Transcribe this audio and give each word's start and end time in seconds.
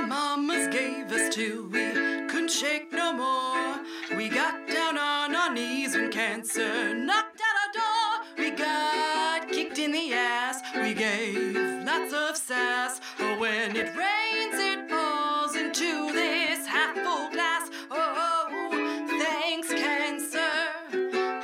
our 0.00 0.06
mamas 0.06 0.66
gave 0.68 1.12
us 1.12 1.34
till 1.34 1.64
we 1.64 1.92
couldn't 2.28 2.50
shake 2.50 2.90
no 2.92 3.12
more. 3.12 4.16
We 4.16 4.28
got 4.28 4.66
down 4.66 4.96
on 4.96 5.34
our 5.34 5.52
knees 5.52 5.94
when 5.94 6.10
cancer 6.10 6.94
knocked 6.94 7.40
at 7.40 7.54
our 7.62 7.72
door. 7.80 8.26
We 8.38 8.50
got 8.50 9.48
kicked 9.50 9.78
in 9.78 9.92
the 9.92 10.12
ass. 10.14 10.62
We 10.74 10.94
gave 10.94 11.54
lots 11.84 12.14
of 12.14 12.36
sass. 12.36 13.00
Oh, 13.18 13.38
when 13.38 13.76
it 13.76 13.94
rains, 13.94 14.54
it 14.54 14.88
falls 14.88 15.54
into 15.54 16.12
this 16.12 16.66
half 16.66 16.94
full 16.94 17.30
glass. 17.30 17.68
Oh, 17.90 19.06
thanks, 19.18 19.68
cancer. 19.68 20.50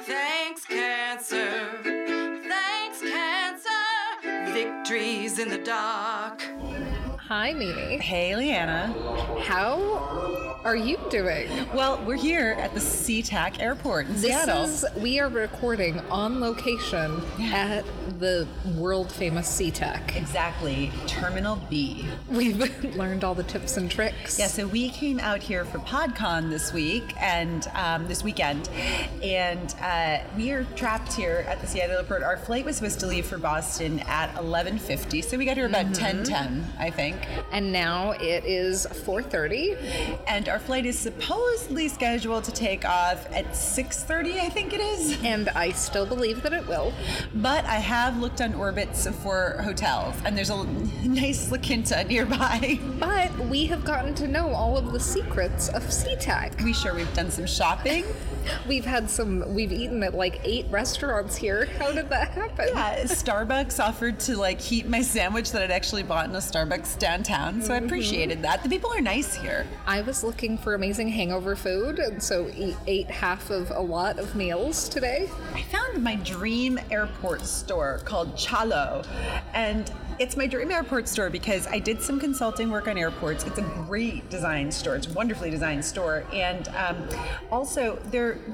Thanks, 0.04 0.64
cancer. 0.64 1.68
Thanks, 2.48 3.00
cancer. 3.00 4.52
Victories 4.52 5.38
in 5.38 5.50
the 5.50 5.58
dark. 5.58 6.55
Hi, 7.28 7.52
Mimi. 7.52 7.98
Hey, 7.98 8.36
Leanna. 8.36 8.94
How 9.42 10.60
are 10.64 10.76
you 10.76 10.98
doing? 11.10 11.48
Well, 11.74 12.02
we're 12.04 12.16
here 12.16 12.56
at 12.58 12.74
the 12.74 12.80
SeaTac 12.80 13.60
Airport 13.60 14.06
in 14.06 14.14
This 14.14 14.22
Seattle. 14.22 14.64
is 14.64 14.84
we 14.96 15.20
are 15.20 15.28
recording 15.28 16.00
on 16.10 16.40
location 16.40 17.20
at 17.40 17.84
the 18.18 18.46
world 18.76 19.10
famous 19.12 19.48
SeaTac. 19.48 20.16
exactly 20.16 20.90
Terminal 21.06 21.56
B. 21.70 22.06
We've 22.28 22.58
learned 22.96 23.22
all 23.24 23.34
the 23.34 23.44
tips 23.44 23.76
and 23.76 23.90
tricks. 23.90 24.38
Yeah, 24.38 24.46
so 24.48 24.66
we 24.66 24.90
came 24.90 25.20
out 25.20 25.40
here 25.40 25.64
for 25.64 25.78
PodCon 25.78 26.48
this 26.50 26.72
week 26.72 27.12
and 27.20 27.66
um, 27.74 28.06
this 28.08 28.24
weekend, 28.24 28.68
and 29.22 29.74
uh, 29.80 30.18
we 30.36 30.50
are 30.52 30.64
trapped 30.76 31.12
here 31.12 31.44
at 31.48 31.60
the 31.60 31.66
Seattle 31.66 31.98
Airport. 31.98 32.22
Our 32.22 32.36
flight 32.38 32.64
was 32.64 32.76
supposed 32.76 33.00
to 33.00 33.06
leave 33.06 33.26
for 33.26 33.38
Boston 33.38 34.00
at 34.06 34.34
11:50, 34.36 35.22
so 35.24 35.36
we 35.38 35.44
got 35.44 35.56
here 35.56 35.66
about 35.66 35.86
10:10, 35.86 36.64
I 36.78 36.90
think. 36.90 37.15
And 37.52 37.72
now 37.72 38.12
it 38.12 38.44
is 38.44 38.86
4:30. 38.86 39.76
And 40.26 40.48
our 40.48 40.58
flight 40.58 40.86
is 40.86 40.98
supposedly 40.98 41.88
scheduled 41.88 42.44
to 42.44 42.52
take 42.52 42.84
off 42.84 43.26
at 43.32 43.54
6:30, 43.54 44.40
I 44.40 44.48
think 44.48 44.72
it 44.72 44.80
is. 44.80 45.22
And 45.24 45.48
I 45.50 45.72
still 45.72 46.06
believe 46.06 46.42
that 46.42 46.52
it 46.52 46.66
will. 46.66 46.92
But 47.34 47.64
I 47.64 47.76
have 47.76 48.18
looked 48.18 48.40
on 48.40 48.52
Orbitz 48.52 49.12
for 49.14 49.60
hotels, 49.62 50.14
and 50.24 50.36
there's 50.36 50.50
a 50.50 50.64
nice 51.04 51.50
La 51.50 51.58
Quinta 51.58 52.04
nearby. 52.04 52.78
But 52.98 53.38
we 53.48 53.66
have 53.66 53.84
gotten 53.84 54.14
to 54.16 54.26
know 54.26 54.50
all 54.50 54.76
of 54.78 54.92
the 54.92 55.00
secrets 55.00 55.68
of 55.68 55.82
SeaTac. 55.84 56.62
We 56.62 56.72
sure 56.72 56.94
we've 56.94 57.12
done 57.14 57.30
some 57.30 57.46
shopping. 57.46 58.04
We've 58.66 58.84
had 58.84 59.08
some, 59.08 59.54
we've 59.54 59.72
eaten 59.72 60.02
at 60.02 60.14
like 60.14 60.40
eight 60.44 60.66
restaurants 60.70 61.36
here. 61.36 61.66
How 61.78 61.92
did 61.92 62.08
that 62.10 62.30
happen? 62.30 62.68
Yeah, 62.68 63.02
Starbucks 63.04 63.82
offered 63.82 64.18
to 64.20 64.36
like 64.36 64.60
heat 64.60 64.88
my 64.88 65.02
sandwich 65.02 65.52
that 65.52 65.62
I'd 65.62 65.70
actually 65.70 66.02
bought 66.02 66.28
in 66.28 66.34
a 66.34 66.38
Starbucks 66.38 66.98
downtown, 66.98 67.62
so 67.62 67.74
I 67.74 67.78
appreciated 67.78 68.42
that. 68.42 68.62
The 68.62 68.68
people 68.68 68.92
are 68.92 69.00
nice 69.00 69.34
here. 69.34 69.66
I 69.86 70.02
was 70.02 70.24
looking 70.24 70.58
for 70.58 70.74
amazing 70.74 71.08
hangover 71.08 71.56
food, 71.56 71.98
and 71.98 72.22
so 72.22 72.50
ate 72.86 73.10
half 73.10 73.50
of 73.50 73.70
a 73.70 73.80
lot 73.80 74.18
of 74.18 74.34
meals 74.34 74.88
today. 74.88 75.28
I 75.54 75.62
found 75.62 76.02
my 76.02 76.16
dream 76.16 76.78
airport 76.90 77.44
store 77.46 78.00
called 78.04 78.34
Chalo, 78.34 79.06
and 79.54 79.90
it's 80.18 80.36
my 80.36 80.46
dream 80.46 80.70
airport 80.70 81.08
store 81.08 81.28
because 81.28 81.66
I 81.66 81.78
did 81.78 82.00
some 82.00 82.18
consulting 82.18 82.70
work 82.70 82.88
on 82.88 82.96
airports. 82.96 83.44
It's 83.44 83.58
a 83.58 83.62
great 83.86 84.28
design 84.30 84.72
store. 84.72 84.96
It's 84.96 85.06
a 85.06 85.12
wonderfully 85.12 85.50
designed 85.50 85.84
store, 85.84 86.24
and 86.32 86.68
um, 86.68 87.06
also 87.52 87.96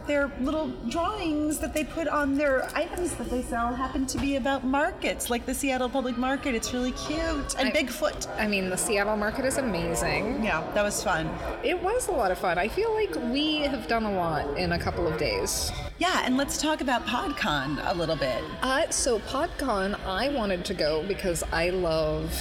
their 0.06 0.12
their 0.22 0.30
little 0.40 0.68
drawings 0.88 1.58
that 1.58 1.74
they 1.74 1.84
put 1.84 2.06
on 2.06 2.34
their 2.36 2.68
items 2.76 3.14
that 3.14 3.28
they 3.30 3.42
sell 3.42 3.74
happen 3.74 4.06
to 4.06 4.18
be 4.18 4.36
about 4.36 4.64
markets, 4.64 5.30
like 5.30 5.46
the 5.46 5.54
Seattle 5.54 5.88
Public 5.88 6.16
Market. 6.16 6.54
It's 6.54 6.72
really 6.72 6.92
cute 6.92 7.54
and 7.58 7.68
I- 7.68 7.72
Bigfoot. 7.72 8.28
I 8.38 8.46
mean, 8.46 8.70
the 8.70 8.76
Seattle 8.76 9.16
market 9.16 9.44
is 9.44 9.58
amazing. 9.58 10.44
Yeah, 10.44 10.62
that 10.74 10.82
was 10.82 11.02
fun. 11.02 11.30
It 11.64 11.80
was 11.82 12.08
a 12.08 12.12
lot 12.12 12.30
of 12.30 12.38
fun. 12.38 12.58
I 12.58 12.68
feel 12.68 12.92
like 12.94 13.14
we 13.32 13.58
have 13.62 13.88
done 13.88 14.04
a 14.04 14.12
lot 14.12 14.58
in 14.58 14.72
a 14.72 14.78
couple 14.78 15.06
of 15.08 15.18
days. 15.18 15.72
Yeah, 15.98 16.22
and 16.24 16.36
let's 16.36 16.58
talk 16.58 16.80
about 16.80 17.04
PodCon 17.06 17.80
a 17.90 17.94
little 17.94 18.16
bit. 18.16 18.42
Uh, 18.62 18.88
so 18.90 19.18
PodCon, 19.20 19.98
I 20.06 20.28
wanted 20.28 20.64
to 20.66 20.74
go 20.74 21.04
because 21.08 21.42
I 21.52 21.70
love 21.70 22.32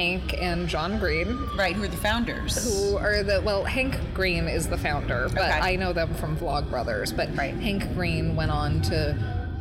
Hank 0.00 0.34
and 0.38 0.68
John 0.68 0.98
Green, 0.98 1.48
Right, 1.56 1.74
who 1.74 1.82
are 1.84 1.88
the 1.88 1.96
founders? 1.96 2.62
who 2.90 2.98
are 2.98 3.22
the 3.22 3.40
well, 3.40 3.64
Hank 3.64 3.96
Green 4.12 4.46
is 4.46 4.68
the 4.68 4.76
founder, 4.76 5.28
but 5.30 5.38
Okay. 5.40 5.58
I 5.58 5.76
know 5.76 5.94
them 5.94 6.14
from 6.16 6.36
Vlogbrothers. 6.36 7.16
But 7.16 7.34
Right. 7.34 7.54
Hank 7.54 7.94
Green 7.94 8.36
went 8.36 8.50
on 8.50 8.82
to 8.82 9.16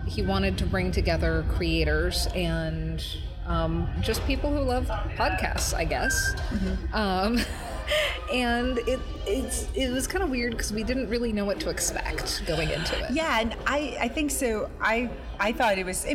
he 0.06 0.22
wanted 0.22 0.57
to 0.57 0.66
bring 0.66 0.91
together 0.91 1.46
creators 1.56 2.28
and 2.35 3.03
um, 3.47 3.88
just 4.01 4.23
people 4.25 4.51
who 4.51 4.59
love 4.59 4.88
podcasts, 5.18 5.73
I 5.73 5.85
guess. 5.85 6.35
Um, 6.94 7.40
and 8.34 8.78
it 8.79 9.00
it's 9.28 9.68
it 9.75 9.91
was 9.91 10.08
kind 10.08 10.24
of 10.24 10.30
weird 10.30 10.52
because 10.53 10.72
we 10.72 10.84
didn't 10.84 11.09
really 11.09 11.31
know 11.34 11.46
what 11.46 11.59
to 11.62 11.69
expect 11.69 12.44
going 12.46 12.69
into 12.69 12.97
it. 13.03 13.12
Yeah, 13.12 13.40
and 13.40 13.56
I, 13.66 13.97
I 14.02 14.08
think 14.08 14.31
so. 14.31 14.69
I 14.81 15.09
I 15.40 15.52
thought 15.52 15.78
it 15.78 15.86
was 15.86 16.06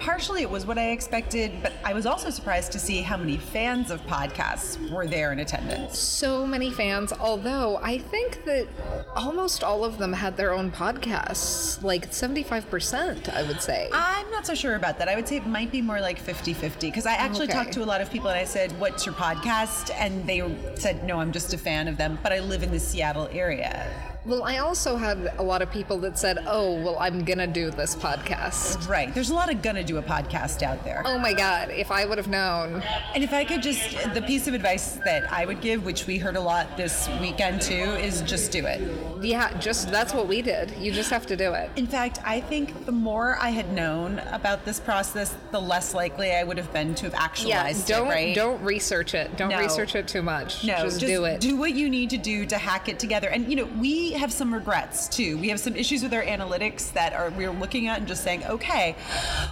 partially 0.00 0.42
it 0.42 0.50
was 0.50 0.66
what 0.66 0.76
I 0.78 0.90
expected, 0.90 1.52
but 1.62 1.72
I 1.84 1.94
was 1.94 2.04
also 2.06 2.28
surprised 2.30 2.72
to 2.72 2.78
see 2.78 3.00
how 3.02 3.16
many 3.16 3.36
fans 3.38 3.90
of 3.90 4.00
podcasts 4.06 4.78
were 4.90 5.06
there 5.06 5.32
in 5.32 5.38
attendance. 5.40 5.98
so 5.98 6.46
many 6.46 6.70
fans, 6.70 7.12
although 7.18 7.78
I 7.82 7.98
think 7.98 8.44
that 8.44 8.66
almost 9.14 9.64
all 9.64 9.84
of 9.84 9.96
them 9.98 10.12
had 10.12 10.36
their 10.36 10.52
own 10.52 10.70
podcasts, 10.70 11.82
like 11.82 12.10
75%, 12.10 13.32
I 13.32 13.42
would 13.44 13.60
say. 13.62 13.88
I'm 13.92 14.30
not 14.30 14.46
so 14.46 14.54
sure 14.54 14.74
about 14.74 14.98
that. 14.98 15.08
I 15.08 15.16
would 15.16 15.26
say 15.26 15.36
it 15.36 15.46
might 15.46 15.70
be 15.72 15.80
more 15.80 16.00
like 16.00 16.18
50-50 16.22 16.80
because 16.80 17.06
I 17.06 17.14
actually 17.14 17.44
Okay. 17.46 17.54
talked 17.54 17.72
to 17.74 17.82
a 17.82 17.84
lot 17.86 18.00
of 18.00 18.10
people 18.10 18.28
and 18.28 18.38
I 18.38 18.44
said, 18.44 18.72
"What's 18.80 19.06
your 19.06 19.14
podcast?" 19.14 19.90
and 19.98 20.26
they 20.26 20.42
said, 20.74 21.04
"No, 21.04 21.18
I'm 21.20 21.32
just 21.32 21.54
a 21.54 21.58
fan 21.58 21.88
of 21.88 21.96
them, 21.96 22.18
but 22.22 22.32
I 22.32 22.40
live 22.40 22.55
in 22.62 22.70
the 22.70 22.80
Seattle 22.80 23.28
area." 23.32 24.15
Well, 24.26 24.42
I 24.42 24.58
also 24.58 24.96
had 24.96 25.32
a 25.38 25.42
lot 25.42 25.62
of 25.62 25.70
people 25.70 25.98
that 25.98 26.18
said, 26.18 26.38
oh, 26.46 26.74
well, 26.82 26.96
I'm 26.98 27.24
going 27.24 27.38
to 27.38 27.46
do 27.46 27.70
this 27.70 27.94
podcast. 27.94 28.88
Right. 28.88 29.14
There's 29.14 29.30
a 29.30 29.34
lot 29.34 29.52
of 29.52 29.62
gonna 29.62 29.84
do 29.84 29.98
a 29.98 30.02
podcast 30.02 30.62
out 30.62 30.84
there. 30.84 31.02
Oh 31.04 31.18
my 31.18 31.32
God, 31.32 31.70
if 31.70 31.90
I 31.90 32.04
would 32.04 32.18
have 32.18 32.28
known. 32.28 32.82
And 33.14 33.22
if 33.24 33.32
I 33.32 33.44
could 33.44 33.62
just, 33.62 33.90
the 34.14 34.22
piece 34.22 34.46
of 34.48 34.54
advice 34.54 34.92
that 35.04 35.30
I 35.32 35.44
would 35.46 35.60
give, 35.60 35.84
which 35.84 36.06
we 36.06 36.18
heard 36.18 36.36
a 36.36 36.40
lot 36.40 36.76
this 36.76 37.08
weekend 37.20 37.62
too, 37.62 37.74
is 37.74 38.22
just 38.22 38.52
do 38.52 38.66
it. 38.66 38.80
Yeah, 39.22 39.56
just 39.58 39.90
that's 39.90 40.12
what 40.14 40.28
we 40.28 40.42
did. 40.42 40.72
You 40.78 40.92
just 40.92 41.10
have 41.10 41.26
to 41.26 41.36
do 41.36 41.52
it. 41.54 41.70
In 41.76 41.86
fact, 41.86 42.18
I 42.24 42.40
think 42.40 42.84
the 42.86 42.92
more 42.92 43.38
I 43.40 43.50
had 43.50 43.72
known 43.72 44.20
about 44.30 44.64
this 44.64 44.78
process, 44.80 45.34
the 45.52 45.60
less 45.60 45.94
likely 45.94 46.32
I 46.32 46.44
would 46.44 46.58
have 46.58 46.72
been 46.72 46.94
to 46.96 47.06
have 47.06 47.14
actualized 47.14 47.88
Yeah, 47.88 47.98
don't 47.98 48.06
it, 48.08 48.10
right? 48.10 48.34
don't 48.34 48.62
research 48.62 49.14
it. 49.14 49.36
Don't 49.36 49.50
No. 49.50 49.58
research 49.58 49.94
it 49.94 50.06
too 50.06 50.22
much. 50.22 50.64
no, 50.64 50.82
just, 50.82 51.00
do 51.00 51.24
it. 51.24 51.40
Do 51.40 51.56
what 51.56 51.72
you 51.74 51.88
need 51.90 52.10
to 52.10 52.18
do 52.18 52.46
to 52.46 52.58
hack 52.58 52.88
it 52.88 52.98
together. 52.98 53.28
And 53.28 53.48
you 53.48 53.56
know, 53.56 53.68
we 53.78 54.12
have 54.16 54.32
some 54.32 54.52
regrets 54.52 55.08
too. 55.08 55.38
We 55.38 55.48
have 55.48 55.60
some 55.60 55.76
issues 55.76 56.02
with 56.02 56.12
our 56.14 56.22
analytics 56.22 56.92
that 56.92 57.12
are 57.12 57.30
we're 57.30 57.50
looking 57.50 57.86
at 57.88 57.98
and 57.98 58.08
just 58.08 58.22
saying, 58.24 58.44
okay, 58.44 58.96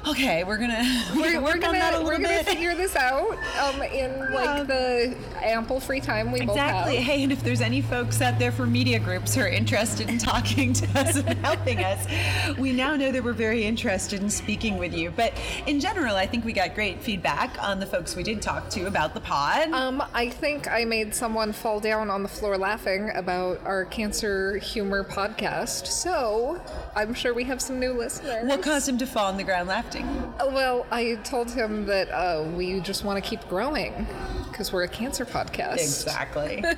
okay, 0.07 0.45
we're 0.45 0.59
gonna 0.59 0.83
we're, 1.17 1.41
we're 1.41 1.43
work 1.43 1.61
gonna 1.61 1.67
on 1.69 1.73
that 1.75 1.95
a 1.95 1.99
we're 1.99 2.13
little 2.17 2.23
gonna 2.23 2.29
bit. 2.39 2.47
figure 2.47 2.75
this 2.75 2.97
out 2.97 3.37
um, 3.61 3.83
in 3.83 4.33
like 4.33 4.67
the 4.67 5.15
ample 5.43 5.81
free 5.81 6.01
time 6.01 6.33
we 6.33 6.41
both 6.41 6.51
Exactly. 6.57 6.97
have. 6.97 7.05
Hey, 7.05 7.23
and 7.23 7.33
if 7.33 7.43
there's 7.43 7.61
any 7.61 7.81
folks 7.83 8.21
out 8.21 8.39
there 8.39 8.53
for 8.53 8.67
media 8.67 8.99
groups 8.99 9.35
who 9.35 9.43
are 9.43 9.49
interested 9.49 10.09
in 10.09 10.19
talking 10.19 10.73
to 10.73 10.87
us 10.99 11.17
and 11.17 11.39
helping 11.45 11.79
us, 11.85 12.07
we 12.59 12.73
now 12.73 12.97
know 12.97 13.11
that 13.13 13.23
we're 13.23 13.33
very 13.33 13.65
interested 13.65 14.21
in 14.23 14.31
speaking 14.31 14.79
with 14.79 14.95
you. 14.95 15.11
But 15.11 15.33
in 15.67 15.81
general, 15.81 16.17
I 16.17 16.27
think 16.27 16.45
we 16.45 16.53
got 16.53 16.75
great 16.75 17.01
feedback 17.01 17.57
on 17.63 17.81
the 17.81 17.87
folks 17.87 18.17
we 18.17 18.23
did 18.23 18.41
talk 18.43 18.69
to 18.71 18.87
about 18.87 19.15
the 19.15 19.21
pod. 19.21 19.71
Um, 19.73 20.03
I 20.15 20.29
think 20.29 20.69
I 20.69 20.85
made 20.85 21.15
someone 21.15 21.53
fall 21.53 21.81
down 21.81 22.11
on 22.11 22.23
the 22.23 22.29
floor 22.29 22.57
laughing 22.59 23.11
about 23.15 23.61
our 23.65 23.85
cancer 23.85 24.54
humor 24.59 25.05
podcast. 25.05 25.87
So 25.87 26.61
I'm 26.95 27.15
sure 27.15 27.35
we 27.35 27.45
have 27.45 27.61
some 27.61 27.79
new 27.81 27.93
listeners. 27.93 28.49
what 28.49 28.63
caused 28.63 28.89
him 28.89 28.99
to 28.99 29.07
fall 29.07 29.27
on 29.27 29.37
the 29.37 29.45
ground 29.45 29.69
laughing? 29.69 30.07
Oh, 30.41 30.51
Well, 30.53 30.87
I 30.91 31.17
told 31.25 31.51
him 31.51 31.87
that 31.87 32.11
uh, 32.11 32.45
we 32.57 32.81
just 32.81 33.05
want 33.05 33.23
to 33.23 33.29
keep 33.29 33.47
growing 33.49 34.07
because 34.51 34.73
we're 34.73 34.85
a 34.85 34.89
cancer 34.89 35.25
podcast. 35.25 35.75
Exactly. 35.79 36.63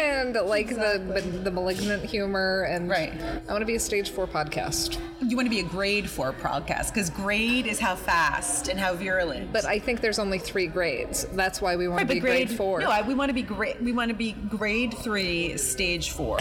And 0.00 0.34
like 0.34 0.68
the 0.68 1.40
the 1.44 1.50
malignant 1.50 2.04
humor 2.04 2.62
and 2.68 2.88
Right. 2.88 3.12
I 3.48 3.52
want 3.52 3.60
to 3.60 3.66
be 3.66 3.76
a 3.76 3.80
stage 3.80 4.10
four 4.10 4.26
podcast. 4.26 4.98
you 5.20 5.36
want 5.36 5.46
to 5.46 5.50
be 5.50 5.60
a 5.60 5.64
grade 5.64 6.08
four 6.10 6.32
podcast 6.32 6.92
because 6.92 7.10
grade 7.10 7.66
is 7.66 7.78
how 7.78 7.94
fast 7.94 8.68
and 8.68 8.78
how 8.80 8.94
virulent. 8.94 9.52
But 9.52 9.64
I 9.64 9.78
think 9.78 10.00
there's 10.00 10.18
only 10.18 10.38
three 10.38 10.66
grades. 10.66 11.24
That's 11.32 11.60
why 11.62 11.76
we 11.76 11.86
want 11.88 11.98
Right, 12.00 12.08
to 12.08 12.14
be 12.14 12.20
but 12.20 12.26
grade, 12.26 12.50
four. 12.50 12.80
No, 12.80 13.02
we 13.06 13.14
want 13.14 13.28
to 13.30 13.34
be 13.34 13.42
grade. 13.42 13.76
We 13.80 13.92
want 13.92 14.08
to 14.10 14.16
be 14.16 14.32
grade 14.32 14.94
three, 14.94 15.56
stage 15.56 16.10
four. 16.10 16.38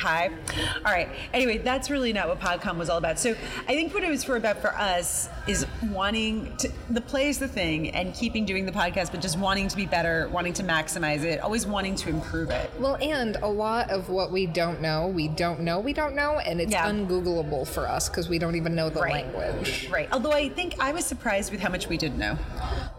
Okay. 0.00 0.30
All 0.84 0.92
right. 0.92 1.08
Anyway, 1.32 1.58
that's 1.58 1.90
really 1.90 2.12
not 2.12 2.28
what 2.28 2.38
PodCon 2.38 2.76
was 2.76 2.88
all 2.88 2.98
about. 2.98 3.18
So 3.18 3.30
I 3.66 3.74
think 3.74 3.92
what 3.92 4.04
it 4.04 4.10
was 4.10 4.22
for 4.22 4.36
about 4.36 4.60
for 4.60 4.72
us 4.74 5.28
is 5.48 5.66
wanting 5.90 6.54
to 6.58 6.70
the 6.90 7.00
play 7.00 7.28
is 7.28 7.38
the 7.38 7.48
thing 7.48 7.90
and 7.90 8.14
keeping 8.14 8.44
doing 8.44 8.66
the 8.66 8.72
podcast, 8.72 9.10
but 9.10 9.20
just 9.20 9.38
wanting 9.38 9.66
to 9.68 9.76
be 9.76 9.86
better, 9.86 10.28
wanting 10.28 10.52
to 10.52 10.62
maximize 10.62 11.24
it, 11.24 11.40
always 11.40 11.66
wanting 11.66 11.94
to 11.96 12.10
improve 12.10 12.50
it. 12.50 12.70
Well, 12.78 12.96
and 13.00 13.36
a 13.36 13.46
lot 13.48 13.90
of 13.90 14.10
what 14.10 14.30
we 14.30 14.46
don't 14.46 14.80
know, 14.82 15.06
we 15.08 15.28
don't 15.28 15.60
know, 15.60 15.80
we 15.80 15.92
don't 15.94 16.14
know, 16.14 16.38
and 16.38 16.60
it's 16.60 16.72
Yeah. 16.72 16.86
ungoogleable 16.90 17.66
for 17.66 17.88
us 17.88 18.08
because 18.08 18.28
we 18.28 18.38
don't 18.38 18.56
even 18.56 18.74
know 18.74 18.90
the 18.90 19.00
Right. 19.00 19.34
language. 19.34 19.88
Right. 19.90 20.08
Although 20.12 20.32
I 20.32 20.50
think 20.50 20.74
I 20.80 20.92
was 20.92 21.04
surprised 21.06 21.50
with 21.50 21.60
how 21.60 21.70
much 21.70 21.88
we 21.88 21.96
didn't 21.96 22.18
know, 22.18 22.36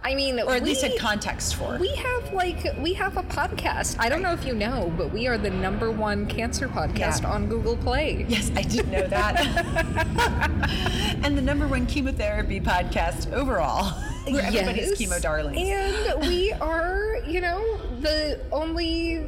I 0.04 0.16
mean, 0.16 0.40
or 0.40 0.56
at 0.56 0.64
least 0.64 0.82
had 0.82 0.98
context 0.98 1.56
for. 1.56 1.78
We 1.78 1.94
have 1.96 2.34
like 2.34 2.66
we 2.82 2.94
have 2.94 3.18
a 3.18 3.24
podcast. 3.24 3.96
I 4.00 4.10
don't 4.10 4.22
know 4.24 4.34
if 4.34 4.44
you 4.46 4.56
know, 4.56 4.92
but 4.98 5.12
we 5.14 5.28
are 5.28 5.38
the 5.38 5.50
number 5.52 5.92
one 5.92 6.26
cancer 6.26 6.68
podcast 6.68 7.22
Yeah. 7.22 7.30
on 7.32 7.48
Google 7.48 7.78
Play. 7.78 8.26
Yes, 8.28 8.52
I 8.56 8.64
did 8.64 8.90
know 8.92 9.06
that. 9.08 9.40
and 11.24 11.38
the 11.38 11.42
number 11.42 11.68
one 11.68 11.86
chemotherapy 11.86 12.39
podcast 12.44 13.32
overall. 13.34 13.94
We're 14.28 14.42
everybody's 14.42 15.00
Yes. 15.00 15.10
chemo 15.10 15.22
darlings. 15.22 15.58
And 15.58 16.22
we 16.28 16.52
are, 16.54 17.18
you 17.28 17.42
know, 17.42 17.78
the 18.00 18.40
only 18.52 19.26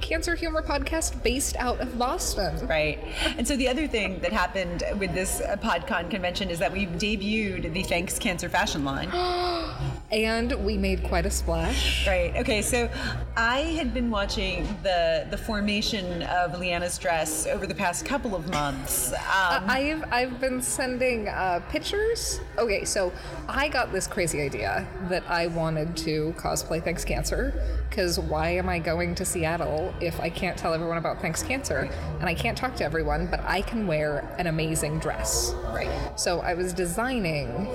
cancer 0.00 0.34
humor 0.34 0.62
podcast 0.62 1.22
based 1.22 1.56
out 1.56 1.80
of 1.80 1.98
Boston. 1.98 2.66
Right. 2.66 2.98
And 3.36 3.46
so 3.46 3.56
the 3.56 3.68
other 3.68 3.86
thing 3.86 4.20
that 4.20 4.32
happened 4.32 4.82
with 4.98 5.14
this 5.14 5.40
uh, 5.40 5.56
PodCon 5.56 6.10
convention 6.10 6.50
is 6.50 6.58
that 6.60 6.72
we 6.72 6.86
debuted 6.86 7.72
the 7.72 7.82
Thanks 7.82 8.18
Cancer 8.18 8.48
fashion 8.48 8.84
line. 8.84 9.10
And 10.10 10.52
we 10.64 10.78
made 10.78 11.04
quite 11.04 11.26
a 11.26 11.30
splash. 11.30 12.06
Right. 12.06 12.34
Okay. 12.36 12.62
So 12.62 12.88
I 13.36 13.58
had 13.58 13.92
been 13.92 14.10
watching 14.10 14.66
the 14.82 15.26
the 15.30 15.36
formation 15.36 16.22
of 16.22 16.52
Leanna's 16.52 16.96
dress 16.96 17.46
over 17.46 17.66
the 17.66 17.74
past 17.74 18.06
couple 18.06 18.34
of 18.34 18.48
months. 18.48 19.12
Um, 19.12 19.64
I've 19.68 20.04
I've 20.10 20.40
been 20.40 20.62
sending 20.62 21.28
uh, 21.28 21.60
pictures. 21.68 22.40
Okay, 22.56 22.84
so 22.84 23.12
I 23.48 23.68
got 23.68 23.92
this 23.92 24.06
crazy 24.06 24.40
idea 24.40 24.88
that 25.08 25.28
I 25.28 25.48
wanted 25.48 25.96
to 25.98 26.34
cosplay 26.38 26.82
Thanks 26.82 27.04
Cancer 27.04 27.52
because 27.90 28.18
why 28.18 28.50
am 28.50 28.68
I 28.68 28.78
going 28.78 29.14
to 29.16 29.24
Seattle 29.24 29.94
if 30.00 30.18
I 30.20 30.30
can't 30.30 30.56
tell 30.56 30.72
everyone 30.72 30.98
about 30.98 31.20
Thanks 31.20 31.42
Cancer 31.42 31.90
and 32.20 32.28
I 32.28 32.34
can't 32.34 32.56
talk 32.56 32.76
to 32.76 32.84
everyone, 32.84 33.26
but 33.26 33.40
I 33.40 33.60
can 33.60 33.86
wear 33.86 34.34
an 34.38 34.46
amazing 34.46 35.00
dress. 35.00 35.52
Right. 35.66 35.90
So 36.16 36.40
I 36.40 36.54
was 36.54 36.72
designing. 36.72 37.68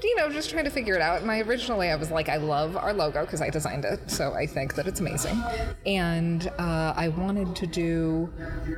You 0.00 0.14
know, 0.14 0.30
just 0.30 0.50
trying 0.50 0.64
to 0.64 0.70
figure 0.70 0.94
it 0.94 1.02
out. 1.02 1.24
I 1.24 1.40
originally 1.40 1.90
I 1.90 1.96
was 1.96 2.10
like, 2.10 2.28
I 2.28 2.36
love 2.36 2.76
our 2.76 2.92
logo 2.92 3.24
because 3.24 3.42
I 3.42 3.50
designed 3.50 3.84
it, 3.84 4.08
so 4.08 4.32
I 4.32 4.46
think 4.46 4.74
that 4.76 4.86
it's 4.86 5.00
amazing. 5.00 5.42
And 5.86 6.46
uh, 6.58 6.94
I 6.96 7.08
wanted 7.08 7.56
to 7.56 7.66
do 7.66 8.32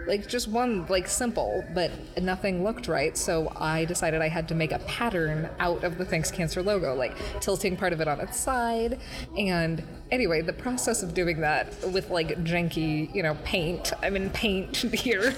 like 0.06 0.26
just 0.28 0.48
one 0.48 0.86
like 0.86 1.08
simple, 1.08 1.62
but 1.74 1.90
nothing 2.20 2.64
looked 2.64 2.88
right. 2.88 3.18
So 3.18 3.52
I 3.56 3.84
decided 3.84 4.22
I 4.22 4.28
had 4.28 4.48
to 4.48 4.54
make 4.54 4.72
a 4.72 4.78
pattern 4.80 5.50
out 5.58 5.84
of 5.84 5.98
the 5.98 6.06
Thanks 6.06 6.30
Cancer 6.30 6.62
logo, 6.62 6.94
like 6.94 7.14
tilting 7.40 7.76
part 7.76 7.92
of 7.92 8.00
it 8.00 8.08
on 8.08 8.18
its 8.20 8.40
side. 8.40 8.98
And 9.36 9.84
anyway, 10.10 10.40
the 10.42 10.52
process 10.52 11.02
of 11.02 11.14
doing 11.14 11.40
that 11.40 11.72
with 11.92 12.10
like 12.10 12.28
janky, 12.44 13.12
you 13.14 13.22
know, 13.22 13.36
paint. 13.44 13.92
I'm 14.02 14.16
in 14.16 14.30
paint 14.30 14.76
here. 14.94 15.34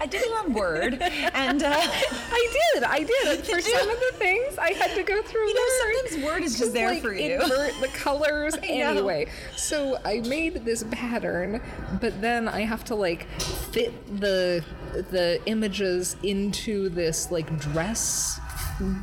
I 0.00 0.06
did 0.06 0.22
it 0.22 0.44
on 0.44 0.52
Word, 0.54 1.00
and 1.00 1.62
uh, 1.62 1.68
I 1.78 2.70
did. 2.74 2.84
I 2.84 2.98
did. 3.04 3.46
For 3.46 3.60
some 3.60 3.88
of 3.88 3.96
the 3.96 4.12
things, 4.16 4.58
I 4.58 4.70
had 4.72 4.94
to 4.94 5.02
go 5.02 5.22
through. 5.22 5.48
You 5.48 5.54
know, 5.54 5.60
very- 5.82 6.08
sometimes 6.08 6.24
Word 6.24 6.42
is 6.42 6.58
just 6.58 6.72
there 6.72 6.90
like, 6.90 7.02
for 7.02 7.12
you. 7.12 7.40
Invert 7.42 7.74
the 7.80 7.88
colors 7.88 8.54
anyway. 8.62 9.26
So 9.56 9.98
I 10.04 10.20
made 10.20 10.64
this 10.64 10.84
pattern, 10.90 11.60
but 12.00 12.20
then 12.20 12.48
I 12.48 12.60
have 12.60 12.84
to 12.84 12.94
like 12.94 13.26
fit 13.40 13.92
the 14.20 14.64
the 15.10 15.40
images 15.46 16.16
into 16.22 16.88
this 16.88 17.30
like 17.30 17.58
dress 17.58 18.38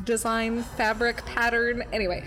design 0.04 0.64
fabric 0.76 1.26
pattern 1.26 1.84
anyway 1.94 2.24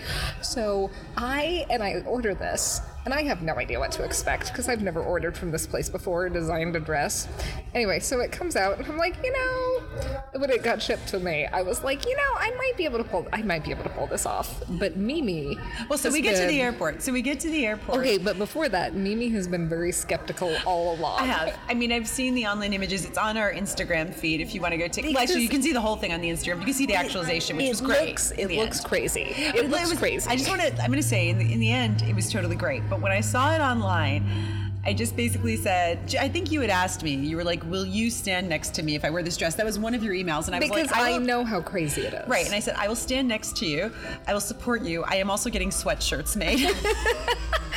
so 0.55 0.89
i 1.17 1.65
and 1.69 1.83
i 1.83 2.01
order 2.07 2.33
this 2.33 2.79
and 3.05 3.13
i 3.13 3.21
have 3.23 3.41
no 3.41 3.53
idea 3.55 3.79
what 3.79 3.91
to 3.91 4.03
expect 4.03 4.47
because 4.51 4.67
i've 4.67 4.81
never 4.81 5.01
ordered 5.01 5.37
from 5.37 5.51
this 5.51 5.65
place 5.67 5.89
before 5.89 6.27
designed 6.29 6.75
a 6.75 6.79
dress 6.79 7.27
anyway 7.73 7.99
so 7.99 8.19
it 8.19 8.31
comes 8.31 8.55
out 8.55 8.77
and 8.77 8.87
i'm 8.87 8.97
like 8.97 9.15
you 9.23 9.31
know 9.31 10.39
when 10.39 10.49
it 10.49 10.63
got 10.63 10.81
shipped 10.81 11.07
to 11.07 11.19
me 11.19 11.45
i 11.47 11.61
was 11.61 11.83
like 11.83 12.05
you 12.05 12.15
know 12.15 12.31
i 12.37 12.51
might 12.57 12.73
be 12.77 12.85
able 12.85 12.97
to 12.97 13.03
pull 13.03 13.27
i 13.31 13.41
might 13.41 13.63
be 13.63 13.71
able 13.71 13.83
to 13.83 13.89
pull 13.89 14.07
this 14.07 14.25
off 14.25 14.61
but 14.71 14.95
mimi 14.97 15.57
well, 15.89 15.97
so 15.97 16.11
we 16.11 16.21
get 16.21 16.35
to 16.35 16.47
the 16.47 16.61
airport. 16.61 17.01
So 17.01 17.11
we 17.11 17.21
get 17.21 17.39
to 17.41 17.49
the 17.49 17.65
airport. 17.65 17.99
okay 17.99 18.17
but 18.17 18.37
before 18.37 18.67
that 18.69 18.95
mimi 18.95 19.29
has 19.29 19.47
been 19.47 19.69
very 19.69 19.91
skeptical 19.91 20.55
all 20.65 20.95
along 20.95 21.19
I 21.19 21.25
have. 21.25 21.57
I 21.69 21.73
mean, 21.73 21.91
I've 21.91 22.07
seen 22.07 22.33
the 22.33 22.45
online 22.47 22.73
images. 22.73 23.05
It's 23.05 23.17
on 23.17 23.37
our 23.37 23.51
Instagram 23.51 24.13
feed. 24.13 24.41
If 24.41 24.53
you 24.55 24.61
want 24.61 24.73
to 24.73 24.77
go 24.77 24.87
take, 24.87 25.05
well, 25.05 25.17
actually, 25.19 25.43
you 25.43 25.49
can 25.49 25.61
see 25.61 25.71
the 25.73 25.81
whole 25.81 25.95
thing 25.95 26.11
on 26.13 26.21
the 26.21 26.29
Instagram. 26.29 26.59
You 26.59 26.65
can 26.65 26.73
see 26.73 26.85
the 26.85 26.95
actualization, 26.95 27.57
which 27.57 27.65
it 27.67 27.69
was 27.69 27.81
great. 27.81 28.09
looks 28.09 28.31
it 28.31 28.51
looks 28.51 28.79
end. 28.79 28.85
crazy 28.87 29.21
it 29.21 29.55
But 29.55 29.69
looks 29.69 29.89
was- 29.91 29.99
crazy 29.99 30.29
I 30.29 30.35
just 30.35 30.49
want 30.49 30.61
to. 30.61 30.67
I'm 30.81 30.91
going 30.91 31.01
to 31.01 31.03
say, 31.03 31.29
in 31.29 31.37
the, 31.37 31.51
in 31.53 31.59
the 31.59 31.71
end, 31.71 32.01
it 32.03 32.15
was 32.15 32.31
totally 32.31 32.55
great. 32.55 32.81
But 32.89 32.94
when 32.97 33.11
I 33.11 33.21
saw 33.21 33.53
it 33.53 33.61
online, 33.61 34.64
I 34.85 34.93
just 34.93 35.15
basically 35.15 35.55
said, 35.57 36.15
I 36.19 36.29
think 36.29 36.51
you 36.51 36.61
had 36.61 36.69
asked 36.69 37.01
me. 37.03 37.15
You 37.15 37.37
were 37.37 37.43
like, 37.43 37.63
"Will 37.69 37.85
you 37.85 38.11
stand 38.11 38.47
next 38.47 38.75
to 38.75 38.83
me 38.83 38.95
if 38.95 39.03
I 39.03 39.09
wear 39.09 39.23
this 39.23 39.35
dress?" 39.35 39.55
That 39.55 39.65
was 39.65 39.79
one 39.79 39.95
of 39.95 40.03
your 40.03 40.13
emails, 40.13 40.45
and 40.45 40.55
I 40.55 40.59
was 40.59 40.69
because 40.69 40.91
like, 40.91 40.99
I, 40.99 41.11
will- 41.13 41.21
know 41.21 41.43
how 41.43 41.59
crazy 41.61 42.01
it 42.01 42.13
is. 42.13 42.27
Right, 42.27 42.45
and 42.45 42.53
I 42.53 42.59
said, 42.59 42.75
I 42.77 42.87
will 42.87 42.95
stand 42.95 43.27
next 43.27 43.57
to 43.57 43.65
you. 43.65 43.91
I 44.27 44.33
will 44.33 44.41
support 44.41 44.83
you. 44.83 45.03
I 45.03 45.15
am 45.15 45.31
also 45.31 45.49
getting 45.49 45.69
sweatshirts 45.69 46.35
made. 46.35 46.69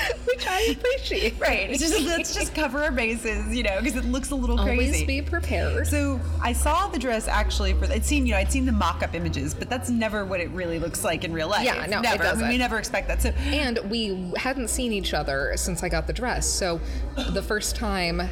which 0.24 0.46
I 0.46 0.76
appreciate. 0.78 1.40
right. 1.40 1.70
It's 1.70 1.80
just 1.80 2.00
let's 2.04 2.34
just 2.34 2.54
cover 2.54 2.82
our 2.82 2.90
bases, 2.90 3.54
you 3.54 3.62
know, 3.62 3.78
because 3.80 3.96
it 3.96 4.04
looks 4.04 4.30
a 4.30 4.34
little 4.34 4.58
Always 4.58 4.90
crazy. 4.90 5.06
be 5.06 5.22
prepared. 5.22 5.86
So 5.86 6.20
I 6.42 6.52
saw 6.52 6.88
the 6.88 6.98
dress 6.98 7.28
actually 7.28 7.74
for 7.74 7.86
I'd 7.86 8.04
seen 8.04 8.26
you 8.26 8.32
know 8.32 8.38
I'd 8.38 8.52
seen 8.52 8.66
the 8.66 8.72
mock-up 8.72 9.14
images, 9.14 9.54
but 9.54 9.68
that's 9.68 9.90
never 9.90 10.24
what 10.24 10.40
it 10.40 10.50
really 10.50 10.78
looks 10.78 11.04
like 11.04 11.24
in 11.24 11.32
real 11.32 11.48
life. 11.48 11.64
Yeah, 11.64 11.86
no, 11.86 11.98
it 11.98 12.02
never. 12.02 12.24
I 12.24 12.34
mean, 12.34 12.48
we 12.48 12.58
never 12.58 12.78
expect 12.78 13.08
that. 13.08 13.22
So 13.22 13.30
and 13.30 13.78
we 13.90 14.32
hadn't 14.36 14.68
seen 14.68 14.92
each 14.92 15.14
other 15.14 15.52
since 15.56 15.82
I 15.82 15.88
got 15.88 16.06
the 16.06 16.12
dress. 16.12 16.46
So 16.48 16.80
the 17.30 17.42
first 17.42 17.76
time 17.76 18.22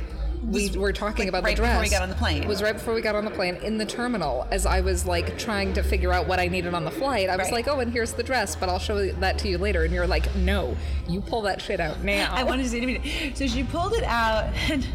we 0.45 0.69
Was, 0.69 0.77
were 0.77 0.93
talking 0.93 1.25
like, 1.25 1.29
about 1.31 1.45
right 1.45 1.57
the 1.57 1.63
before 1.63 1.75
dress 1.79 1.83
we 1.83 1.91
got 1.91 2.03
on 2.03 2.09
the 2.11 2.15
plane. 2.15 2.47
was 2.47 2.63
right 2.63 2.75
before 2.75 2.95
we 2.95 3.01
got 3.01 3.17
on 3.17 3.25
the 3.25 3.31
plane 3.31 3.57
in 3.57 3.79
the 3.79 3.87
terminal 3.87 4.47
as 4.53 4.65
I 4.67 4.81
was 4.81 5.05
like 5.07 5.39
trying 5.39 5.73
to 5.75 5.83
figure 5.83 6.13
out 6.13 6.29
what 6.29 6.39
I 6.39 6.47
needed 6.47 6.73
on 6.75 6.85
the 6.85 6.91
flight. 6.91 7.29
I 7.31 7.37
was 7.37 7.47
Right. 7.47 7.55
like, 7.55 7.69
"Oh, 7.69 7.81
and 7.81 7.91
here's 7.93 8.13
the 8.13 8.23
dress, 8.23 8.55
but 8.55 8.69
I'll 8.69 8.79
show 8.79 9.07
that 9.11 9.39
to 9.39 9.49
you 9.49 9.59
later." 9.59 9.83
And 9.85 9.93
you're 9.95 10.07
like, 10.07 10.33
"No, 10.37 10.77
you 11.09 11.21
pull 11.21 11.43
that 11.43 11.61
shit 11.63 11.81
out 11.81 12.05
now." 12.05 12.33
I 12.37 12.45
wanted 12.45 12.71
to 12.71 12.81
to 12.81 12.87
me, 12.87 13.33
so 13.35 13.47
she 13.47 13.65
pulled 13.65 13.95
it 13.95 14.05
out 14.05 14.45
and. 14.71 14.87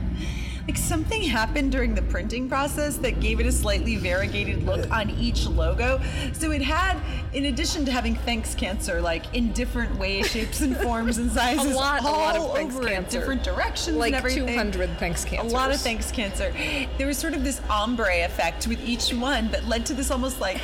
Like 0.72 0.78
something 0.78 1.22
happened 1.22 1.74
during 1.74 1.96
the 1.96 2.02
printing 2.04 2.48
process 2.48 2.96
that 3.00 3.20
gave 3.20 3.42
it 3.42 3.46
a 3.46 3.52
slightly 3.52 3.98
variegated 3.98 4.64
look 4.64 4.90
on 4.90 5.10
each 5.10 5.46
logo. 5.46 6.00
So 6.32 6.52
it 6.52 6.62
had, 6.62 6.98
in 7.34 7.48
addition 7.48 7.84
to 7.84 7.92
having 7.92 8.16
thanks 8.16 8.56
cancer, 8.56 9.02
like 9.02 9.36
in 9.36 9.52
different 9.52 9.94
ways, 9.98 10.28
shapes, 10.32 10.62
and 10.62 10.78
forms 10.78 11.18
and 11.18 11.30
sizes, 11.30 11.74
a 11.74 11.76
lot, 11.76 12.04
a 12.04 12.06
lot 12.06 12.38
of 12.38 12.54
thanks 12.54 12.74
over 12.74 12.88
cancer, 12.88 13.20
different 13.20 13.44
directions, 13.44 13.98
like 13.98 14.14
and 14.14 14.20
everything. 14.20 14.48
200 14.48 14.98
thanks 14.98 15.26
cancer. 15.26 15.46
A 15.46 15.52
lot 15.52 15.72
of 15.72 15.82
thanks 15.82 16.10
cancer. 16.10 16.54
There 16.98 17.08
was 17.08 17.18
sort 17.18 17.34
of 17.34 17.44
this 17.44 17.60
ombre 17.70 18.24
effect 18.24 18.66
with 18.66 18.82
each 18.82 19.14
one 19.14 19.52
that 19.52 19.68
led 19.68 19.86
to 19.88 19.94
this 19.94 20.10
almost 20.10 20.40
like 20.40 20.62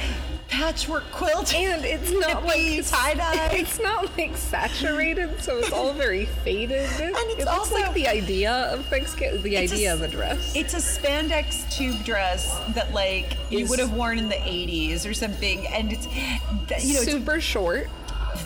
patchwork 0.57 1.03
quilt. 1.11 1.53
And 1.53 1.85
it's 1.85 2.11
not 2.11 2.43
like 2.43 2.85
tie-dye. 2.87 3.49
It's 3.57 3.79
not 3.79 4.17
like 4.17 4.35
saturated, 4.35 5.39
so 5.41 5.59
it's 5.59 5.71
all 5.71 5.93
very 5.93 6.25
faded. 6.25 6.89
And 6.99 7.15
it's 7.31 7.43
it 7.43 7.47
also- 7.47 7.75
like 7.75 7.93
the 7.93 8.07
idea 8.07 8.51
of 8.51 8.83
Thanksgiving, 8.87 9.41
the 9.43 9.55
It's 9.55 9.71
a 9.71 9.75
idea 9.75 9.93
of 9.93 10.01
a 10.01 10.07
dress. 10.07 10.55
It's 10.55 10.73
a 10.73 10.77
spandex 10.77 11.69
tube 11.71 12.03
dress 12.03 12.59
that 12.73 12.91
like 12.93 13.37
you 13.51 13.67
would 13.67 13.79
have 13.79 13.93
worn 13.93 14.17
in 14.17 14.29
the 14.29 14.35
80s 14.35 15.07
or 15.07 15.13
something 15.13 15.67
and 15.67 15.93
it's 15.93 16.07
you 16.85 16.93
know 16.95 17.01
it's 17.01 17.11
super 17.11 17.39
short. 17.39 17.87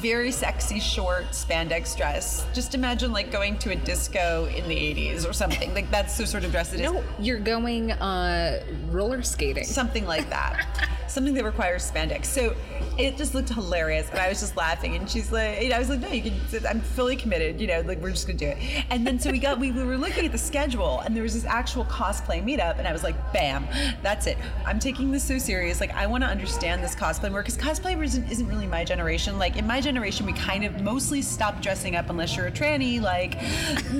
very 0.02 0.32
sexy 0.32 0.80
short 0.80 1.26
spandex 1.32 1.96
dress. 1.96 2.46
Just 2.54 2.76
imagine 2.76 3.12
like 3.14 3.32
going 3.32 3.58
to 3.60 3.72
a 3.72 3.76
disco 3.76 4.46
in 4.56 4.68
the 4.68 4.76
80s 4.76 5.28
or 5.30 5.34
something. 5.34 5.74
Like 5.74 5.90
that's 5.92 6.18
the 6.18 6.28
sort 6.28 6.44
of 6.44 6.52
dress 6.52 6.74
it 6.74 6.82
is. 6.82 6.92
No, 6.92 7.04
you're 7.20 7.40
going 7.40 7.92
uh, 7.94 8.64
roller 8.90 9.22
skating. 9.22 9.64
Something 9.66 10.06
like 10.06 10.30
that. 10.30 10.90
Something 11.12 11.34
that 11.34 11.44
requires 11.44 11.90
spandex. 11.90 12.26
So 12.26 12.56
it 12.98 13.18
just 13.18 13.34
looked 13.34 13.50
hilarious, 13.50 14.10
and 14.10 14.20
I 14.20 14.30
was 14.30 14.40
just 14.40 14.56
laughing. 14.56 14.96
And 14.96 15.10
she's 15.10 15.32
like, 15.32 15.62
you 15.62 15.70
know, 15.70 15.76
I 15.76 15.80
was 15.80 15.90
like, 15.90 16.00
no, 16.00 16.10
you 16.10 16.32
can. 16.32 16.66
I'm 16.66 16.82
fully 16.82 17.16
committed. 17.16 17.60
You 17.60 17.68
know, 17.68 17.82
like 17.82 18.00
we're 18.00 18.12
just 18.12 18.28
gonna 18.28 18.40
do 18.40 18.48
it. 18.48 18.86
And 18.90 19.06
then 19.06 19.20
so 19.20 19.30
we 19.32 19.40
got, 19.40 19.60
we, 19.60 19.72
we 19.72 19.84
were 19.84 19.98
looking 19.98 20.26
at 20.26 20.32
the 20.32 20.38
schedule, 20.38 21.02
and 21.02 21.16
there 21.16 21.24
was 21.24 21.34
this 21.34 21.46
actual 21.46 21.86
cosplay 21.86 22.44
meetup, 22.44 22.80
and 22.80 22.88
I 22.88 22.94
was 22.94 23.04
like, 23.04 23.16
bam, 23.34 23.68
that's 24.02 24.28
it. 24.28 24.38
I'm 24.66 24.80
taking 24.80 25.12
this 25.12 25.24
so 25.24 25.38
serious. 25.38 25.80
Like 25.80 25.94
I 25.94 26.08
want 26.08 26.24
to 26.24 26.30
understand 26.30 26.84
this 26.84 26.96
cosplay 26.96 27.30
more 27.30 27.42
because 27.42 27.58
cosplay 27.58 28.02
isn't, 28.02 28.32
isn't 28.32 28.48
really 28.48 28.68
my 28.68 28.84
generation. 28.84 29.38
Like 29.38 29.58
in 29.58 29.68
my 29.68 29.82
generation, 29.82 30.26
we 30.26 30.34
kind 30.34 30.64
of 30.64 30.82
mostly 30.82 31.22
stop 31.22 31.62
dressing 31.62 31.96
up 31.96 32.10
unless 32.10 32.36
you're 32.38 32.48
a 32.48 32.52
tranny, 32.52 33.02
like 33.02 33.36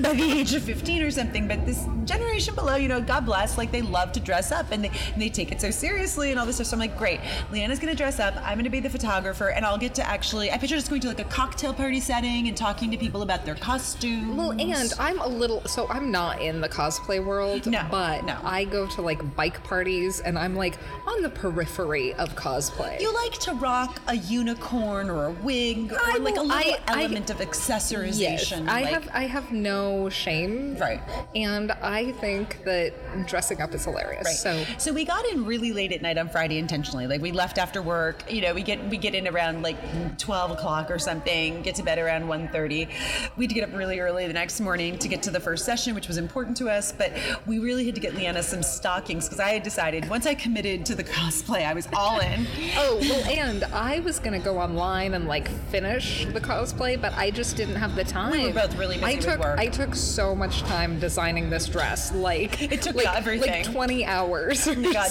by 0.02 0.14
the 0.14 0.32
age 0.32 0.54
of 0.54 0.62
15 0.62 1.02
or 1.02 1.10
something. 1.10 1.46
But 1.46 1.66
this 1.66 1.86
generation 2.04 2.54
below, 2.54 2.76
you 2.76 2.88
know, 2.88 3.00
God 3.00 3.26
bless, 3.26 3.58
like 3.58 3.70
they 3.70 3.82
love 3.82 4.12
to 4.12 4.20
dress 4.20 4.52
up 4.52 4.70
and 4.70 4.84
they 4.84 4.90
and 5.12 5.20
they 5.20 5.28
take 5.28 5.52
it 5.52 5.60
so 5.60 5.70
seriously 5.70 6.30
and 6.30 6.38
all 6.38 6.46
this 6.46 6.56
stuff. 6.56 6.68
So 6.68 6.74
I'm 6.74 6.80
like, 6.80 6.96
great, 7.02 7.18
Leanna's 7.50 7.80
gonna 7.80 7.96
dress 7.96 8.20
up. 8.20 8.32
I'm 8.46 8.56
gonna 8.56 8.70
be 8.70 8.78
the 8.78 8.88
photographer, 8.88 9.48
and 9.48 9.64
I'll 9.66 9.76
get 9.76 9.92
to 9.96 10.06
actually. 10.06 10.52
I 10.52 10.56
picture 10.58 10.76
just 10.76 10.88
going 10.88 11.00
to 11.00 11.08
like 11.08 11.18
a 11.18 11.24
cocktail 11.24 11.74
party 11.74 11.98
setting 11.98 12.46
and 12.46 12.56
talking 12.56 12.92
to 12.92 12.96
people 12.96 13.22
about 13.22 13.44
their 13.44 13.56
costumes. 13.56 14.36
Well, 14.36 14.52
and 14.52 14.92
I'm 15.00 15.18
a 15.20 15.26
little 15.26 15.62
so 15.66 15.88
I'm 15.88 16.12
not 16.12 16.40
in 16.40 16.60
the 16.60 16.68
cosplay 16.68 17.24
world, 17.24 17.66
No, 17.66 17.84
but 17.90 18.24
no. 18.24 18.36
I 18.44 18.62
go 18.64 18.86
to 18.86 19.02
like 19.02 19.34
bike 19.34 19.64
parties 19.64 20.20
and 20.20 20.38
I'm 20.38 20.54
like 20.54 20.78
on 21.08 21.22
the 21.22 21.30
periphery 21.30 22.14
of 22.14 22.36
cosplay. 22.36 23.00
you 23.00 23.12
like 23.12 23.32
to 23.40 23.54
rock 23.54 24.00
a 24.06 24.14
unicorn 24.14 25.10
or 25.10 25.26
a 25.26 25.30
wig 25.32 25.92
or 25.92 25.96
like 26.20 26.36
a 26.36 26.40
little 26.40 26.52
I- 26.52 26.78
I- 26.86 27.00
element 27.02 27.30
of 27.30 27.38
accessorization. 27.38 28.16
Yes, 28.20 28.52
I 28.52 28.82
like- 28.82 28.86
have 28.92 29.08
I 29.12 29.22
have 29.24 29.50
no 29.50 30.08
shame. 30.08 30.76
Right. 30.78 31.00
And 31.34 31.72
I 31.72 32.12
think 32.12 32.62
that 32.64 32.92
dressing 33.26 33.60
up 33.60 33.74
is 33.74 33.84
hilarious. 33.86 34.24
Right. 34.24 34.36
So 34.36 34.64
so 34.78 34.92
we 34.92 35.04
got 35.04 35.24
in 35.26 35.44
really 35.44 35.72
late 35.72 35.90
at 35.90 36.00
night 36.00 36.16
on 36.16 36.28
Friday 36.28 36.58
intentionally. 36.58 36.91
Like 36.92 37.20
we 37.20 37.32
left 37.32 37.58
after 37.58 37.82
work. 37.82 38.30
You 38.30 38.40
know, 38.42 38.54
we 38.54 38.62
get 38.62 38.82
we 38.88 38.96
get 38.96 39.14
in 39.14 39.26
around 39.28 39.62
like 39.62 39.76
twelve 40.18 40.50
o'clock 40.50 40.90
or 40.90 40.98
something. 40.98 41.62
Get 41.62 41.74
to 41.76 41.82
bed 41.82 41.98
around 41.98 42.24
1.30. 42.24 42.88
We 43.36 43.44
had 43.44 43.48
to 43.50 43.54
get 43.54 43.68
up 43.68 43.74
really 43.76 44.00
early 44.00 44.26
the 44.26 44.32
next 44.32 44.60
morning 44.60 44.98
to 44.98 45.08
get 45.08 45.22
to 45.24 45.30
the 45.30 45.40
first 45.40 45.64
session, 45.64 45.94
which 45.94 46.08
was 46.08 46.18
important 46.18 46.56
to 46.58 46.68
us. 46.68 46.92
But 46.92 47.12
we 47.46 47.58
really 47.58 47.84
had 47.86 47.94
to 47.94 48.00
get 48.00 48.14
Leanna 48.14 48.42
some 48.42 48.62
stockings 48.62 49.26
because 49.26 49.40
I 49.40 49.50
had 49.50 49.62
decided 49.62 50.08
once 50.08 50.26
I 50.26 50.34
committed 50.34 50.84
to 50.86 50.94
the 50.94 51.04
cosplay, 51.04 51.64
I 51.66 51.72
was 51.74 51.88
all 51.92 52.20
in. 52.20 52.46
Oh, 52.74 52.98
well, 53.00 53.24
and 53.28 53.64
I 53.64 54.00
was 54.00 54.18
gonna 54.18 54.38
go 54.38 54.58
online 54.58 55.14
and 55.14 55.26
like 55.28 55.48
finish 55.70 56.24
the 56.26 56.40
cosplay, 56.40 57.00
but 57.00 57.12
I 57.14 57.30
just 57.30 57.56
didn't 57.56 57.74
have 57.76 57.94
the 57.94 58.04
time. 58.04 58.32
We 58.32 58.46
were 58.48 58.52
both 58.54 58.76
really 58.76 58.96
busy 58.96 59.06
I 59.06 59.14
with 59.16 59.24
took 59.24 59.40
work. 59.40 59.58
I 59.58 59.66
took 59.66 59.94
so 59.94 60.34
much 60.34 60.62
time 60.62 60.98
designing 60.98 61.50
this 61.50 61.66
dress, 61.68 62.12
like 62.12 62.62
It 62.62 62.82
took 62.82 62.96
like, 62.96 63.14
everything. 63.14 63.64
like 63.64 63.72
twenty 63.72 64.04
hours 64.04 64.66
Oh 64.66 64.74
God. 64.74 65.06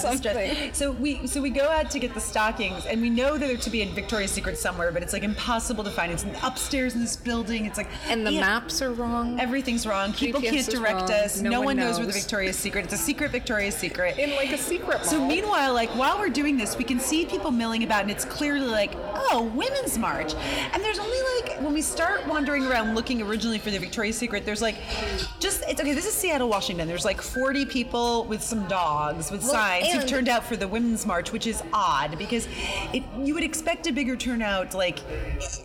So 0.74 0.92
we 0.92 1.28
so 1.28 1.42
we 1.42 1.50
go 1.50 1.70
out 1.72 1.90
to 1.92 2.00
get 2.00 2.14
the 2.14 2.20
stockings, 2.20 2.86
and 2.86 3.02
we 3.02 3.10
know 3.10 3.38
that 3.38 3.48
they're 3.48 3.58
to 3.58 3.70
be 3.70 3.82
in 3.82 3.90
Victoria's 3.94 4.32
Secret 4.32 4.58
somewhere, 4.58 4.92
but 4.92 5.02
it's 5.04 5.14
like 5.14 5.24
impossible 5.24 5.84
to 5.84 5.90
find. 5.92 6.12
It's 6.12 6.26
upstairs 6.44 6.94
in 6.96 7.02
this 7.02 7.16
building. 7.16 7.66
It's 7.66 7.78
like 7.78 7.90
And 8.08 8.26
the 8.26 8.34
yeah, 8.34 8.42
maps 8.42 8.82
are 8.82 8.92
wrong. 8.94 9.40
Everything's 9.40 9.86
wrong. 9.88 10.14
People 10.14 10.42
GPS 10.42 10.52
can't 10.52 10.70
direct 10.70 11.10
us. 11.10 11.42
No 11.42 11.50
No, 11.50 11.60
one 11.60 11.66
one 11.66 11.78
knows. 11.78 11.98
where 11.98 12.06
the. 12.08 12.14
Victoria's 12.14 12.58
Secret. 12.58 12.86
It's 12.86 12.94
a 12.94 12.98
secret 12.98 13.32
Victoria's 13.32 13.76
Secret. 13.76 14.18
in 14.18 14.32
like 14.36 14.52
a 14.52 14.58
secret 14.58 14.98
mall. 15.00 15.04
so 15.04 15.26
meanwhile, 15.26 15.74
like 15.74 15.90
while 15.92 16.20
we're 16.20 16.30
doing 16.30 16.58
this, 16.58 16.78
we 16.78 16.84
can 16.84 17.00
see 17.00 17.26
people 17.26 17.52
milling 17.52 17.84
about, 17.84 18.02
and 18.04 18.12
it's 18.12 18.26
clearly 18.26 18.68
like, 18.68 18.92
oh, 18.96 19.52
women's 19.56 19.98
march. 19.98 20.34
And 20.74 20.84
there's 20.84 21.00
only 21.00 21.18
like 21.42 21.60
when 21.62 21.74
we 21.74 21.82
start 21.82 22.26
wandering 22.28 22.66
around 22.66 22.96
looking 22.96 23.22
originally 23.22 23.58
for 23.60 23.72
the 23.72 23.80
Victoria's 23.80 24.18
Secret, 24.18 24.46
there's 24.46 24.62
like, 24.62 24.76
just 25.40 25.51
it's 25.68 25.80
okay. 25.80 25.94
This 25.94 26.06
is 26.06 26.14
Seattle, 26.14 26.50
Washington. 26.50 26.88
There's 26.88 27.06
like 27.06 27.22
40 27.22 27.66
people 27.66 28.26
with 28.26 28.42
some 28.42 28.68
dogs 28.68 29.32
with 29.32 29.42
Well, 29.42 29.52
signs 29.52 29.88
who've 29.94 30.06
turned 30.08 30.28
out 30.30 30.44
for 30.44 30.56
the 30.56 30.68
women's 30.68 31.06
march, 31.06 31.32
which 31.32 31.48
is 31.48 31.64
odd 31.74 32.18
because 32.18 32.48
it 32.94 33.04
you 33.20 33.34
would 33.34 33.44
expect 33.44 33.88
a 33.88 33.92
bigger 33.92 34.16
turnout 34.16 34.74
like 34.74 35.00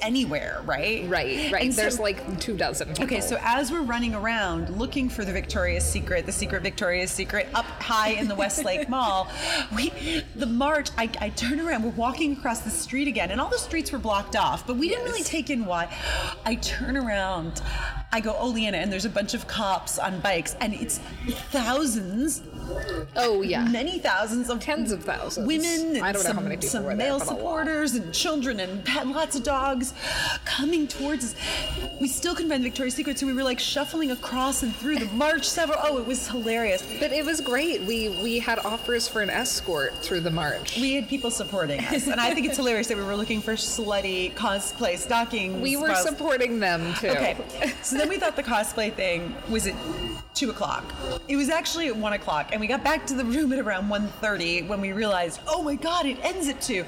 anywhere, 0.00 0.62
right? 0.64 1.08
right, 1.08 1.52
right. 1.52 1.64
And 1.64 1.74
so- 1.74 1.82
There's 1.82 1.98
like 1.98 2.40
two 2.40 2.56
dozen. 2.56 2.90
Okay, 3.00 3.20
so 3.20 3.38
as 3.42 3.70
we're 3.72 3.82
running 3.82 4.14
around 4.14 4.70
looking 4.70 5.08
for 5.08 5.24
the 5.24 5.32
Victoria's 5.32 5.84
Secret, 5.84 6.26
the 6.26 6.32
secret 6.32 6.62
Victoria's 6.62 7.10
Secret 7.10 7.48
up 7.54 7.64
high 7.64 8.10
in 8.10 8.28
the 8.28 8.34
Westlake 8.34 8.88
Mall, 8.88 9.28
we 9.74 10.22
the 10.34 10.46
march, 10.46 10.90
I, 10.98 11.10
I 11.20 11.30
turn 11.30 11.60
around, 11.60 11.82
we're 11.84 11.90
walking 11.90 12.32
across 12.32 12.60
the 12.60 12.70
street 12.70 13.08
again, 13.08 13.30
and 13.30 13.40
all 13.40 13.48
the 13.48 13.58
streets 13.58 13.92
were 13.92 13.98
blocked 13.98 14.36
off, 14.36 14.66
but 14.66 14.76
we 14.76 14.88
didn't 14.88 15.04
really 15.04 15.22
take 15.22 15.50
in 15.50 15.64
why. 15.66 15.92
I 16.44 16.56
turn 16.56 16.96
around, 16.96 17.62
I 18.16 18.20
go, 18.20 18.34
oh, 18.38 18.48
Leanna, 18.48 18.78
and 18.78 18.90
there's 18.90 19.04
a 19.04 19.10
bunch 19.10 19.34
of 19.34 19.46
cops 19.46 19.98
on 19.98 20.20
bikes, 20.20 20.56
and 20.62 20.72
it's 20.72 21.00
thousands, 21.50 22.42
oh 23.14 23.42
yeah, 23.42 23.68
many 23.68 23.98
thousands 23.98 24.48
of 24.48 24.58
tens 24.58 24.90
of 24.90 25.04
thousands. 25.04 25.46
women 25.46 25.96
and 25.96 26.02
I 26.02 26.12
don't 26.12 26.22
know 26.22 26.28
some, 26.28 26.36
how 26.36 26.42
many 26.42 26.56
people 26.56 26.68
some 26.70 26.84
there, 26.84 26.96
male 26.96 27.18
but 27.18 27.28
supporters 27.28 27.94
and 27.94 28.14
children 28.14 28.58
and 28.60 28.82
pet, 28.86 29.06
lots 29.06 29.36
of 29.36 29.42
dogs 29.42 29.92
coming 30.46 30.88
towards 30.88 31.24
us. 31.24 31.34
We 32.00 32.08
still 32.08 32.34
couldn't 32.34 32.50
find 32.50 32.62
Victoria's 32.62 32.94
Secret, 32.94 33.18
so 33.18 33.26
we 33.26 33.34
were 33.34 33.44
like 33.44 33.60
shuffling 33.60 34.10
across 34.10 34.62
and 34.62 34.74
through 34.74 34.98
the 34.98 35.12
march 35.12 35.44
several. 35.44 35.78
Oh, 35.82 35.98
it 35.98 36.06
was 36.06 36.26
hilarious. 36.26 36.82
But 36.98 37.12
it 37.12 37.22
was 37.22 37.42
great. 37.42 37.82
We 37.82 38.18
we 38.22 38.38
had 38.38 38.58
offers 38.60 39.06
for 39.06 39.20
an 39.20 39.28
escort 39.28 39.94
through 39.96 40.20
the 40.20 40.30
march. 40.30 40.78
We 40.80 40.94
had 40.94 41.06
people 41.06 41.30
supporting 41.30 41.80
us, 41.80 42.06
and 42.06 42.18
I 42.18 42.32
think 42.32 42.46
it's 42.46 42.56
hilarious 42.56 42.86
that 42.86 42.96
we 42.96 43.04
were 43.04 43.16
looking 43.16 43.42
for 43.42 43.52
slutty 43.52 44.32
cosplay 44.32 44.96
stockings. 44.96 45.60
We 45.60 45.76
were 45.76 45.88
cos- 45.88 46.04
supporting 46.04 46.60
them 46.60 46.94
too. 46.94 47.08
Okay, 47.08 47.36
so 47.82 48.05
then 48.06 48.14
we 48.14 48.20
thought 48.20 48.36
the 48.36 48.42
cosplay 48.42 48.92
thing 48.92 49.34
was 49.50 49.66
at 49.66 49.74
two 50.36 50.50
o'clock. 50.50 50.84
It 51.28 51.36
was 51.36 51.48
actually 51.48 51.88
at 51.88 51.96
one 51.96 52.12
o'clock, 52.12 52.50
and 52.52 52.60
we 52.60 52.66
got 52.66 52.84
back 52.84 53.06
to 53.06 53.14
the 53.14 53.24
room 53.24 53.52
at 53.52 53.58
around 53.58 53.88
1.30 53.88 54.68
when 54.68 54.80
we 54.80 54.92
realized, 54.92 55.40
oh 55.48 55.62
my 55.62 55.74
god, 55.74 56.04
it 56.06 56.18
ends 56.22 56.46
at 56.48 56.60
two. 56.60 56.84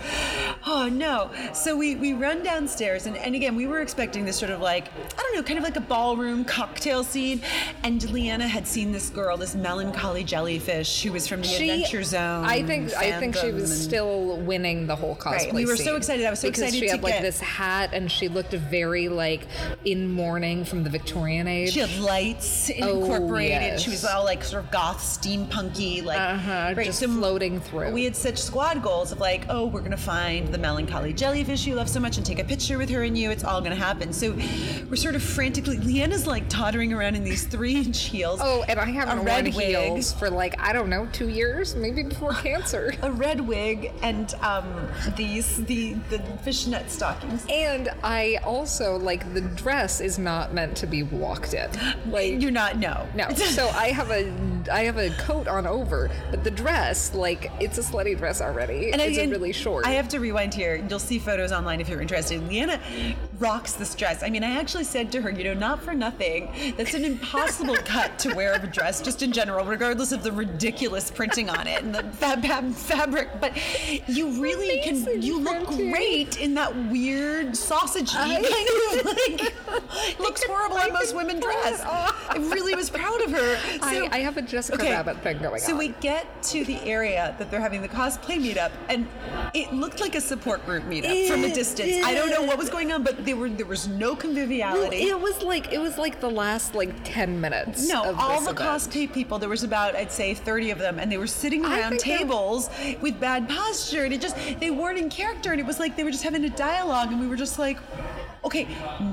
Oh 0.66 0.88
no! 0.88 1.30
So 1.54 1.74
we 1.76 1.96
we 1.96 2.12
run 2.12 2.42
downstairs, 2.42 3.06
and, 3.06 3.16
and 3.16 3.34
again, 3.34 3.56
we 3.56 3.66
were 3.66 3.80
expecting 3.80 4.24
this 4.24 4.36
sort 4.38 4.50
of 4.50 4.60
like 4.60 4.88
I 4.88 5.22
don't 5.22 5.34
know, 5.34 5.42
kind 5.42 5.58
of 5.58 5.64
like 5.64 5.76
a 5.76 5.80
ballroom 5.80 6.44
cocktail 6.44 7.02
scene, 7.02 7.40
and 7.82 8.08
Leanna 8.12 8.46
had 8.46 8.66
seen 8.66 8.92
this 8.92 9.08
girl, 9.10 9.36
this 9.38 9.54
melancholy 9.54 10.24
jellyfish, 10.24 11.02
who 11.02 11.12
was 11.12 11.26
from 11.26 11.40
the 11.40 11.48
She, 11.48 11.70
Adventure 11.70 12.02
Zone. 12.02 12.44
I 12.44 12.62
think 12.62 12.92
I 12.94 13.18
think 13.18 13.34
she 13.36 13.50
was 13.50 13.70
and- 13.70 13.80
still 13.80 14.36
winning 14.38 14.86
the 14.86 14.94
whole 14.96 15.16
cosplay. 15.16 15.32
Right, 15.46 15.54
we 15.54 15.64
were 15.66 15.76
so 15.76 15.96
excited. 15.96 16.26
I 16.26 16.30
was 16.30 16.40
so 16.40 16.48
because 16.48 16.64
excited 16.64 16.80
she 16.80 16.86
to 16.86 16.92
had 16.92 17.02
like 17.02 17.14
get- 17.14 17.22
this 17.22 17.40
hat 17.40 17.90
and 17.94 18.12
she 18.12 18.28
looked 18.28 18.52
very 18.52 19.08
like 19.08 19.46
in 19.86 20.12
mourning 20.12 20.64
from 20.66 20.84
the 20.84 20.90
Victorian 20.90 21.46
age. 21.48 21.72
She 21.72 21.80
had 21.80 21.98
lights 21.98 22.70
Oh, 22.82 23.00
incorporated. 23.02 23.37
She 23.78 23.90
was 23.90 24.04
all 24.04 24.24
like 24.24 24.42
sort 24.44 24.64
of 24.64 24.70
goth, 24.70 24.98
steampunky, 25.00 26.04
like 26.04 26.18
Uh-huh, 26.18 26.74
right, 26.76 26.86
just 26.86 26.98
so 27.00 27.08
floating 27.08 27.60
through. 27.60 27.92
We 27.92 28.04
had 28.04 28.16
such 28.16 28.38
squad 28.38 28.82
goals 28.82 29.12
of 29.12 29.20
like, 29.20 29.46
oh, 29.48 29.66
we're 29.66 29.80
gonna 29.80 29.96
find 29.96 30.48
the 30.48 30.58
melancholy 30.58 31.12
jellyfish 31.12 31.66
you 31.66 31.74
love 31.74 31.88
so 31.88 32.00
much 32.00 32.16
and 32.16 32.26
take 32.26 32.38
a 32.38 32.44
picture 32.44 32.78
with 32.78 32.90
her 32.90 33.02
and 33.04 33.16
you. 33.16 33.30
It's 33.30 33.44
all 33.44 33.60
gonna 33.60 33.74
happen. 33.74 34.12
So 34.12 34.32
we're 34.88 34.96
sort 34.96 35.14
of 35.14 35.22
frantically. 35.22 35.78
Leanna's 35.78 36.26
like 36.26 36.48
tottering 36.48 36.92
around 36.92 37.14
in 37.14 37.24
these 37.24 37.44
three-inch 37.46 38.02
heels. 38.04 38.40
Oh, 38.42 38.64
and 38.68 38.78
I 38.78 38.86
haven't 38.86 39.14
a 39.18 39.22
worn 39.22 39.26
red 39.26 39.54
wig. 39.54 39.76
heels 39.76 40.12
for 40.12 40.30
like 40.30 40.58
I 40.60 40.72
don't 40.72 40.88
know 40.88 41.06
two 41.12 41.28
years, 41.28 41.74
maybe 41.74 42.02
before 42.02 42.32
cancer. 42.48 42.94
A 43.02 43.10
red 43.10 43.40
wig 43.40 43.92
and 44.02 44.32
um, 44.42 44.88
these 45.16 45.56
the 45.64 45.94
the 46.10 46.18
fishnet 46.42 46.90
stockings. 46.90 47.44
And 47.48 47.90
I 48.02 48.38
also 48.44 48.96
like 48.98 49.32
the 49.34 49.40
dress 49.40 50.00
is 50.00 50.18
not 50.18 50.52
meant 50.54 50.76
to 50.78 50.86
be 50.86 51.02
walked 51.02 51.54
in. 51.54 51.70
Like 52.10 52.40
You're 52.40 52.50
not 52.50 52.78
no 52.78 53.06
No. 53.14 53.27
So 53.36 53.68
I 53.68 53.92
have 53.92 54.10
a 54.10 54.24
I 54.68 54.80
have 54.84 54.98
a 54.98 55.10
coat 55.10 55.48
on 55.48 55.66
over, 55.66 56.10
but 56.30 56.44
the 56.44 56.50
dress, 56.50 57.14
like, 57.14 57.50
it's 57.60 57.78
a 57.78 57.82
slutty 57.82 58.16
dress 58.16 58.40
already. 58.40 58.90
And 58.92 59.00
I- 59.00 59.06
it's 59.06 59.18
and 59.18 59.30
really 59.32 59.52
short. 59.52 59.86
I 59.86 59.92
have 59.92 60.08
to 60.10 60.20
rewind 60.20 60.54
here. 60.54 60.84
You'll 60.88 60.98
see 60.98 61.18
photos 61.18 61.52
online 61.52 61.80
if 61.80 61.88
you're 61.88 62.00
interested. 62.00 62.46
Leanna 62.48 62.80
rocks 63.38 63.72
this 63.74 63.94
dress. 63.94 64.22
I 64.22 64.30
mean, 64.30 64.44
I 64.44 64.58
actually 64.58 64.84
said 64.84 65.10
to 65.12 65.20
her, 65.22 65.30
you 65.30 65.44
know, 65.44 65.54
not 65.54 65.82
for 65.82 65.94
nothing, 65.94 66.74
that's 66.76 66.94
an 66.94 67.04
impossible 67.04 67.76
cut 67.84 68.18
to 68.20 68.34
wear 68.34 68.52
of 68.54 68.64
a 68.64 68.66
dress, 68.66 69.00
just 69.00 69.22
in 69.22 69.32
general, 69.32 69.64
regardless 69.64 70.12
of 70.12 70.22
the 70.22 70.32
ridiculous 70.32 71.10
printing 71.10 71.48
on 71.48 71.66
it 71.66 71.82
and 71.82 71.94
the 71.94 72.02
fab, 72.16 72.42
fab 72.44 72.72
fabric. 72.74 73.28
But 73.40 73.52
you 74.08 74.40
really 74.42 74.80
can, 74.82 75.22
you 75.22 75.38
look 75.40 75.66
printing. 75.66 75.90
great 75.90 76.40
in 76.40 76.54
that 76.54 76.74
weird 76.90 77.56
sausage 77.56 78.12
kind 78.12 78.44
of 78.44 79.04
like, 79.04 80.18
looks 80.18 80.42
horrible 80.44 80.76
on 80.78 80.92
most 80.92 81.14
women 81.14 81.40
dress. 81.40 81.80
I 81.84 82.36
really 82.38 82.74
was 82.74 82.90
proud 82.90 83.20
of 83.22 83.30
her. 83.32 83.58
I, 83.82 83.94
So- 83.94 84.08
I 84.12 84.18
have 84.18 84.36
a 84.36 84.42
Jessica 84.58 84.82
Rabbit 84.82 85.22
thing 85.22 85.38
going 85.38 85.60
so 85.60 85.72
on. 85.72 85.78
we 85.78 85.88
get 86.00 86.42
to 86.44 86.64
the 86.64 86.80
area 86.82 87.34
that 87.38 87.50
they're 87.50 87.60
having 87.60 87.80
the 87.82 87.88
cosplay 87.88 88.38
meetup, 88.38 88.72
and 88.88 89.06
it 89.54 89.72
looked 89.72 90.00
like 90.00 90.14
a 90.16 90.20
support 90.20 90.64
group 90.66 90.82
meetup 90.84 91.28
from 91.28 91.44
a 91.44 91.48
It 91.48 91.54
distance. 91.54 92.04
I 92.04 92.14
don't 92.14 92.30
know 92.30 92.42
what 92.42 92.58
was 92.58 92.68
going 92.68 92.90
on, 92.92 93.02
but 93.04 93.24
there 93.24 93.36
were 93.36 93.48
there 93.48 93.66
was 93.66 93.86
no 93.86 94.08
Well, 94.08 94.16
conviviality. 94.16 94.96
it 95.08 95.20
was 95.20 95.42
like 95.42 95.72
it 95.72 95.78
was 95.80 95.96
like 95.96 96.20
the 96.20 96.30
last 96.30 96.74
like 96.74 96.90
ten 97.04 97.40
minutes. 97.40 97.88
no, 97.88 98.14
all 98.18 98.40
the 98.40 98.50
event. 98.50 98.58
cosplay 98.58 99.12
people, 99.12 99.38
there 99.38 99.48
was 99.48 99.62
about, 99.62 99.94
I'd 99.94 100.10
say, 100.12 100.34
30 100.34 100.70
of 100.72 100.78
them, 100.78 100.98
and 100.98 101.10
they 101.10 101.18
were 101.18 101.26
sitting 101.26 101.64
around 101.64 101.98
tables 102.00 102.68
with 103.00 103.20
bad 103.20 103.48
posture, 103.48 104.04
and 104.04 104.12
it 104.12 104.20
just, 104.20 104.36
they 104.60 104.70
weren't 104.70 104.98
in 104.98 105.08
character, 105.08 105.52
and 105.52 105.60
it 105.60 105.66
was 105.66 105.78
like 105.78 105.96
they 105.96 106.04
were 106.04 106.10
just 106.10 106.24
having 106.24 106.44
a 106.44 106.50
dialogue, 106.50 107.12
and 107.12 107.20
we 107.20 107.26
were 107.28 107.36
just 107.36 107.58
like, 107.58 107.78
okay, 108.48 108.66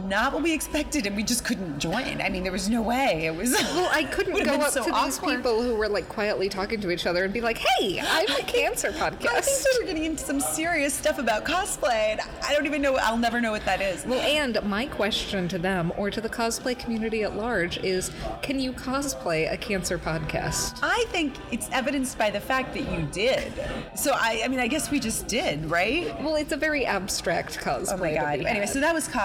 not 0.07 0.33
what 0.33 0.41
we 0.41 0.53
expected, 0.53 1.05
and 1.05 1.15
we 1.15 1.23
just 1.23 1.43
couldn't 1.43 1.77
join. 1.77 2.21
I 2.21 2.29
mean, 2.29 2.43
there 2.43 2.51
was 2.51 2.69
no 2.69 2.81
way. 2.81 3.25
It 3.27 3.35
was. 3.35 3.53
Well, 3.75 3.89
I 3.91 4.03
couldn't 4.05 4.41
go 4.45 4.53
up 4.53 4.71
so 4.71 4.85
to 4.85 4.91
these 5.03 5.19
people 5.19 5.61
who 5.61 5.75
were 5.75 5.89
like 5.89 6.07
quietly 6.07 6.47
talking 6.47 6.79
to 6.81 6.91
each 6.91 7.05
other 7.05 7.25
and 7.25 7.33
be 7.33 7.41
like, 7.41 7.57
"Hey, 7.57 7.99
I'm 7.99 8.29
a 8.31 8.43
cancer 8.43 8.91
podcast." 8.91 9.27
I 9.27 9.41
think 9.41 9.45
podcast." 9.45 9.63
they 9.63 9.79
were 9.81 9.87
getting 9.87 10.05
into 10.05 10.23
some 10.23 10.39
serious 10.39 10.93
stuff 10.93 11.19
about 11.19 11.43
cosplay, 11.43 12.11
and 12.11 12.21
I 12.47 12.53
don't 12.53 12.65
even 12.65 12.81
know. 12.81 12.95
I'll 12.95 13.17
never 13.17 13.41
know 13.41 13.51
what 13.51 13.65
that 13.65 13.81
is. 13.81 14.05
Well, 14.05 14.21
and 14.21 14.61
my 14.63 14.85
question 14.85 15.47
to 15.49 15.57
them 15.57 15.91
or 15.97 16.09
to 16.09 16.21
the 16.21 16.29
cosplay 16.29 16.77
community 16.77 17.23
at 17.23 17.35
large 17.35 17.77
is 17.79 18.11
can 18.41 18.59
you 18.59 18.71
cosplay 18.71 19.51
a 19.51 19.57
cancer 19.57 19.97
podcast? 19.97 20.79
I 20.81 21.05
think 21.09 21.35
it's 21.51 21.69
evidenced 21.71 22.17
by 22.17 22.29
the 22.29 22.39
fact 22.39 22.73
that 22.75 22.89
you 22.91 23.07
did. 23.11 23.51
So 23.95 24.11
I, 24.13 24.41
I 24.45 24.47
mean, 24.47 24.59
I 24.59 24.67
guess 24.67 24.89
we 24.89 24.99
just 24.99 25.27
did, 25.27 25.65
right? 25.69 26.07
Well, 26.21 26.35
it's 26.35 26.53
a 26.53 26.57
very 26.57 26.85
abstract 26.85 27.59
cosplay. 27.59 27.93
Oh 27.93 27.97
my 27.97 28.13
god. 28.13 28.45
Anyway, 28.45 28.67
so 28.67 28.79
that 28.79 28.93
was 28.93 29.07
cosplay. 29.07 29.24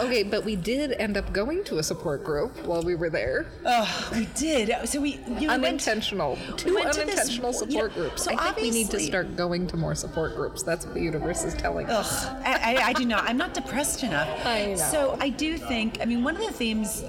Okay, 0.00 0.22
but 0.22 0.44
we 0.44 0.56
did 0.56 0.92
end 0.92 1.16
up 1.16 1.32
going 1.32 1.64
to 1.64 1.78
a 1.78 1.82
support 1.82 2.24
group 2.24 2.56
while 2.66 2.82
we 2.82 2.94
were 2.94 3.10
there. 3.10 3.46
Oh, 3.64 4.10
we 4.14 4.26
did. 4.36 4.72
So 4.88 5.00
we 5.00 5.20
you 5.38 5.48
know, 5.48 5.58
went- 5.58 5.64
Unintentional. 5.64 6.38
Two 6.56 6.74
went 6.74 6.92
to 6.92 7.00
this- 7.04 7.14
unintentional 7.18 7.52
you 7.52 7.58
support 7.58 7.96
know, 7.96 8.02
groups. 8.02 8.24
so 8.24 8.32
I 8.32 8.52
think 8.52 8.56
we 8.58 8.70
need 8.70 8.90
to 8.90 9.00
start 9.00 9.36
going 9.36 9.66
to 9.68 9.76
more 9.76 9.94
support 9.94 10.34
groups. 10.36 10.62
That's 10.62 10.84
what 10.84 10.94
the 10.94 11.00
universe 11.02 11.44
is 11.44 11.54
telling 11.54 11.86
us. 11.88 12.24
Ugh, 12.26 12.36
I, 12.44 12.76
I, 12.76 12.82
I 12.88 12.92
do 12.92 13.04
not. 13.04 13.24
I'm 13.24 13.36
not 13.36 13.54
depressed 13.54 14.02
enough. 14.02 14.28
I 14.46 14.66
know. 14.66 14.76
So 14.76 15.16
I 15.20 15.28
do 15.28 15.58
think. 15.58 15.98
I 16.00 16.04
mean, 16.04 16.22
one 16.22 16.36
of 16.36 16.42
the 16.46 16.52
themes. 16.52 17.04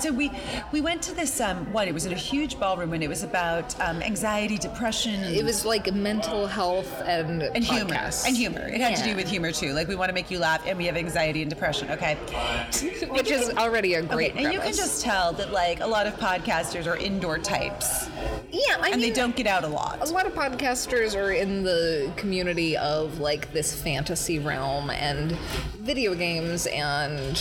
So 0.00 0.12
we 0.12 0.30
we 0.72 0.80
went 0.80 1.02
to 1.02 1.14
this. 1.14 1.40
Um, 1.40 1.72
what? 1.72 1.88
It 1.88 1.94
was 1.94 2.06
in 2.06 2.12
a 2.12 2.16
huge 2.16 2.58
ballroom, 2.58 2.92
and 2.92 3.02
it 3.02 3.08
was 3.08 3.22
about 3.22 3.78
um, 3.80 4.02
anxiety, 4.02 4.58
depression. 4.58 5.14
It 5.24 5.44
was 5.44 5.64
like 5.64 5.92
mental 5.94 6.46
health 6.46 6.90
and 7.06 7.42
and 7.42 7.64
humor 7.64 8.10
and 8.26 8.36
humor. 8.36 8.66
It 8.66 8.80
had 8.80 8.96
to 8.96 9.04
do 9.04 9.16
with 9.16 9.28
humor 9.28 9.52
too. 9.52 9.72
Like 9.72 9.88
we 9.88 9.94
want 9.96 10.08
to 10.08 10.14
make 10.14 10.30
you 10.30 10.38
laugh, 10.38 10.62
and 10.66 10.76
we 10.78 10.86
have 10.86 10.96
anxiety 10.96 11.42
and 11.42 11.50
depression. 11.50 11.69
Okay. 11.90 12.14
which 13.08 13.30
is 13.30 13.50
already 13.50 13.94
a 13.94 14.02
great. 14.02 14.32
Okay, 14.32 14.44
and 14.44 14.52
you 14.52 14.60
can 14.60 14.72
just 14.74 15.02
tell 15.02 15.32
that 15.34 15.52
like 15.52 15.80
a 15.80 15.86
lot 15.86 16.06
of 16.06 16.14
podcasters 16.14 16.86
are 16.86 16.96
indoor 16.96 17.38
types, 17.38 18.08
yeah, 18.50 18.76
I 18.80 18.90
and 18.90 19.00
mean, 19.00 19.00
they 19.00 19.10
don't 19.10 19.34
get 19.36 19.46
out 19.46 19.64
a 19.64 19.68
lot. 19.68 19.98
A 20.08 20.12
lot 20.12 20.26
of 20.26 20.34
podcasters 20.34 21.18
are 21.18 21.32
in 21.32 21.62
the 21.62 22.12
community 22.16 22.76
of 22.76 23.18
like 23.20 23.52
this 23.52 23.80
fantasy 23.80 24.38
realm 24.38 24.90
and 24.90 25.32
video 25.78 26.14
games 26.14 26.66
and 26.66 27.40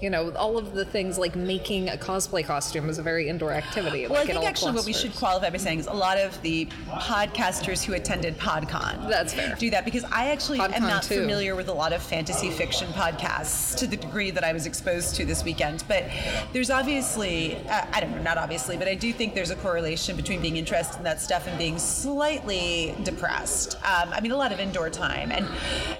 you 0.00 0.10
know 0.10 0.30
all 0.32 0.56
of 0.56 0.74
the 0.74 0.84
things 0.84 1.18
like 1.18 1.34
making 1.34 1.88
a 1.88 1.96
cosplay 1.96 2.44
costume 2.44 2.88
is 2.88 2.98
a 2.98 3.02
very 3.02 3.28
indoor 3.28 3.52
activity. 3.52 4.06
Well, 4.06 4.16
I 4.16 4.20
like, 4.20 4.24
it 4.24 4.32
think 4.32 4.38
all 4.42 4.46
actually 4.46 4.72
what 4.72 4.84
we 4.84 4.92
should 4.92 5.14
qualify 5.14 5.50
by 5.50 5.56
saying 5.56 5.80
is 5.80 5.86
a 5.88 5.92
lot 5.92 6.18
of 6.18 6.40
the 6.42 6.66
podcasters 6.88 7.84
who 7.84 7.94
attended 7.94 8.38
PodCon 8.38 9.08
That's 9.08 9.34
fair. 9.34 9.56
do 9.56 9.70
that 9.70 9.84
because 9.84 10.04
I 10.04 10.30
actually 10.30 10.60
am 10.60 10.82
not 10.82 11.02
too. 11.02 11.20
familiar 11.20 11.56
with 11.56 11.68
a 11.68 11.72
lot 11.72 11.92
of 11.92 12.00
fantasy 12.00 12.50
fiction 12.50 12.88
podcasts 12.88 13.76
to 13.78 13.88
the 13.88 13.96
degree 13.96 14.30
that 14.30 14.44
I 14.44 14.52
was 14.52 14.66
exposed 14.66 15.16
to 15.16 15.24
this 15.24 15.42
weekend. 15.42 15.82
But 15.88 16.04
there's 16.52 16.70
obviously, 16.70 17.56
uh, 17.68 17.86
I 17.92 18.00
don't 18.00 18.12
know, 18.12 18.22
not 18.22 18.38
obviously, 18.38 18.76
but 18.76 18.86
I 18.86 18.94
do 18.94 19.12
think 19.12 19.34
there's 19.34 19.50
a 19.50 19.56
correlation 19.56 20.14
between 20.14 20.40
being 20.40 20.56
interested 20.56 20.98
in 20.98 21.04
that 21.04 21.20
stuff 21.20 21.48
and 21.48 21.58
being 21.58 21.78
slightly 21.78 22.94
depressed. 23.02 23.74
Um, 23.76 24.12
I 24.12 24.20
mean, 24.20 24.30
a 24.30 24.36
lot 24.36 24.52
of 24.52 24.60
indoor 24.60 24.90
time. 24.90 25.32
And 25.32 25.48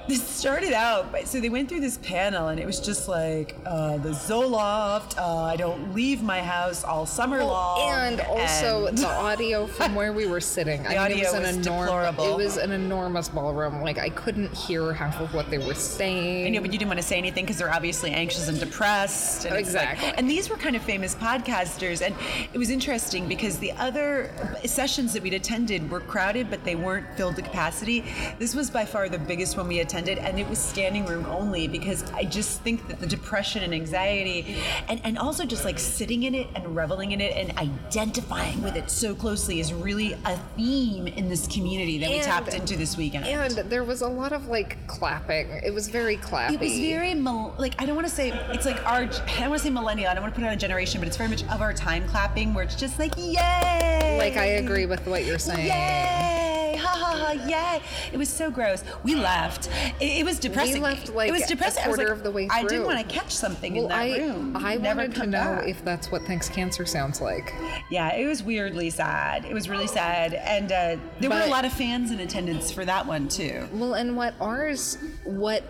this 0.07 0.23
started 0.23 0.73
out, 0.73 1.11
by, 1.11 1.25
so 1.25 1.41
they 1.41 1.49
went 1.49 1.69
through 1.69 1.81
this 1.81 1.99
panel 1.99 2.49
and 2.49 2.61
it 2.61 2.67
was 2.67 2.79
just 2.79 3.09
like 3.09 3.57
uh, 3.67 3.88
the 3.97 4.11
Zoloft, 4.11 5.17
uh, 5.17 5.43
I 5.45 5.57
don't 5.57 5.95
leave 5.95 6.23
my 6.23 6.43
house 6.43 6.85
all 6.85 7.07
summer 7.07 7.43
long. 7.43 7.91
And 7.91 8.21
also 8.21 8.87
and- 8.87 8.99
the 8.99 9.07
audio 9.29 9.67
from 9.67 9.95
where 9.95 10.13
we 10.13 10.27
were 10.27 10.41
sitting. 10.41 10.81
I 10.81 10.89
mean, 10.89 10.93
it 10.93 10.99
audio 10.99 11.17
was 11.25 11.35
an 11.35 11.43
was 11.43 11.67
enormous. 11.67 11.87
deplorable. 11.89 12.41
It 12.41 12.45
was 12.45 12.57
an 12.59 12.73
enormous 12.73 13.29
ballroom. 13.31 13.81
Like 13.83 13.99
I 13.99 14.11
couldn't 14.11 14.53
hear 14.53 14.93
half 14.93 15.21
of 15.21 15.33
what 15.33 15.49
they 15.49 15.59
were 15.59 15.75
saying. 15.75 16.47
I 16.47 16.51
know, 16.51 16.61
but 16.61 16.73
you 16.73 16.79
didn't 16.79 16.89
want 16.89 17.01
to 17.01 17.07
say 17.07 17.17
anything 17.17 17.45
because 17.45 17.57
they're 17.59 17.73
obviously 17.73 18.11
anxious 18.11 18.49
and 18.49 18.59
depressed. 18.61 19.45
And 19.47 19.55
it's 19.57 19.73
like- 19.73 19.79
Exactly. 19.89 20.13
and 20.19 20.29
these 20.29 20.51
were 20.51 20.57
kind 20.57 20.75
of 20.77 20.83
famous 20.83 21.15
podcasters, 21.15 22.05
and 22.05 22.15
it 22.53 22.59
was 22.59 22.71
interesting 22.71 23.29
because 23.29 23.59
the 23.59 23.73
other 23.73 24.31
sessions 24.67 25.13
that 25.13 25.23
we'd 25.23 25.35
attended 25.35 25.89
were 25.91 26.01
crowded, 26.01 26.51
but 26.51 26.65
they 26.65 26.75
weren't 26.75 27.07
filled 27.17 27.37
to 27.37 27.43
capacity. 27.43 28.05
This 28.39 28.55
was 28.55 28.71
by 28.71 28.85
far 28.85 29.09
the 29.09 29.19
biggest 29.19 29.57
one 29.57 29.69
we 29.69 29.81
attended, 29.81 30.19
and 30.19 30.39
it 30.39 30.49
was 30.49 30.59
standing 30.59 31.07
room 31.07 31.25
only 31.27 31.69
because 31.69 32.03
I 32.13 32.25
just 32.25 32.61
think 32.63 32.89
that 32.89 32.99
the 32.99 33.07
depression 33.07 33.63
and 33.63 33.73
anxiety, 33.81 34.57
and, 34.89 35.01
and 35.05 35.19
also 35.19 35.45
just 35.45 35.65
like 35.65 35.79
sitting 35.79 36.25
in 36.25 36.35
it 36.35 36.47
and 36.55 36.77
reveling 36.77 37.13
in 37.13 37.21
it 37.21 37.37
and 37.37 37.57
identifying 37.59 38.63
with 38.63 38.77
it 38.77 38.91
so 38.91 39.15
closely 39.15 39.61
is 39.61 39.73
really 39.73 40.13
a 40.25 40.37
theme 40.57 41.07
in 41.07 41.29
this 41.29 41.47
community 41.47 41.99
that 41.99 42.11
we 42.11 42.21
tapped 42.21 42.55
into 42.55 42.77
this 42.77 42.97
weekend. 42.97 43.27
and 43.27 43.55
there 43.71 43.85
was 43.85 44.03
a 44.03 44.09
lot 44.09 44.33
of 44.33 44.49
like 44.49 44.77
clapping. 44.87 45.49
It 45.65 45.73
was 45.73 45.89
very 45.89 46.17
clappy. 46.17 46.55
It 46.55 46.61
was 46.61 46.79
very 46.79 47.15
like 47.59 47.81
I 47.81 47.87
don't 47.87 47.97
want 47.97 48.09
to 48.09 48.15
say 48.15 48.31
it's 48.53 48.67
like 48.67 48.85
our 48.87 49.03
I 49.03 49.07
don't 49.07 49.51
want 49.51 49.61
to 49.63 49.65
say 49.65 49.71
millennial. 49.71 50.11
I 50.11 50.15
don't 50.15 50.23
want 50.23 50.35
to 50.35 50.41
put 50.41 50.45
it 50.45 50.49
on 50.49 50.55
a 50.55 50.57
generation, 50.57 51.01
but 51.01 51.09
it's 51.09 51.17
very 51.17 51.29
much 51.29 51.45
of 51.45 51.61
our 51.61 51.73
time 51.73 52.07
clapping, 52.09 52.55
where 52.55 52.65
it's 52.65 52.75
just 52.75 52.99
like 52.99 53.15
yay. 53.17 54.17
Like 54.19 54.37
I 54.37 54.59
agree 54.63 54.87
with 54.87 55.07
what 55.07 55.25
you're 55.25 55.39
saying. 55.39 55.67
Yay! 55.67 56.79
Ha 56.81 56.89
ha 56.89 57.08
ha! 57.19 57.33
Yay! 57.33 57.83
It 58.13 58.17
was 58.17 58.29
so 58.29 58.51
gross. 58.51 58.83
We 59.03 59.15
left. 59.15 59.69
It, 60.01 60.21
it 60.21 60.25
was 60.25 60.39
depressing. 60.39 60.75
We 60.75 60.81
left, 60.81 61.13
like, 61.15 61.29
it 61.29 61.33
was 61.33 61.43
a 61.43 61.47
depressing. 61.49 61.83
I 61.83 61.87
quarter 61.87 62.03
like, 62.05 62.13
of 62.13 62.23
the 62.23 62.31
way 62.31 62.49
I 62.51 62.63
did 62.63 62.71
through. 62.71 62.87
want 62.87 62.99
to 62.99 63.15
catch 63.15 63.33
something 63.35 63.75
Well, 63.75 63.85
in 63.85 63.89
that 63.89 63.99
I 63.99 64.19
room. 64.19 64.57
I 64.57 64.77
Never 64.77 65.01
wanted 65.03 65.15
to 65.17 65.27
know 65.27 65.57
back. 65.57 65.69
if 65.69 65.85
that's 65.85 66.11
what 66.11 66.23
Thanks 66.23 66.49
Cancer 66.49 66.85
sounds 66.87 67.21
like. 67.21 67.53
Yeah, 67.91 68.15
it 68.15 68.27
was 68.27 68.43
weirdly 68.43 68.91
sad. 68.91 69.45
It 69.45 69.55
was 69.55 69.69
really 69.69 69.87
sad, 69.87 70.35
and 70.35 70.73
uh, 70.73 70.97
there 71.21 71.31
were 71.31 71.41
a 71.41 71.47
lot 71.47 71.65
of 71.65 71.73
fans 71.73 72.11
in 72.11 72.21
attendance 72.21 72.71
for 72.71 72.85
that 72.85 73.07
one 73.07 73.29
too. 73.29 73.67
Well, 73.73 73.95
and 73.95 74.17
what 74.17 74.35
ours, 74.41 74.99
what, 75.25 75.63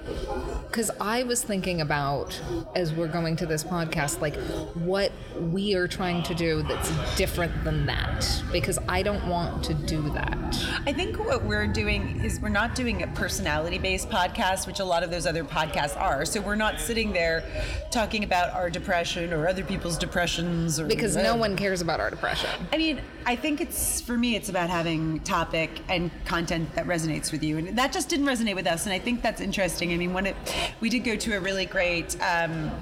because 0.68 0.90
I 1.00 1.22
was 1.24 1.42
thinking 1.42 1.80
about 1.80 2.38
as 2.74 2.92
we're 2.92 3.08
going 3.08 3.36
to 3.36 3.46
this 3.46 3.64
podcast, 3.64 4.20
like 4.20 4.36
what 4.74 5.12
we 5.40 5.74
are 5.74 5.88
trying 5.88 6.22
to 6.24 6.34
do 6.34 6.62
that's 6.62 6.90
different 7.16 7.64
than 7.64 7.86
that, 7.86 8.42
because 8.52 8.78
I 8.88 9.02
don't 9.02 9.26
want 9.28 9.64
to 9.64 9.74
do 9.74 10.02
that. 10.10 10.66
I 10.86 10.92
think 10.92 11.16
what 11.38 11.46
we're 11.46 11.68
doing 11.68 12.20
is 12.24 12.40
we're 12.40 12.48
not 12.48 12.74
doing 12.74 13.04
a 13.04 13.06
personality 13.08 13.78
based 13.78 14.10
podcast, 14.10 14.66
which 14.66 14.80
a 14.80 14.84
lot 14.84 15.04
of 15.04 15.10
those 15.12 15.24
other 15.24 15.44
podcasts 15.44 15.96
are. 15.96 16.24
So 16.24 16.40
we're 16.40 16.56
not 16.56 16.80
sitting 16.80 17.12
there 17.12 17.44
talking 17.92 18.24
about 18.24 18.52
our 18.54 18.68
depression 18.68 19.32
or 19.32 19.46
other 19.46 19.62
people's 19.62 19.96
depressions 19.96 20.80
or 20.80 20.86
Because 20.86 21.14
no 21.14 21.36
one 21.36 21.56
cares 21.56 21.80
about 21.80 22.00
our 22.00 22.10
depression. 22.10 22.50
I 22.72 22.76
mean, 22.76 23.00
I 23.24 23.36
think 23.36 23.60
it's 23.60 24.00
for 24.00 24.16
me, 24.16 24.34
it's 24.34 24.48
about 24.48 24.68
having 24.68 25.20
topic 25.20 25.70
and 25.88 26.10
content 26.24 26.74
that 26.74 26.86
resonates 26.86 27.30
with 27.30 27.44
you, 27.44 27.56
and 27.58 27.78
that 27.78 27.92
just 27.92 28.08
didn't 28.08 28.26
resonate 28.26 28.56
with 28.56 28.66
us. 28.66 28.86
And 28.86 28.92
I 28.92 28.98
think 28.98 29.22
that's 29.22 29.40
interesting. 29.40 29.92
I 29.92 29.96
mean, 29.96 30.12
when 30.12 30.26
it, 30.26 30.36
we 30.80 30.90
did 30.90 31.04
go 31.04 31.14
to 31.14 31.36
a 31.36 31.40
really 31.40 31.66
great 31.66 32.20
um, 32.20 32.72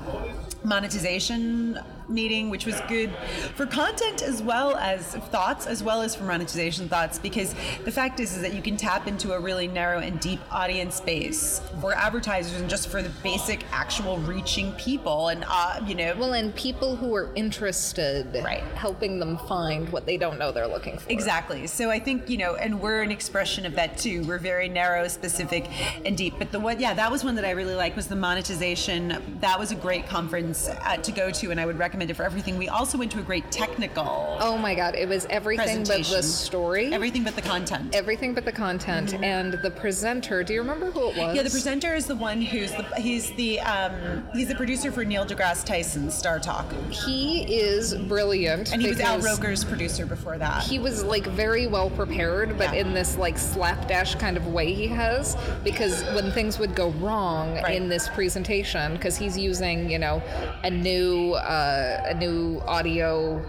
monetization 0.64 1.78
meeting, 2.09 2.51
which 2.51 2.66
was 2.66 2.81
good 2.88 3.11
for 3.55 3.66
content 3.66 4.23
as 4.23 4.42
well 4.42 4.77
as 4.77 5.14
thoughts, 5.16 5.66
as 5.66 5.83
well 5.83 6.03
as 6.03 6.14
for 6.14 6.25
monetization 6.25 6.88
thoughts, 6.88 7.19
because 7.19 7.55
the 7.85 7.90
fact 7.92 8.21
is, 8.21 8.35
is 8.37 8.42
that 8.42 8.55
you 8.55 8.62
can 8.62 8.77
tap 8.77 9.07
into 9.07 9.33
a 9.33 9.40
really 9.40 9.66
narrow 9.69 9.99
and 9.99 10.21
deep 10.21 10.40
audience 10.51 11.01
base 11.01 11.61
for 11.81 11.92
advertisers 11.95 12.61
and 12.61 12.71
just 12.71 12.88
for 12.88 13.03
the 13.03 13.09
basic 13.23 13.64
actual 13.73 14.19
reaching 14.19 14.73
people, 14.73 15.29
and 15.29 15.45
uh, 15.49 15.81
you 15.87 15.95
know, 15.95 16.14
Well, 16.16 16.35
and 16.35 16.55
people 16.55 16.97
who 16.97 17.14
are 17.14 17.31
interested, 17.35 18.27
Right. 18.45 18.62
helping 18.75 19.19
them 19.19 19.38
find 19.38 19.88
what 19.90 20.07
they 20.07 20.16
don't 20.16 20.38
know 20.38 20.53
they're 20.53 20.66
looking 20.66 20.99
for. 20.99 21.11
Exactly. 21.11 21.66
So 21.66 21.90
I 21.90 21.99
think 21.99 22.29
you 22.31 22.37
know, 22.37 22.55
and 22.57 22.81
we're 22.81 23.03
an 23.03 23.11
expression 23.11 23.66
of 23.66 23.75
that 23.75 23.99
too. 23.99 24.25
We're 24.25 24.38
very 24.38 24.69
narrow, 24.69 25.09
specific, 25.09 25.66
and 26.05 26.16
deep. 26.16 26.35
But 26.38 26.53
the 26.53 26.61
one, 26.61 26.81
yeah, 26.81 26.95
that 26.95 27.11
was 27.11 27.25
one 27.25 27.35
that 27.37 27.45
I 27.45 27.51
really 27.51 27.75
liked 27.75 27.97
was 27.97 28.07
the 28.07 28.16
monetization. 28.16 29.38
That 29.40 29.59
was 29.59 29.73
a 29.73 29.75
great 29.75 30.07
conference 30.07 30.69
uh, 30.69 30.97
to 30.99 31.12
go 31.12 31.31
to, 31.31 31.51
and 31.51 31.61
I 31.61 31.66
would 31.66 31.79
recommend 31.79 31.95
it 32.02 32.14
for 32.16 32.22
everything. 32.24 32.59
We 32.59 32.68
also 32.68 32.98
went 32.98 33.11
to 33.12 33.18
a 33.20 33.22
great 33.22 33.50
technical 33.50 34.37
Oh 34.40 34.56
my 34.59 34.74
God! 34.74 34.94
It 34.94 35.09
was 35.09 35.26
everything 35.30 35.78
but 35.85 36.04
the 36.04 36.22
story. 36.22 36.92
everything 36.92 37.24
but 37.24 37.35
the 37.35 37.42
content. 37.42 37.94
everything 37.94 38.35
but 38.35 38.44
the 38.44 38.52
content 38.52 39.14
and 39.14 39.54
the 39.62 39.70
presenter. 39.70 40.42
Do 40.44 40.52
you 40.52 40.61
remember 40.61 40.90
who 40.90 41.09
it 41.11 41.16
was? 41.16 41.35
yeah, 41.37 41.42
the 41.42 41.50
presenter 41.50 41.94
is 41.94 42.06
the 42.06 42.14
one 42.16 42.40
who's 42.42 42.72
the 42.72 42.85
he's 43.00 43.30
the 43.32 43.61
um, 43.61 44.22
he's 44.35 44.48
the 44.48 44.54
producer 44.54 44.92
for 44.92 45.04
Neil 45.04 45.24
deGrasse 45.24 45.64
Tyson's 45.64 46.14
Star 46.14 46.38
Talk, 46.38 46.70
He 46.90 47.42
is 47.61 47.94
brilliant. 47.94 48.72
and 48.72 48.82
he 48.82 48.88
was 48.88 49.00
Al 49.00 49.18
Roker's 49.20 49.64
producer 49.64 50.04
before 50.06 50.37
that. 50.38 50.62
He 50.62 50.78
was 50.78 51.02
like 51.02 51.26
very 51.26 51.66
well 51.66 51.90
prepared, 51.90 52.59
but 52.59 52.74
Yeah. 52.74 52.80
in 52.82 52.94
this 52.94 53.16
like 53.16 53.38
slapdash 53.38 54.14
kind 54.16 54.37
of 54.37 54.46
way 54.48 54.72
he 54.74 54.87
has, 54.88 55.37
because 55.64 56.02
when 56.14 56.30
things 56.32 56.59
would 56.59 56.74
go 56.74 56.90
wrong 56.90 57.54
Right. 57.56 57.76
in 57.76 57.88
this 57.88 58.09
presentation, 58.09 58.92
because 58.94 59.16
he's 59.16 59.38
using 59.38 59.90
you 59.90 59.98
know 59.98 60.22
a 60.64 60.70
new 60.70 61.32
uh, 61.35 61.86
a 62.05 62.14
new 62.14 62.61
audio 62.66 63.40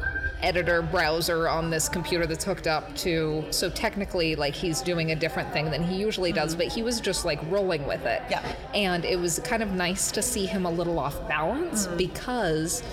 editor 0.43 0.82
browser 0.82 1.47
on 1.47 1.69
this 1.69 1.89
computer 1.89 2.26
that's 2.28 2.43
hooked 2.45 2.67
up 2.67 2.95
to 2.95 3.43
so 3.50 3.69
technically 3.69 4.36
like 4.36 4.54
he's 4.54 4.82
doing 4.82 5.12
a 5.12 5.15
different 5.15 5.52
thing 5.52 5.71
than 5.71 5.84
he 5.84 5.95
usually 5.95 6.32
does 6.32 6.56
but 6.56 6.67
he 6.67 6.84
was 6.84 7.02
just 7.02 7.26
like 7.26 7.39
rolling 7.50 7.86
with 7.88 8.06
it 8.06 8.21
Mm-hmm. 8.28 8.32
Yeah. 8.32 8.56
and 8.73 9.06
it 9.06 9.19
was 9.19 9.39
kind 9.39 9.63
of 9.63 9.71
nice 9.71 10.12
to 10.12 10.21
see 10.21 10.45
him 10.45 10.65
a 10.65 10.69
little 10.71 11.00
off 11.00 11.28
balance 11.28 11.88
Mm-hmm. 11.88 11.97
because 11.97 12.84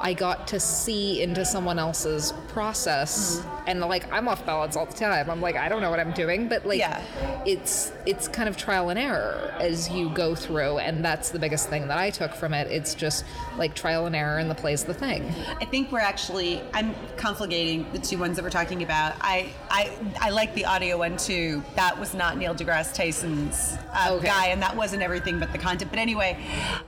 I 0.00 0.14
got 0.14 0.46
to 0.48 0.60
see 0.60 1.22
into 1.22 1.44
someone 1.44 1.78
else's 1.78 2.32
process 2.48 3.40
Mm-hmm. 3.40 3.64
and 3.68 3.80
like 3.80 4.10
I'm 4.12 4.28
off 4.28 4.44
balance 4.46 4.76
all 4.76 4.86
the 4.86 4.92
time. 4.94 5.28
I'm 5.30 5.40
like 5.40 5.56
I 5.56 5.68
don't 5.68 5.80
know 5.82 5.90
what 5.90 6.00
I'm 6.00 6.12
doing, 6.12 6.48
but 6.48 6.64
like 6.66 6.78
Yeah. 6.78 7.02
it's 7.44 7.92
it's 8.06 8.28
kind 8.28 8.48
of 8.48 8.56
trial 8.56 8.88
and 8.90 8.98
error 8.98 9.52
as 9.58 9.90
you 9.90 10.10
go 10.10 10.34
through 10.34 10.78
and 10.78 11.04
that's 11.04 11.30
the 11.30 11.38
biggest 11.38 11.68
thing 11.68 11.88
that 11.88 11.98
I 11.98 12.10
took 12.10 12.34
from 12.34 12.54
it. 12.54 12.70
It's 12.70 12.94
just 12.94 13.24
like 13.58 13.74
trial 13.74 14.06
and 14.06 14.14
error 14.16 14.38
and 14.38 14.50
the 14.50 14.54
play's 14.54 14.84
the 14.84 14.94
thing. 14.94 15.32
I 15.60 15.64
think 15.64 15.90
we're 15.92 15.98
actually 16.00 16.62
I'm 16.72 16.93
Conflating 17.16 17.90
the 17.92 17.98
two 17.98 18.18
ones 18.18 18.36
that 18.36 18.42
we're 18.42 18.50
talking 18.50 18.82
about. 18.82 19.14
I 19.20 19.50
I, 19.70 19.90
I 20.20 20.30
like 20.30 20.54
the 20.54 20.64
audio 20.66 20.98
one 20.98 21.16
too. 21.16 21.62
That 21.76 21.98
was 21.98 22.12
not 22.14 22.36
Neil 22.36 22.54
deGrasse 22.54 22.92
Tyson's 22.94 23.76
uh, 23.92 24.10
Okay. 24.12 24.26
guy, 24.26 24.46
and 24.48 24.60
that 24.60 24.76
wasn't 24.76 25.02
everything 25.02 25.38
but 25.38 25.52
the 25.52 25.58
content. 25.58 25.90
But 25.90 25.98
anyway, 26.00 26.36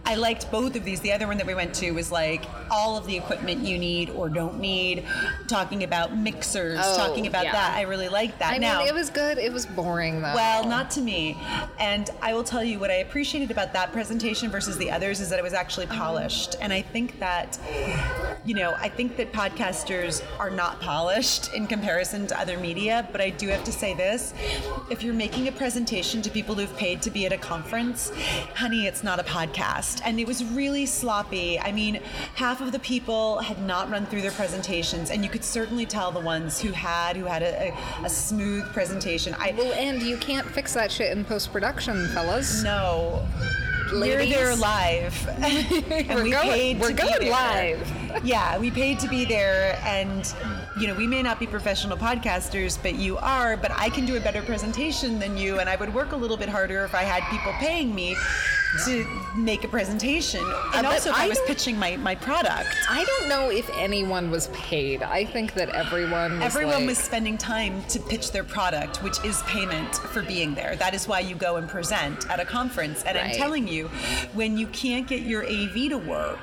I 0.04 0.16
liked 0.16 0.50
both 0.50 0.76
of 0.76 0.84
these. 0.84 1.00
The 1.00 1.12
other 1.12 1.26
one 1.26 1.36
that 1.38 1.46
we 1.46 1.54
went 1.54 1.74
to 1.76 1.90
was 1.92 2.10
like 2.12 2.44
all 2.70 2.96
of 2.98 3.06
the 3.06 3.16
equipment 3.16 3.60
you 3.64 3.78
need 3.78 4.10
or 4.10 4.28
don't 4.28 4.58
need, 4.58 5.04
talking 5.48 5.84
about 5.84 6.16
mixers, 6.16 6.78
Oh, 6.82 6.96
talking 6.96 7.26
about 7.28 7.44
yeah. 7.44 7.52
that. 7.52 7.74
I 7.76 7.82
really 7.82 8.08
liked 8.08 8.38
that. 8.40 8.52
I 8.54 8.58
now, 8.58 8.80
mean, 8.80 8.88
it 8.88 8.94
was 8.94 9.08
good. 9.10 9.38
It 9.38 9.52
was 9.52 9.64
boring 9.64 10.20
though. 10.20 10.34
well, 10.34 10.64
not 10.66 10.90
to 10.92 11.00
me. 11.00 11.36
And 11.78 12.10
I 12.20 12.34
will 12.34 12.44
tell 12.44 12.64
you 12.64 12.78
what 12.78 12.90
I 12.90 12.94
appreciated 12.96 13.50
about 13.50 13.72
that 13.72 13.92
presentation 13.92 14.50
versus 14.50 14.76
the 14.76 14.90
others 14.90 15.20
is 15.20 15.30
that 15.30 15.38
it 15.38 15.42
was 15.42 15.54
actually 15.54 15.86
polished. 15.86 16.56
And 16.60 16.72
I 16.72 16.82
think 16.82 17.18
that, 17.20 17.58
you 18.46 18.54
know, 18.54 18.74
I 18.78 18.88
think 18.88 19.16
that 19.16 19.32
podcasters 19.32 20.22
are 20.38 20.50
not 20.50 20.80
polished 20.80 21.52
in 21.52 21.66
comparison 21.66 22.28
to 22.28 22.40
other 22.40 22.56
media. 22.58 23.08
But 23.10 23.20
I 23.20 23.30
do 23.30 23.48
have 23.48 23.64
to 23.64 23.72
say 23.72 23.92
this 23.94 24.32
if 24.88 25.02
you're 25.02 25.14
making 25.14 25.48
a 25.48 25.52
presentation 25.52 26.22
to 26.22 26.30
people 26.30 26.54
who've 26.54 26.76
paid 26.76 27.02
to 27.02 27.10
be 27.10 27.26
at 27.26 27.32
a 27.32 27.36
conference, 27.36 28.12
honey, 28.54 28.86
it's 28.86 29.02
not 29.02 29.18
a 29.18 29.24
podcast. 29.24 30.00
And 30.04 30.20
it 30.20 30.26
was 30.26 30.44
really 30.44 30.86
sloppy. 30.86 31.58
I 31.58 31.72
mean, 31.72 32.00
half 32.34 32.60
of 32.60 32.70
the 32.70 32.78
people 32.78 33.38
had 33.38 33.60
not 33.62 33.90
run 33.90 34.06
through 34.06 34.22
their 34.22 34.30
presentations, 34.30 35.10
and 35.10 35.24
you 35.24 35.30
could 35.30 35.44
certainly 35.44 35.84
tell 35.84 36.12
the 36.12 36.20
ones 36.20 36.60
who 36.60 36.70
had, 36.70 37.16
who 37.16 37.24
had 37.24 37.42
a, 37.42 37.72
a, 37.72 38.04
a 38.04 38.08
smooth 38.08 38.72
presentation. 38.72 39.34
I, 39.38 39.54
well, 39.58 39.72
and 39.72 40.00
you 40.02 40.16
can't 40.18 40.46
fix 40.46 40.72
that 40.74 40.92
shit 40.92 41.16
in 41.16 41.24
post 41.24 41.52
production, 41.52 42.06
fellas. 42.08 42.62
no. 42.62 43.26
We're 43.92 44.26
there 44.26 44.56
live. 44.56 45.14
We're 46.08 46.22
we 46.24 46.30
going- 46.30 46.50
paid 46.50 46.80
we're 46.80 46.88
to 46.90 46.94
be 46.94 47.02
going 47.02 47.30
live. 47.30 47.92
yeah, 48.24 48.58
we 48.58 48.70
paid 48.70 48.98
to 49.00 49.08
be 49.08 49.24
there. 49.24 49.78
And 49.84 50.32
you 50.80 50.86
know, 50.86 50.94
we 50.94 51.06
may 51.06 51.22
not 51.22 51.38
be 51.38 51.46
professional 51.46 51.96
podcasters, 51.96 52.78
but 52.82 52.94
you 52.96 53.16
are, 53.18 53.56
but 53.56 53.70
I 53.72 53.88
can 53.88 54.04
do 54.06 54.16
a 54.16 54.20
better 54.20 54.42
presentation 54.42 55.18
than 55.18 55.36
you 55.36 55.58
and 55.60 55.68
I 55.68 55.76
would 55.76 55.92
work 55.94 56.12
a 56.12 56.16
little 56.16 56.36
bit 56.36 56.48
harder 56.48 56.84
if 56.84 56.94
I 56.94 57.02
had 57.02 57.22
people 57.30 57.52
paying 57.54 57.94
me 57.94 58.16
to 58.84 59.06
make 59.36 59.64
a 59.64 59.68
presentation. 59.68 60.40
And 60.40 60.48
uh, 60.50 60.70
but 60.82 60.84
also 60.86 61.10
I, 61.10 61.24
I 61.24 61.28
was 61.28 61.40
pitching 61.46 61.78
my, 61.78 61.96
my 61.96 62.14
product. 62.14 62.68
I 62.90 63.04
don't 63.04 63.28
know 63.28 63.50
if 63.50 63.68
anyone 63.78 64.30
was 64.30 64.48
paid. 64.48 65.02
I 65.02 65.24
think 65.24 65.54
that 65.54 65.68
everyone 65.70 66.34
was 66.38 66.42
Everyone 66.54 66.74
like- 66.80 66.86
was 66.88 66.98
spending 66.98 67.38
time 67.38 67.82
to 67.84 67.98
pitch 68.00 68.32
their 68.32 68.44
product, 68.44 69.02
which 69.02 69.22
is 69.24 69.42
payment 69.44 69.94
for 69.96 70.22
being 70.22 70.54
there. 70.54 70.76
That 70.76 70.94
is 70.94 71.06
why 71.08 71.20
you 71.20 71.34
go 71.34 71.56
and 71.56 71.68
present 71.68 72.28
at 72.30 72.40
a 72.40 72.44
conference. 72.44 73.02
And 73.04 73.16
I'm 73.16 73.32
telling 73.32 73.66
you, 73.68 73.88
when 74.34 74.56
you 74.58 74.66
can't 74.68 75.06
get 75.06 75.22
your 75.22 75.44
AV 75.44 75.74
to 75.90 75.96
work, 75.98 76.38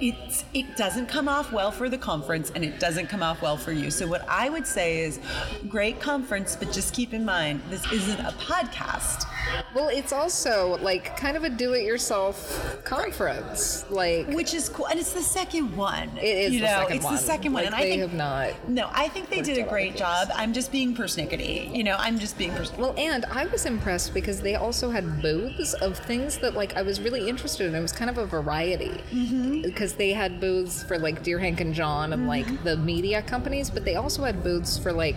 it 0.00 0.44
it 0.52 0.76
doesn't 0.76 1.06
come 1.06 1.28
off 1.28 1.52
well 1.52 1.70
for 1.70 1.88
the 1.88 1.98
conference 1.98 2.50
and 2.54 2.64
it 2.64 2.80
doesn't 2.80 3.06
come 3.08 3.22
off 3.22 3.40
well 3.40 3.56
for 3.56 3.70
you. 3.72 3.90
So 3.90 4.06
what 4.06 4.28
I 4.28 4.48
would 4.48 4.66
say 4.66 5.00
is 5.00 5.20
great 5.68 6.00
conference, 6.00 6.56
but 6.56 6.72
just 6.72 6.92
keep 6.94 7.12
in 7.14 7.24
mind 7.24 7.62
this 7.70 7.84
isn't 7.92 8.18
a 8.20 8.32
podcast. 8.32 9.26
Well, 9.74 9.88
it's 9.88 10.12
also 10.12 10.78
like 10.82 11.16
kind 11.16 11.36
of 11.36 11.44
a 11.44 11.48
do-it-yourself 11.50 12.82
conference. 12.84 13.84
Like 13.90 14.28
Which 14.28 14.54
is 14.54 14.68
cool. 14.68 14.86
And 14.86 14.98
it's 15.00 15.12
the 15.12 15.22
second 15.22 15.76
one. 15.76 16.10
it 16.18 16.24
is 16.24 16.52
you 16.52 16.60
the 16.60 16.66
know, 16.66 16.72
second 16.80 16.96
it's 16.96 17.04
one. 17.04 17.14
the 17.14 17.20
second 17.20 17.52
one. 17.52 17.64
Like, 17.64 17.66
and 17.72 17.74
I 17.74 17.82
they 17.82 17.90
think 17.90 18.02
have 18.02 18.12
not. 18.14 18.68
No, 18.68 18.90
I 18.92 19.08
think 19.08 19.30
they 19.30 19.40
did 19.40 19.58
a 19.58 19.62
great 19.68 19.96
job. 19.96 20.28
I'm 20.34 20.52
just 20.52 20.70
being 20.72 20.94
persnickety. 20.94 21.74
You 21.74 21.84
know, 21.84 21.96
I'm 21.98 22.18
just 22.18 22.36
being 22.38 22.50
persnickety. 22.50 22.78
Well, 22.78 22.94
and 22.98 23.24
I 23.26 23.46
was 23.46 23.66
impressed 23.66 24.14
because 24.14 24.40
they 24.40 24.56
also 24.56 24.90
had 24.90 25.22
booths 25.22 25.74
of 25.74 25.96
things 25.98 26.38
that 26.38 26.54
like 26.54 26.76
I 26.76 26.82
was 26.82 27.00
really 27.00 27.28
interested 27.28 27.66
in. 27.66 27.74
It 27.74 27.80
was 27.80 27.92
kind 27.92 28.10
of 28.10 28.18
a 28.18 28.26
variety 28.26 28.90
Mm-hmm. 29.12 29.62
because 29.62 29.94
they 29.94 30.12
had 30.12 30.40
booths 30.40 30.82
for 30.84 30.98
like 30.98 31.22
Dear 31.22 31.38
Hank 31.38 31.60
and 31.60 31.74
John 31.74 32.12
and 32.12 32.22
Mm-hmm. 32.22 32.28
like 32.28 32.64
the 32.64 32.76
media 32.76 33.22
companies, 33.22 33.70
but 33.70 33.84
they 33.84 33.96
also 33.96 34.22
had 34.24 34.42
booths 34.44 34.78
for 34.78 34.92
like 34.92 35.16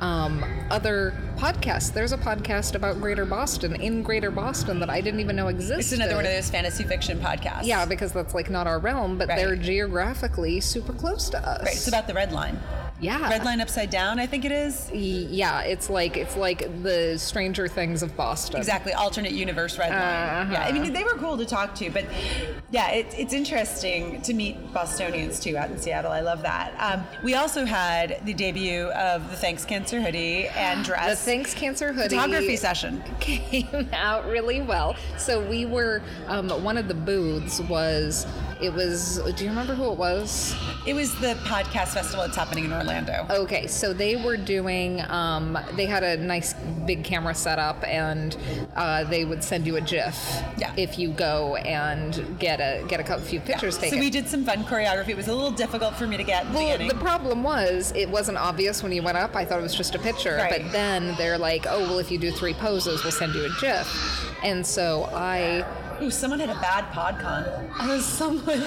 um, 0.00 0.44
other 0.70 1.14
podcasts. 1.36 1.92
There's 1.92 2.12
a 2.12 2.18
podcast 2.18 2.74
about 2.74 3.00
Greater 3.00 3.24
Boston 3.24 3.76
in 3.80 4.02
Greater 4.02 4.30
Boston 4.30 4.80
that 4.80 4.90
I 4.90 5.00
didn't 5.00 5.20
even 5.20 5.36
know 5.36 5.48
existed. 5.48 5.78
It's 5.80 5.92
another 5.92 6.16
one 6.16 6.26
of 6.26 6.32
those 6.32 6.50
fantasy 6.50 6.84
fiction 6.84 7.18
podcasts. 7.20 7.64
Yeah, 7.64 7.84
because 7.86 8.12
that's 8.12 8.34
like 8.34 8.50
not 8.50 8.66
our 8.66 8.78
realm, 8.78 9.18
but 9.18 9.28
Right. 9.28 9.36
they're 9.38 9.56
geographically 9.56 10.60
super 10.60 10.92
close 10.92 11.28
to 11.30 11.38
us. 11.38 11.62
Right. 11.62 11.72
It's 11.74 11.88
about 11.88 12.06
the 12.06 12.14
red 12.14 12.32
line. 12.32 12.58
Yeah. 13.00 13.28
Red 13.28 13.44
line 13.44 13.60
upside 13.60 13.90
down, 13.90 14.18
I 14.18 14.26
think 14.26 14.44
it 14.44 14.52
is. 14.52 14.90
Yeah, 14.92 15.62
it's 15.62 15.90
like 15.90 16.16
it's 16.16 16.36
like 16.36 16.82
the 16.82 17.18
Stranger 17.18 17.68
Things 17.68 18.02
of 18.02 18.16
Boston. 18.16 18.58
Exactly, 18.58 18.92
alternate 18.92 19.32
universe 19.32 19.78
red 19.78 19.90
line. 19.90 19.98
Uh-huh. 20.00 20.52
Yeah, 20.52 20.64
I 20.64 20.72
mean 20.72 20.92
they 20.92 21.04
were 21.04 21.14
cool 21.14 21.36
to 21.36 21.44
talk 21.44 21.74
to, 21.76 21.90
but 21.90 22.04
yeah, 22.70 22.90
it, 22.90 23.06
it's 23.18 23.32
interesting 23.32 24.22
to 24.22 24.32
meet 24.32 24.72
Bostonians 24.72 25.40
too 25.40 25.56
out 25.56 25.70
in 25.70 25.78
Seattle. 25.78 26.12
I 26.12 26.20
love 26.20 26.42
that. 26.42 26.74
Um, 26.78 27.04
we 27.22 27.34
also 27.34 27.64
had 27.64 28.20
the 28.24 28.32
debut 28.34 28.86
of 28.90 29.28
the 29.30 29.36
Thanks 29.36 29.64
Cancer 29.64 30.00
hoodie 30.00 30.48
and 30.48 30.84
dress. 30.84 31.20
The 31.20 31.30
Thanks 31.30 31.54
Cancer 31.54 31.92
hoodie 31.92 32.16
photography 32.16 32.56
session. 32.56 33.02
came 33.20 33.88
out 33.92 34.26
really 34.26 34.62
well. 34.62 34.96
So 35.18 35.44
we 35.44 35.66
were 35.66 36.02
um, 36.26 36.48
one 36.62 36.76
of 36.76 36.88
the 36.88 36.94
booths 36.94 37.60
was 37.60 38.26
it 38.60 38.72
was. 38.72 39.20
Do 39.36 39.44
you 39.44 39.50
remember 39.50 39.74
who 39.74 39.90
it 39.92 39.98
was? 39.98 40.54
It 40.86 40.94
was 40.94 41.14
the 41.20 41.34
podcast 41.44 41.88
festival 41.94 42.24
that's 42.24 42.36
happening 42.36 42.64
in 42.64 42.72
Orlando. 42.72 43.26
Okay, 43.30 43.66
so 43.66 43.92
they 43.92 44.16
were 44.16 44.36
doing. 44.36 45.00
Um, 45.08 45.58
they 45.74 45.86
had 45.86 46.02
a 46.02 46.16
nice 46.16 46.54
big 46.86 47.04
camera 47.04 47.34
set 47.34 47.58
up, 47.58 47.82
and 47.84 48.36
uh, 48.76 49.04
they 49.04 49.24
would 49.24 49.42
send 49.44 49.66
you 49.66 49.76
a 49.76 49.80
GIF 49.80 50.16
Yeah. 50.58 50.72
if 50.76 50.98
you 50.98 51.10
go 51.10 51.56
and 51.56 52.38
get 52.38 52.60
a 52.60 52.84
get 52.86 53.00
a 53.00 53.02
couple 53.04 53.24
few 53.24 53.40
pictures 53.40 53.76
taken. 53.78 53.98
So 53.98 54.00
we 54.00 54.10
did 54.10 54.28
some 54.28 54.44
fun 54.44 54.64
choreography. 54.64 55.08
It 55.10 55.16
was 55.16 55.28
a 55.28 55.34
little 55.34 55.50
difficult 55.50 55.94
for 55.96 56.06
me 56.06 56.16
to 56.16 56.24
get 56.24 56.46
in 56.46 56.52
the 56.52 56.58
Well, 56.58 56.88
the 56.88 56.94
problem 56.96 57.42
was 57.42 57.92
it 57.96 58.08
wasn't 58.08 58.38
obvious 58.38 58.82
when 58.82 58.92
you 58.92 59.02
went 59.02 59.18
up. 59.18 59.34
I 59.36 59.44
thought 59.44 59.58
it 59.58 59.62
was 59.62 59.74
just 59.74 59.94
a 59.94 59.98
picture, 59.98 60.36
Right. 60.36 60.62
but 60.62 60.72
then 60.72 61.14
they're 61.16 61.38
like, 61.38 61.66
"Oh, 61.68 61.80
well, 61.80 61.98
if 61.98 62.10
you 62.10 62.18
do 62.18 62.30
three 62.30 62.54
poses, 62.54 63.02
we'll 63.02 63.12
send 63.12 63.34
you 63.34 63.44
a 63.46 63.50
GIF." 63.60 64.30
And 64.42 64.66
so 64.66 65.08
I, 65.14 65.64
Ooh, 66.04 66.10
someone 66.10 66.38
had 66.38 66.50
a 66.50 66.60
bad 66.60 66.84
podcon. 66.92 67.70
uh, 67.80 67.98
someone 67.98 68.62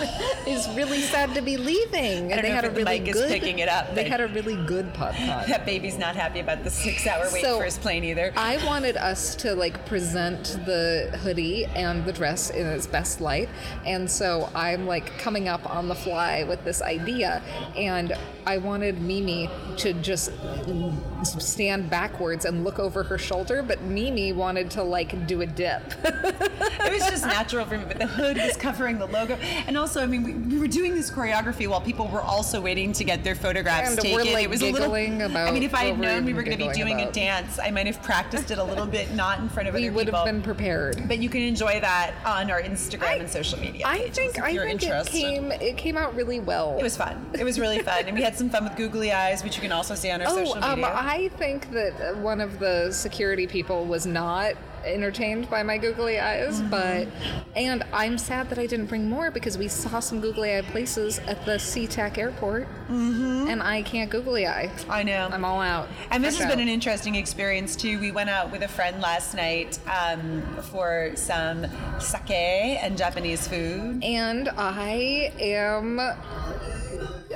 is 0.47 0.67
really 0.76 1.02
sad 1.02 1.36
to 1.36 1.41
be 1.41 1.56
leaving. 1.56 2.32
And 2.32 2.43
they 2.43 2.50
had 2.50 2.65
a 2.65 2.69
the 2.69 2.84
really 2.84 3.00
good. 3.00 3.30
picking 3.30 3.60
it 3.60 3.69
up, 3.69 3.93
They 3.93 4.06
had 4.10 4.21
a 4.21 4.28
really 4.28 4.56
good 4.65 4.91
podcast. 4.93 5.47
That 5.58 5.65
baby's 5.65 5.97
not 6.00 6.15
happy 6.15 6.39
about 6.39 6.63
the 6.63 6.69
six-hour 6.71 7.30
wait 7.32 7.43
So- 7.43 7.60
for 7.60 7.65
his 7.65 7.78
plane 7.78 8.04
either. 8.04 8.34
I 8.36 8.63
wanted 8.65 8.97
us 8.97 9.36
to 9.38 9.54
like 9.54 9.86
present 9.86 10.58
the 10.65 11.15
hoodie 11.21 11.65
and 11.65 12.06
the 12.06 12.13
dress 12.13 12.50
in 12.50 12.65
its 12.65 12.88
best 12.88 13.21
light. 13.21 13.50
And 13.86 14.10
so 14.10 14.50
I'm 14.56 14.88
like 14.88 15.17
coming 15.19 15.47
up 15.47 15.69
on 15.69 15.88
the 15.88 15.95
fly 15.95 16.43
with 16.43 16.63
this 16.65 16.82
idea. 16.82 17.43
And 17.76 18.13
I 18.47 18.58
wanted 18.58 19.00
Mimi 19.02 19.50
to 19.78 19.93
just 19.93 20.32
stand 21.39 21.89
backwards 21.89 22.45
and 22.45 22.63
look 22.63 22.80
over 22.80 23.04
her 23.04 23.17
shoulder. 23.19 23.62
But 23.62 23.82
Mimi 23.84 24.34
wanted 24.34 24.71
to 24.71 24.84
like 24.84 25.28
do 25.28 25.41
a 25.41 25.45
dip. 25.45 25.84
it 26.04 26.91
was 26.93 27.08
just 27.10 27.27
natural 27.28 27.66
for 27.66 27.78
me, 27.78 27.84
but 27.88 28.00
the 28.00 28.08
hood 28.08 28.38
was 28.38 28.58
covering 28.58 28.98
the 28.98 29.06
logo. 29.08 29.36
And 29.68 29.78
also, 29.78 30.02
I 30.02 30.06
mean, 30.08 30.24
we, 30.24 30.34
we 30.34 30.60
were 30.60 30.68
doing 30.68 30.96
this 30.96 31.12
choreography 31.12 31.68
while 31.68 31.82
people 31.82 32.08
were 32.08 32.22
also 32.22 32.60
waiting 32.62 32.94
to 32.94 33.04
get 33.04 33.24
their 33.24 33.36
photographs 33.36 33.92
And 33.92 34.00
taken. 34.00 34.34
like, 34.34 34.44
it 34.44 34.50
was 34.50 34.62
a 34.62 34.72
little. 34.72 34.94
about 34.94 35.48
I 35.48 35.52
mean, 35.52 35.63
if 35.63 35.74
I 35.74 35.86
had 35.86 36.00
known 36.00 36.26
we 36.26 36.34
were 36.34 36.44
going 36.44 36.58
to 36.58 36.68
be 36.68 36.74
doing 36.74 37.02
a 37.02 37.12
dance, 37.12 37.60
I 37.60 37.72
might 37.72 37.86
have 37.88 38.02
practiced 38.02 38.52
it 38.52 38.58
a 38.58 38.63
little 38.63 38.86
bit, 38.86 39.13
not 39.13 39.40
in 39.40 39.50
front 39.50 39.68
of 39.70 39.76
we 39.76 39.88
other 39.88 39.96
would 39.96 40.08
have 40.10 40.26
been 40.26 40.42
prepared. 40.42 41.08
but 41.08 41.20
you 41.20 41.30
can 41.30 41.42
enjoy 41.42 41.80
that 41.80 42.13
on 42.26 42.50
our 42.52 42.62
Instagram 42.62 43.04
I- 43.04 43.16
and 43.16 43.30
social 43.30 43.60
media. 43.60 43.84
I 43.86 44.10
think 44.10 44.40
I 44.40 44.54
think 44.56 44.84
it 44.84 45.08
came 45.08 45.52
it 45.52 45.78
came 45.78 45.98
out 45.98 46.16
really 46.16 46.40
well. 46.40 46.78
It 46.80 46.84
was 46.84 46.98
fun. 46.98 47.26
It 47.38 47.44
was 47.44 47.60
really 47.60 47.80
fun, 47.80 48.06
and 48.06 48.16
we 48.16 48.24
had 48.24 48.38
some 48.38 48.50
fun 48.50 48.63
with 48.63 48.76
googly 48.76 49.12
eyes, 49.12 49.44
which 49.44 49.56
you 49.56 49.62
can 49.62 49.72
also 49.72 49.96
see 49.96 50.10
on 50.12 50.22
our 50.22 50.28
Oh, 50.30 50.36
social 50.46 50.63
um, 50.63 50.80
media. 50.82 50.94
I 50.96 51.30
think 51.38 51.72
that 51.72 52.18
one 52.18 52.42
of 52.42 52.60
the 52.60 52.92
security 52.92 53.48
people 53.48 53.86
was 53.86 54.06
not 54.06 54.54
entertained 54.88 55.50
by 55.50 55.63
my 55.63 55.78
googly 55.78 56.19
eyes, 56.19 56.60
Mm-hmm. 56.62 56.69
but 56.69 57.08
and 57.56 57.84
I'm 57.93 58.17
sad 58.17 58.50
that 58.50 58.58
I 58.60 58.65
didn't 58.65 58.88
bring 58.88 59.10
more 59.10 59.32
because 59.32 59.58
we 59.58 59.67
saw 59.67 60.00
some 60.00 60.21
googly 60.21 60.56
eye 60.58 60.62
places 60.62 61.19
at 61.19 61.45
the 61.45 61.54
SeaTac 61.54 62.17
airport, 62.17 62.67
Mm-hmm. 62.89 63.47
and 63.50 63.62
I 63.62 63.82
can't 63.82 64.10
googly 64.10 64.47
eye. 64.47 64.71
I 64.89 65.04
know. 65.04 65.30
I'm 65.32 65.43
all 65.45 65.60
out. 65.62 65.88
And 66.12 66.23
this 66.23 66.38
Fresh 66.38 66.47
has 66.47 66.56
been 66.56 66.63
an 66.67 66.71
interesting 66.73 67.15
experience 67.15 67.76
too. 67.76 68.00
We 68.00 68.12
went 68.12 68.30
out 68.30 68.52
with 68.52 68.62
a 68.63 68.67
friend 68.67 69.02
last 69.02 69.34
night 69.36 69.78
um, 69.89 70.41
for 70.71 71.12
some 71.15 71.65
sake 72.00 72.32
and 72.82 72.97
Japanese 72.97 73.47
food. 73.47 74.04
and 74.04 74.50
I 74.58 75.32
am. 75.39 76.00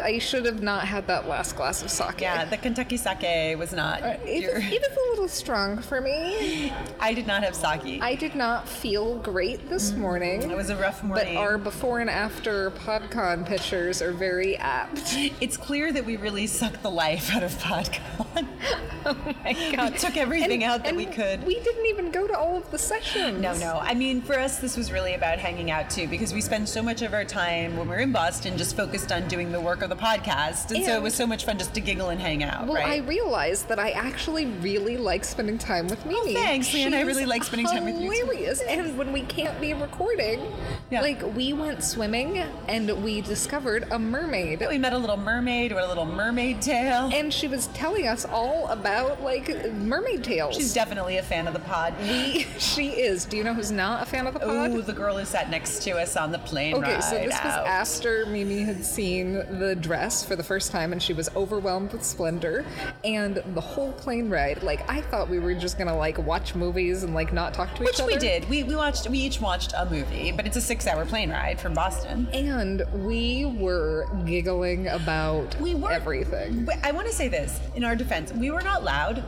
I 0.02 0.20
should 0.20 0.46
have 0.46 0.62
not 0.62 0.88
had 0.88 1.08
that 1.08 1.28
last 1.28 1.56
glass 1.56 1.82
of 1.82 1.90
sake. 1.90 2.22
Yeah, 2.22 2.46
the 2.46 2.58
Kentucky 2.58 2.98
sake 2.98 3.58
was 3.58 3.74
not. 3.74 4.04
It, 4.26 4.44
your- 4.44 4.56
was- 4.56 4.64
it 4.64 4.82
was 4.82 4.98
a 4.98 5.10
little 5.12 5.28
strong 5.28 5.78
for 5.78 6.02
me. 6.02 6.74
I 7.00 7.14
did 7.14 7.28
not 7.28 7.44
have 7.44 7.56
sake. 7.56 8.02
I 8.02 8.16
did 8.16 8.36
not 8.36 8.68
feel 8.68 9.18
great 9.20 9.70
this 9.70 9.92
mm. 9.92 9.98
morning. 9.98 10.50
it 10.50 10.56
was 10.58 10.70
a 10.70 10.76
rough 10.76 11.04
morning. 11.04 11.36
But 11.36 11.40
our 11.40 11.58
before 11.58 12.00
and 12.00 12.10
after 12.10 12.72
PodCon 12.72 13.46
pictures 13.46 14.02
are 14.02 14.12
very 14.12 14.58
apt. 14.58 15.16
it's 15.42 15.58
clear 15.58 15.92
that 15.94 16.06
we 16.06 16.18
really 16.18 16.48
suck 16.48 16.82
the 16.82 16.92
life 16.92 17.34
out 17.34 17.44
of 17.44 17.54
PodCon. 17.58 18.28
oh 19.06 19.36
my 19.44 19.54
god! 19.76 19.94
We 19.94 19.98
took 19.98 20.18
everything 20.18 20.64
And- 20.64 20.72
out 20.72 20.84
that 20.84 20.90
and 20.90 20.98
we 20.98 21.06
could. 21.06 21.46
We 21.46 21.60
didn't 21.60 21.86
even 21.88 22.12
go 22.12 22.28
to 22.28 22.38
all 22.38 22.58
of 22.58 22.70
the 22.72 22.78
sessions. 22.78 23.40
No, 23.42 23.54
no. 23.58 23.80
I 23.82 23.94
mean, 23.94 24.22
for 24.22 24.38
us, 24.40 24.60
this 24.60 24.78
was 24.78 24.92
really 24.92 25.14
about 25.14 25.40
hanging 25.40 25.72
out 25.72 25.90
too, 25.90 26.08
because 26.08 26.34
we 26.34 26.42
spend 26.42 26.68
so 26.68 26.82
much 26.82 27.02
of 27.02 27.14
our 27.14 27.26
time 27.26 27.78
when 27.78 27.88
we're 27.88 28.00
in 28.00 28.12
Boston 28.12 28.58
just 28.58 28.76
focused 28.76 29.12
on 29.12 29.28
doing 29.28 29.52
the 29.52 29.60
work 29.62 29.82
of 29.82 29.90
the 29.90 29.96
podcast, 29.96 30.74
and, 30.76 30.84
so 30.86 30.96
it 30.96 31.02
was 31.02 31.14
so 31.14 31.26
much 31.26 31.46
fun 31.46 31.58
just 31.58 31.74
to 31.74 31.82
giggle 31.82 32.10
and 32.10 32.20
hang 32.22 32.44
out. 32.44 32.68
Well, 32.68 32.78
I 32.82 32.98
realized 32.98 33.68
that 33.70 33.80
I 33.80 33.92
actually 33.92 34.46
really 34.46 34.98
like 34.98 35.24
spending 35.24 35.58
time 35.58 35.88
with 35.88 36.00
oh, 36.06 36.10
Mimi. 36.10 36.34
thanks, 36.34 36.70
Leanne. 36.70 36.94
I 36.94 37.02
really 37.02 37.26
like 37.26 37.44
spending 37.44 37.68
time 37.68 37.86
with 37.86 37.96
you, 38.02 38.12
too. 38.14 38.26
Hilarious. 38.26 38.62
And 38.62 38.98
when 38.98 39.12
we 39.12 39.22
can't 39.22 39.60
be 39.60 39.74
recording, 39.74 40.42
Yeah. 40.90 41.02
like 41.02 41.22
we 41.36 41.54
went 41.54 41.84
swimming 41.84 42.38
and 42.68 43.04
we 43.04 43.22
discovered 43.22 43.88
a 43.92 44.00
mermaid. 44.00 44.64
we 44.70 44.78
met 44.78 44.94
a 44.94 44.98
little 44.98 45.18
mermaid 45.18 45.72
with 45.72 45.84
a 45.84 45.88
little 45.88 46.06
mermaid 46.06 46.62
tail. 46.62 47.10
And 47.14 47.34
she 47.34 47.48
was 47.48 47.68
telling 47.68 48.08
us 48.08 48.26
all 48.32 48.68
about 48.68 49.22
like 49.22 49.72
mermaid 49.74 50.24
tales. 50.24 50.56
She's 50.56 50.74
definitely 50.74 51.18
a 51.18 51.24
fan 51.24 51.48
of 51.48 51.54
the 51.54 51.60
pod. 51.60 51.94
we, 52.02 52.46
she 52.58 52.90
is. 52.90 53.26
Do 53.26 53.38
you 53.38 53.44
know 53.44 53.54
who's 53.54 53.72
not 53.72 54.04
a 54.04 54.06
fan 54.06 54.28
of 54.28 54.34
the 54.34 54.40
pod? 54.40 54.72
Oh, 54.72 54.82
the 54.82 54.94
girl 54.94 55.18
who 55.18 55.26
sat 55.26 55.50
next 55.50 55.84
to 55.84 55.92
us 55.92 56.16
on 56.16 56.32
the 56.32 56.40
plane 56.40 56.76
Okay, 56.76 57.00
so 57.02 57.16
this 57.18 57.28
was 57.28 57.54
out. 57.54 57.68
after 57.68 58.26
Mimi 58.26 58.62
had 58.62 58.84
seen 58.86 59.34
the 59.60 59.76
dress 59.80 60.24
for 60.26 60.36
the 60.36 60.44
first 60.44 60.72
time 60.72 60.92
and 60.92 61.02
she 61.02 61.14
was 61.14 61.30
overwhelmed 61.36 61.92
with 61.92 62.04
splendor. 62.04 62.66
And 63.04 63.42
the 63.54 63.62
whole 63.62 63.92
plane 63.94 64.30
ride, 64.30 64.64
like, 64.64 64.88
I 64.90 65.02
thought 65.02 65.30
we 65.30 65.40
were 65.40 65.54
just 65.54 65.78
gonna, 65.78 65.96
like, 65.96 66.18
watch 66.18 66.56
movies 66.56 67.04
and, 67.04 67.14
like, 67.14 67.34
not 67.34 67.54
talk 67.54 67.74
to 67.76 67.84
Which 67.84 67.96
each 67.96 68.00
other. 68.02 68.12
Which 68.14 68.22
we 68.22 68.28
did. 68.28 68.50
We, 68.50 68.64
we 68.64 68.76
watched. 68.76 69.10
We 69.10 69.20
each 69.20 69.42
watched 69.42 69.74
a 69.78 69.86
movie, 69.90 70.32
but 70.32 70.46
it's 70.46 70.58
a 70.58 70.62
six-hour 70.62 71.06
plane 71.06 71.30
ride 71.32 71.60
from 71.60 71.74
Boston. 71.74 72.28
And 72.34 72.84
we 72.94 73.46
were 73.46 74.08
giggling 74.26 74.88
about 74.88 75.60
We 75.60 75.76
were 75.76 75.92
everything. 75.92 76.68
I 76.84 76.92
want 76.92 77.08
to 77.08 77.14
say 77.14 77.28
this 77.28 77.60
in 77.76 77.84
our 77.84 77.96
defense: 78.12 78.34
we 78.34 78.52
were 78.52 78.62
not 78.62 78.84
loud. 78.84 79.24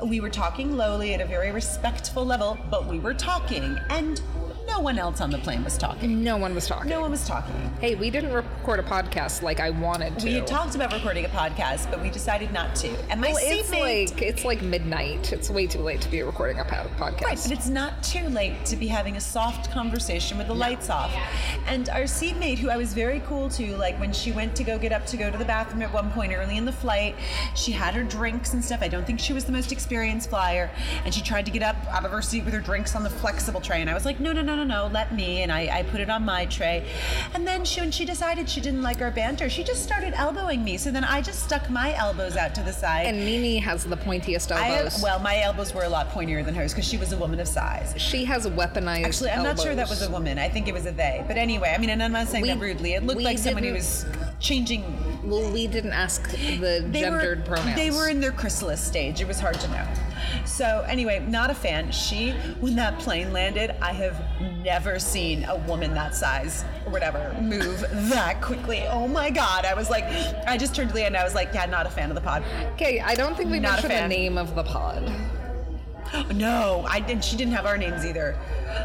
We 0.00 0.20
were 0.20 0.30
talking 0.30 0.76
lowly 0.76 1.12
at 1.12 1.20
a 1.20 1.26
very 1.26 1.50
respectful 1.50 2.24
level, 2.24 2.56
but 2.70 2.86
we 2.86 3.00
were 3.00 3.14
talking, 3.14 3.76
and 3.90 4.22
no 4.78 4.84
one 4.84 4.96
else 4.96 5.20
on 5.20 5.28
the 5.30 5.38
plane 5.38 5.64
was 5.64 5.76
talking. 5.76 6.22
No 6.22 6.36
one 6.36 6.54
was 6.54 6.68
talking. 6.68 6.88
No 6.88 7.00
one 7.00 7.10
was 7.10 7.26
talking. 7.26 7.52
Hey, 7.80 7.96
we 7.96 8.10
didn't 8.10 8.32
record 8.32 8.78
a 8.78 8.82
podcast 8.84 9.42
like 9.42 9.58
I 9.58 9.70
wanted 9.70 10.16
to. 10.20 10.24
We 10.24 10.34
had 10.34 10.46
talked 10.46 10.76
about 10.76 10.92
recording 10.92 11.24
a 11.24 11.28
podcast, 11.30 11.90
but 11.90 12.00
we 12.00 12.10
decided 12.10 12.52
not 12.52 12.76
to. 12.76 12.88
And 13.10 13.20
my 13.20 13.32
Well, 13.32 13.38
it's 13.40 13.68
seatmate. 13.70 14.10
like 14.12 14.22
it's 14.22 14.44
like 14.44 14.62
midnight. 14.62 15.32
It's 15.32 15.50
way 15.50 15.66
too 15.66 15.80
late 15.80 16.00
to 16.02 16.08
be 16.08 16.22
recording 16.22 16.60
a 16.60 16.64
podcast. 16.64 17.22
Right, 17.22 17.40
but 17.42 17.50
it's 17.50 17.66
not 17.68 18.04
too 18.04 18.28
late 18.28 18.64
to 18.66 18.76
be 18.76 18.86
having 18.86 19.16
a 19.16 19.20
soft 19.20 19.72
conversation 19.72 20.38
with 20.38 20.46
the 20.46 20.54
lights 20.54 20.90
off. 20.90 21.12
And 21.66 21.88
our 21.88 22.04
seatmate, 22.06 22.60
who 22.60 22.70
I 22.70 22.76
was 22.76 22.94
very 22.94 23.18
cool 23.26 23.48
to, 23.50 23.76
like 23.78 23.98
when 23.98 24.12
she 24.12 24.30
went 24.30 24.54
to 24.56 24.62
go 24.62 24.78
get 24.78 24.92
up 24.92 25.06
to 25.06 25.16
go 25.16 25.28
to 25.28 25.36
the 25.36 25.44
bathroom 25.44 25.82
at 25.82 25.92
one 25.92 26.12
point 26.12 26.32
early 26.32 26.56
in 26.56 26.64
the 26.64 26.70
flight, 26.72 27.16
she 27.56 27.72
had 27.72 27.94
her 27.94 28.04
drinks 28.04 28.54
and 28.54 28.64
stuff. 28.64 28.80
I 28.80 28.86
don't 28.86 29.04
think 29.04 29.18
she 29.18 29.32
was 29.32 29.44
the 29.44 29.52
most 29.52 29.72
experienced 29.72 30.30
flyer. 30.30 30.70
And 31.04 31.12
she 31.12 31.20
tried 31.20 31.46
to 31.46 31.50
get 31.50 31.64
up 31.64 31.74
out 31.90 32.04
of 32.04 32.12
her 32.12 32.22
seat 32.22 32.44
with 32.44 32.54
her 32.54 32.60
drinks 32.60 32.94
on 32.94 33.02
the 33.02 33.10
flexible 33.10 33.60
tray. 33.60 33.80
And 33.80 33.90
I 33.90 33.94
was 33.94 34.04
like, 34.04 34.20
no, 34.20 34.30
no, 34.32 34.40
no, 34.42 34.54
no, 34.54 34.67
no, 34.68 34.88
let 34.92 35.12
me. 35.14 35.42
And 35.42 35.50
I, 35.50 35.78
I 35.78 35.82
put 35.82 36.00
it 36.00 36.10
on 36.10 36.24
my 36.24 36.46
tray. 36.46 36.86
And 37.34 37.46
then 37.46 37.64
she, 37.64 37.80
when 37.80 37.90
she 37.90 38.04
decided 38.04 38.48
she 38.48 38.60
didn't 38.60 38.82
like 38.82 39.00
our 39.00 39.10
banter, 39.10 39.48
she 39.48 39.64
just 39.64 39.82
started 39.82 40.12
elbowing 40.14 40.62
me. 40.62 40.76
So 40.76 40.90
then 40.90 41.04
I 41.04 41.22
just 41.22 41.42
stuck 41.42 41.68
my 41.70 41.94
elbows 41.94 42.36
out 42.36 42.54
to 42.56 42.62
the 42.62 42.72
side. 42.72 43.06
and 43.06 43.18
Mimi 43.18 43.58
has 43.58 43.84
the 43.84 43.96
pointiest 43.96 44.50
elbows. 44.50 44.94
have, 44.94 45.02
well, 45.02 45.18
my 45.18 45.40
elbows 45.40 45.74
were 45.74 45.82
a 45.84 45.88
lot 45.88 46.10
pointier 46.10 46.44
than 46.44 46.54
hers 46.54 46.72
because 46.72 46.86
she 46.86 46.98
was 46.98 47.12
a 47.12 47.16
woman 47.16 47.40
of 47.40 47.48
size. 47.48 47.94
she 47.96 48.24
has 48.26 48.46
a 48.46 48.50
weaponized. 48.50 49.04
Actually, 49.04 49.30
I'm 49.30 49.42
not 49.42 49.58
sure 49.58 49.74
that 49.74 49.88
was 49.88 50.02
a 50.02 50.10
woman. 50.10 50.38
I 50.38 50.48
think 50.48 50.68
it 50.68 50.74
was 50.74 50.86
a 50.86 50.92
they. 50.92 51.24
But 51.26 51.36
anyway, 51.38 51.72
I 51.74 51.78
mean, 51.78 51.90
and 51.90 52.02
I'm 52.02 52.12
not 52.12 52.28
saying 52.28 52.42
We- 52.42 52.48
that 52.50 52.58
rudely. 52.58 52.92
It 52.92 53.02
looked 53.02 53.22
like 53.22 53.38
somebody 53.38 53.72
was 53.72 54.04
changing. 54.40 54.84
Well, 55.28 55.50
we 55.52 55.66
didn't 55.66 55.92
ask 55.92 56.30
the 56.30 56.84
They 56.90 57.00
gendered 57.00 57.40
were, 57.40 57.56
pronouns. 57.56 57.76
They 57.76 57.90
were 57.90 58.08
in 58.08 58.20
their 58.20 58.32
chrysalis 58.32 58.80
stage. 58.84 59.20
It 59.20 59.26
was 59.28 59.40
hard 59.40 59.58
to 59.60 59.68
know. 59.68 59.86
So 60.44 60.84
anyway, 60.88 61.24
not 61.28 61.50
a 61.50 61.54
fan. 61.54 61.90
She, 61.92 62.30
when 62.60 62.74
that 62.76 62.98
plane 62.98 63.32
landed, 63.32 63.74
I 63.82 63.92
have 63.92 64.22
never 64.64 64.98
seen 64.98 65.44
a 65.44 65.56
woman 65.56 65.94
that 65.94 66.14
size 66.14 66.64
or 66.86 66.92
whatever 66.92 67.34
move 67.40 67.80
that 68.10 68.40
quickly. 68.42 68.84
Oh 68.88 69.06
my 69.08 69.30
god! 69.30 69.64
I 69.64 69.74
was 69.74 69.90
like, 69.90 70.04
I 70.46 70.56
just 70.56 70.74
turned 70.74 70.90
to 70.90 70.94
Leah 70.96 71.06
and 71.06 71.16
I 71.16 71.24
was 71.24 71.34
like, 71.34 71.50
yeah, 71.54 71.66
not 71.66 71.86
a 71.86 71.90
fan 71.90 72.10
of 72.10 72.14
the 72.14 72.20
pod. 72.20 72.42
Okay, 72.74 73.00
I 73.00 73.14
don't 73.14 73.36
think 73.36 73.50
we 73.50 73.60
Not 73.60 73.84
a 73.84 73.88
mentioned 73.88 74.12
the 74.12 74.16
name 74.16 74.38
of 74.38 74.54
the 74.54 74.64
pod. 74.64 75.10
No, 76.34 76.86
I 76.88 77.00
didn't. 77.00 77.22
She 77.22 77.36
didn't 77.36 77.52
have 77.52 77.66
our 77.66 77.76
names 77.76 78.06
either. 78.06 78.34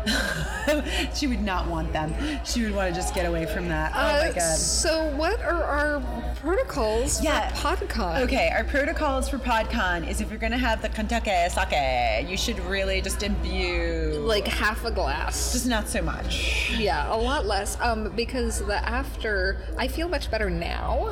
she 1.15 1.27
would 1.27 1.41
not 1.41 1.67
want 1.67 1.93
them. 1.93 2.13
She 2.43 2.63
would 2.63 2.75
want 2.75 2.93
to 2.93 2.99
just 2.99 3.15
get 3.15 3.25
away 3.25 3.45
from 3.45 3.69
that. 3.69 3.93
Oh 3.95 3.97
my 4.23 4.29
Uh, 4.29 4.33
god. 4.33 4.57
So, 4.57 5.05
what 5.15 5.41
are 5.41 5.63
our 5.63 6.32
protocols 6.43 7.23
Yeah. 7.23 7.47
for 7.53 7.75
PodCon? 7.75 8.21
Okay, 8.23 8.49
our 8.53 8.65
protocols 8.65 9.29
for 9.29 9.37
PodCon 9.37 10.07
is 10.09 10.19
if 10.19 10.29
you're 10.29 10.39
gonna 10.39 10.57
have 10.57 10.81
the 10.81 10.89
Kentucky 10.89 11.31
sake, 11.49 12.27
you 12.29 12.35
should 12.35 12.59
really 12.65 13.01
just 13.01 13.23
imbue. 13.23 14.21
Like 14.25 14.45
half 14.47 14.83
a 14.83 14.91
glass. 14.91 15.53
just 15.53 15.65
not 15.67 15.87
so 15.87 16.01
much. 16.01 16.71
yeah, 16.77 17.13
a 17.13 17.15
lot 17.15 17.45
less. 17.45 17.77
Um, 17.79 18.11
because 18.15 18.59
the 18.65 18.75
after, 18.87 19.61
I 19.77 19.87
feel 19.87 20.09
much 20.09 20.29
better 20.29 20.49
now. 20.49 21.11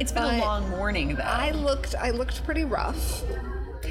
It's 0.00 0.10
been 0.12 0.24
a 0.24 0.38
long 0.38 0.68
morning 0.70 1.14
though. 1.14 1.22
I 1.24 1.52
looked, 1.52 1.94
I 1.94 2.10
looked 2.10 2.44
pretty 2.44 2.64
rough. 2.64 3.22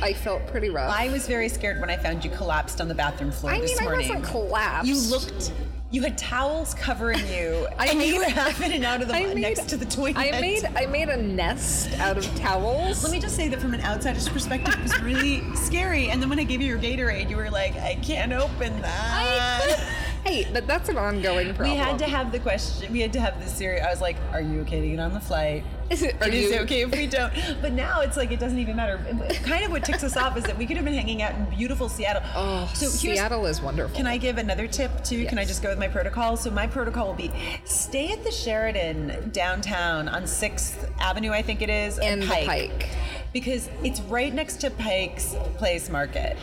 I 0.01 0.13
felt 0.13 0.45
pretty 0.47 0.69
rough. 0.69 0.93
I 0.93 1.09
was 1.09 1.27
very 1.27 1.49
scared 1.49 1.79
when 1.79 1.89
I 1.89 1.97
found 1.97 2.23
you 2.23 2.29
collapsed 2.29 2.81
on 2.81 2.87
the 2.87 2.93
bathroom 2.93 3.31
floor 3.31 3.53
I 3.53 3.61
this 3.61 3.71
mean, 3.71 3.79
I 3.79 3.83
morning. 3.91 4.09
wasn't 4.09 4.25
collapsed. 4.25 4.87
You 4.87 4.95
looked. 5.09 5.51
You 5.89 6.01
had 6.01 6.17
towels 6.17 6.73
covering 6.73 7.25
you, 7.27 7.65
I 7.77 7.87
and 7.87 8.01
you 8.01 8.19
made- 8.19 8.27
were 8.27 8.33
half 8.33 8.61
in 8.61 8.73
and 8.73 8.83
out 8.83 9.01
of 9.01 9.07
the 9.07 9.13
made- 9.13 9.37
next 9.37 9.69
to 9.69 9.77
the 9.77 9.85
toilet. 9.85 10.17
I 10.17 10.31
made, 10.41 10.65
I 10.75 10.85
made 10.85 11.07
a 11.07 11.15
nest 11.15 11.97
out 11.99 12.17
of 12.17 12.25
towels. 12.35 13.03
Let 13.03 13.11
me 13.11 13.19
just 13.21 13.37
say 13.37 13.47
that 13.47 13.61
from 13.61 13.73
an 13.73 13.79
outsider's 13.81 14.27
perspective, 14.27 14.73
it 14.73 14.83
was 14.83 15.01
really 15.01 15.43
scary. 15.55 16.09
And 16.09 16.21
then 16.21 16.27
when 16.29 16.39
I 16.39 16.43
gave 16.43 16.61
you 16.61 16.67
your 16.67 16.77
Gatorade, 16.79 17.29
you 17.29 17.37
were 17.37 17.49
like, 17.49 17.73
I 17.77 17.95
can't 18.03 18.33
open 18.33 18.81
that. 18.81 20.03
Hey, 20.27 20.47
but 20.51 20.67
that's 20.67 20.89
an 20.89 20.97
ongoing 20.97 21.53
problem. 21.53 21.71
we 21.71 21.77
had 21.77 21.97
to 21.99 22.05
have 22.05 22.31
the 22.31 22.39
question. 22.39 22.91
We 22.91 22.99
had 22.99 23.13
to 23.13 23.19
have 23.21 23.39
this 23.39 23.53
series. 23.53 23.81
I 23.81 23.89
was 23.89 24.01
like, 24.01 24.17
"Are 24.33 24.41
you 24.41 24.61
okay 24.61 24.81
to 24.81 24.87
get 24.87 24.99
on 24.99 25.13
the 25.13 25.19
flight? 25.21 25.63
Is 25.89 26.03
it- 26.03 26.21
are 26.21 26.27
It 26.27 26.33
is 26.33 26.51
you- 26.51 26.59
okay 26.59 26.81
if 26.81 26.91
we 26.91 27.07
don't." 27.07 27.31
But 27.61 27.71
now 27.71 28.01
it's 28.01 28.17
like 28.17 28.31
it 28.33 28.39
doesn't 28.41 28.59
even 28.59 28.75
matter. 28.75 28.99
Kind 29.43 29.63
of 29.63 29.71
what 29.71 29.85
ticks 29.85 30.03
us 30.03 30.17
off 30.17 30.35
is 30.37 30.43
that 30.43 30.57
we 30.57 30.65
could 30.65 30.75
have 30.75 30.85
been 30.85 30.93
hanging 30.95 31.21
out 31.21 31.33
in 31.35 31.45
beautiful 31.45 31.87
Seattle. 31.87 32.23
Oh, 32.35 32.69
so 32.75 32.87
Seattle 32.87 33.45
is 33.45 33.61
wonderful. 33.61 33.95
Can 33.95 34.05
I 34.05 34.17
give 34.17 34.37
another 34.37 34.67
tip 34.67 35.01
too? 35.05 35.19
Yes. 35.19 35.29
Can 35.29 35.39
I 35.39 35.45
just 35.45 35.63
go 35.63 35.69
with 35.69 35.79
my 35.79 35.87
protocol? 35.87 36.35
So 36.35 36.51
my 36.51 36.67
protocol 36.67 37.07
will 37.07 37.13
be 37.13 37.31
stay 37.63 38.11
at 38.11 38.23
the 38.25 38.31
Sheraton 38.31 39.29
downtown 39.31 40.09
on 40.09 40.27
Sixth 40.27 40.91
Avenue, 40.99 41.31
I 41.31 41.41
think 41.41 41.61
it 41.61 41.69
is, 41.69 41.99
And 41.99 42.21
the 42.23 42.27
Pike. 42.27 42.89
because 43.31 43.69
it's 43.81 44.01
right 44.01 44.33
next 44.33 44.57
to 44.61 44.71
Pike's 44.71 45.35
Place 45.55 45.89
Market, 45.89 46.35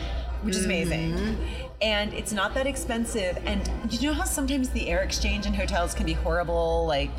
which 0.45 0.55
is 0.55 0.65
amazing. 0.65 1.13
Mm-hmm. 1.13 1.43
And 1.81 2.13
it's 2.13 2.31
not 2.31 2.53
that 2.53 2.67
expensive. 2.67 3.37
And 3.45 3.69
you 3.91 4.07
know 4.07 4.13
how 4.13 4.23
sometimes 4.23 4.69
the 4.69 4.87
air 4.89 5.01
exchange 5.01 5.45
in 5.45 5.53
hotels 5.53 5.93
can 5.93 6.05
be 6.05 6.13
horrible? 6.13 6.85
Like, 6.87 7.09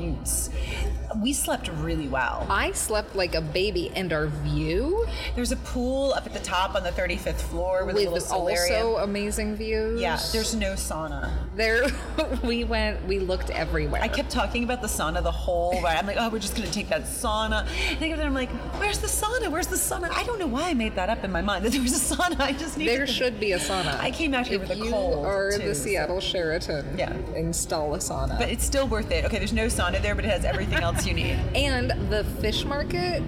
we 1.23 1.33
slept 1.33 1.69
really 1.69 2.09
well. 2.09 2.47
I 2.51 2.73
slept 2.73 3.15
like 3.15 3.35
a 3.35 3.41
baby, 3.41 3.91
and 3.95 4.13
our 4.13 4.27
view 4.27 5.07
There's 5.35 5.53
a 5.53 5.57
pool 5.57 6.13
up 6.15 6.27
at 6.27 6.33
the 6.33 6.41
top 6.41 6.75
on 6.75 6.83
the 6.83 6.91
35th 6.91 7.41
floor 7.41 7.85
with, 7.85 7.97
a 7.97 7.99
little 7.99 8.15
with 8.15 8.25
solarium. 8.25 8.87
also 8.87 9.03
amazing 9.03 9.57
views. 9.57 10.01
yeah, 10.01 10.19
there's 10.33 10.55
no 10.55 10.73
sauna. 10.73 11.31
there. 11.55 11.87
we 12.43 12.65
went. 12.65 13.05
We 13.07 13.19
looked 13.19 13.51
everywhere. 13.51 14.03
I 14.03 14.09
kept 14.09 14.31
talking 14.31 14.65
about 14.65 14.83
the 14.83 14.89
sauna 14.89 15.23
the 15.23 15.31
whole 15.31 15.81
ride. 15.83 15.97
I'm 15.97 16.07
like, 16.07 16.17
oh, 16.19 16.29
we're 16.29 16.39
just 16.39 16.57
gonna 16.57 16.71
take 16.71 16.89
that 16.89 17.03
sauna. 17.03 17.67
And 17.91 18.01
get 18.01 18.21
I'm 18.21 18.35
like, 18.35 18.51
where's 18.79 18.99
the 18.99 19.07
sauna? 19.07 19.51
Where's 19.51 19.67
the 19.67 19.77
sauna? 19.77 20.11
I 20.11 20.23
don't 20.25 20.39
know 20.39 20.47
why 20.47 20.71
I 20.71 20.75
made 20.75 20.95
that 20.97 21.09
up 21.09 21.25
in 21.25 21.33
my 21.33 21.43
mind 21.43 21.65
that 21.65 21.73
there 21.73 21.83
was 21.83 22.13
a 22.13 22.15
sauna. 22.15 22.41
I 22.41 22.53
just 22.53 22.77
need. 22.77 22.89
There 22.89 23.07
should 23.07 23.41
be 23.41 23.53
a 23.53 23.59
sauna. 23.59 23.99
I 24.01 24.11
came 24.11 24.35
out 24.35 24.47
here 24.47 24.63
if 24.63 24.69
with 24.69 24.79
a 24.79 24.83
you 24.83 24.91
cold, 24.91 25.53
too, 25.53 25.67
the 25.67 25.75
Seattle 25.75 26.21
Sheraton. 26.21 26.97
Yeah. 26.99 27.15
Install 27.35 27.95
a 27.95 27.99
sauna. 27.99 28.39
But 28.39 28.51
it's 28.51 28.65
still 28.65 28.87
worth 28.87 29.11
it. 29.11 29.25
Okay, 29.25 29.39
there's 29.39 29.53
no 29.53 29.67
sauna 29.67 30.01
there, 30.03 30.15
but 30.15 30.25
it 30.25 30.31
has 30.31 30.45
everything 30.45 30.79
else 30.79 31.06
you 31.07 31.15
need. 31.15 31.39
and 31.55 31.91
the 32.11 32.25
fish 32.41 32.65
market. 32.65 33.23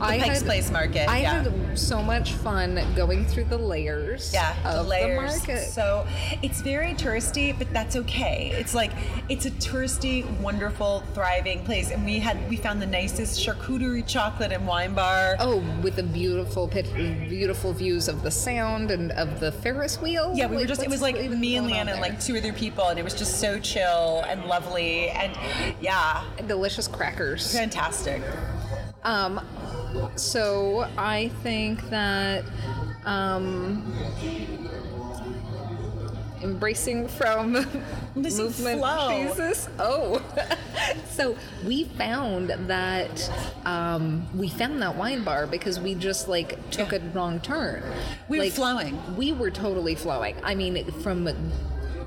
I 0.00 0.18
Pike's 0.18 0.38
had, 0.38 0.46
Place 0.46 0.70
Market, 0.70 1.08
I 1.08 1.20
yeah. 1.20 1.42
had 1.42 1.78
so 1.78 2.02
much 2.02 2.32
fun 2.32 2.80
going 2.94 3.24
through 3.26 3.44
the 3.44 3.58
layers. 3.58 4.32
Yeah, 4.32 4.54
the 4.72 4.82
layers. 4.82 5.40
the 5.40 5.48
market. 5.48 5.68
So 5.68 6.06
it's 6.42 6.60
very 6.60 6.94
touristy, 6.94 7.56
but 7.56 7.72
that's 7.72 7.96
okay. 7.96 8.52
It's 8.54 8.74
like 8.74 8.92
it's 9.28 9.46
a 9.46 9.50
touristy, 9.52 10.28
wonderful, 10.40 11.02
thriving 11.14 11.64
place. 11.64 11.90
And 11.90 12.04
we 12.04 12.18
had 12.18 12.48
we 12.48 12.56
found 12.56 12.80
the 12.80 12.86
nicest 12.86 13.44
charcuterie 13.44 14.06
chocolate 14.06 14.52
and 14.52 14.66
wine 14.66 14.94
bar. 14.94 15.36
Oh, 15.38 15.62
with 15.82 15.96
the 15.96 16.02
beautiful, 16.02 16.68
pit, 16.68 16.86
beautiful 16.94 17.72
views 17.72 18.08
of 18.08 18.22
the 18.22 18.30
sound 18.30 18.90
and 18.90 19.12
of 19.12 19.40
the 19.40 19.52
Ferris 19.52 20.00
wheel. 20.00 20.32
Yeah, 20.34 20.46
we 20.46 20.56
were 20.56 20.64
just, 20.64 20.82
it 20.82 20.88
was 20.88 21.02
like 21.02 21.16
me 21.30 21.56
and 21.56 21.68
Leanne 21.68 21.88
and 21.88 22.00
like 22.00 22.20
two 22.20 22.36
other 22.36 22.52
people, 22.52 22.88
and 22.88 22.98
it 22.98 23.02
was 23.02 23.14
just 23.14 23.40
so 23.40 23.58
chill 23.58 24.24
and 24.28 24.44
lovely. 24.44 25.08
And 25.10 25.36
yeah, 25.80 26.24
delicious 26.46 26.88
crackers. 26.88 27.52
fantastic. 27.52 28.22
Um, 29.04 29.40
so 30.16 30.88
I 30.96 31.28
think 31.42 31.88
that 31.90 32.44
um, 33.04 33.82
embracing 36.42 37.08
from 37.08 37.52
Missing 38.14 38.44
movement 38.44 38.80
flow. 38.80 39.08
Jesus. 39.10 39.68
Oh, 39.78 40.22
so 41.10 41.36
we 41.64 41.84
found 41.84 42.50
that 42.68 43.30
um, 43.64 44.26
we 44.34 44.48
found 44.48 44.80
that 44.82 44.96
wine 44.96 45.24
bar 45.24 45.46
because 45.46 45.78
we 45.80 45.94
just 45.94 46.28
like 46.28 46.70
took 46.70 46.92
Yeah. 46.92 46.98
a 46.98 47.10
wrong 47.12 47.40
turn. 47.40 47.82
We 48.28 48.38
were 48.40 48.50
flowing. 48.50 49.16
We 49.16 49.32
were 49.32 49.50
totally 49.50 49.94
flowing. 49.94 50.36
I 50.42 50.54
mean, 50.54 50.90
from 51.02 51.28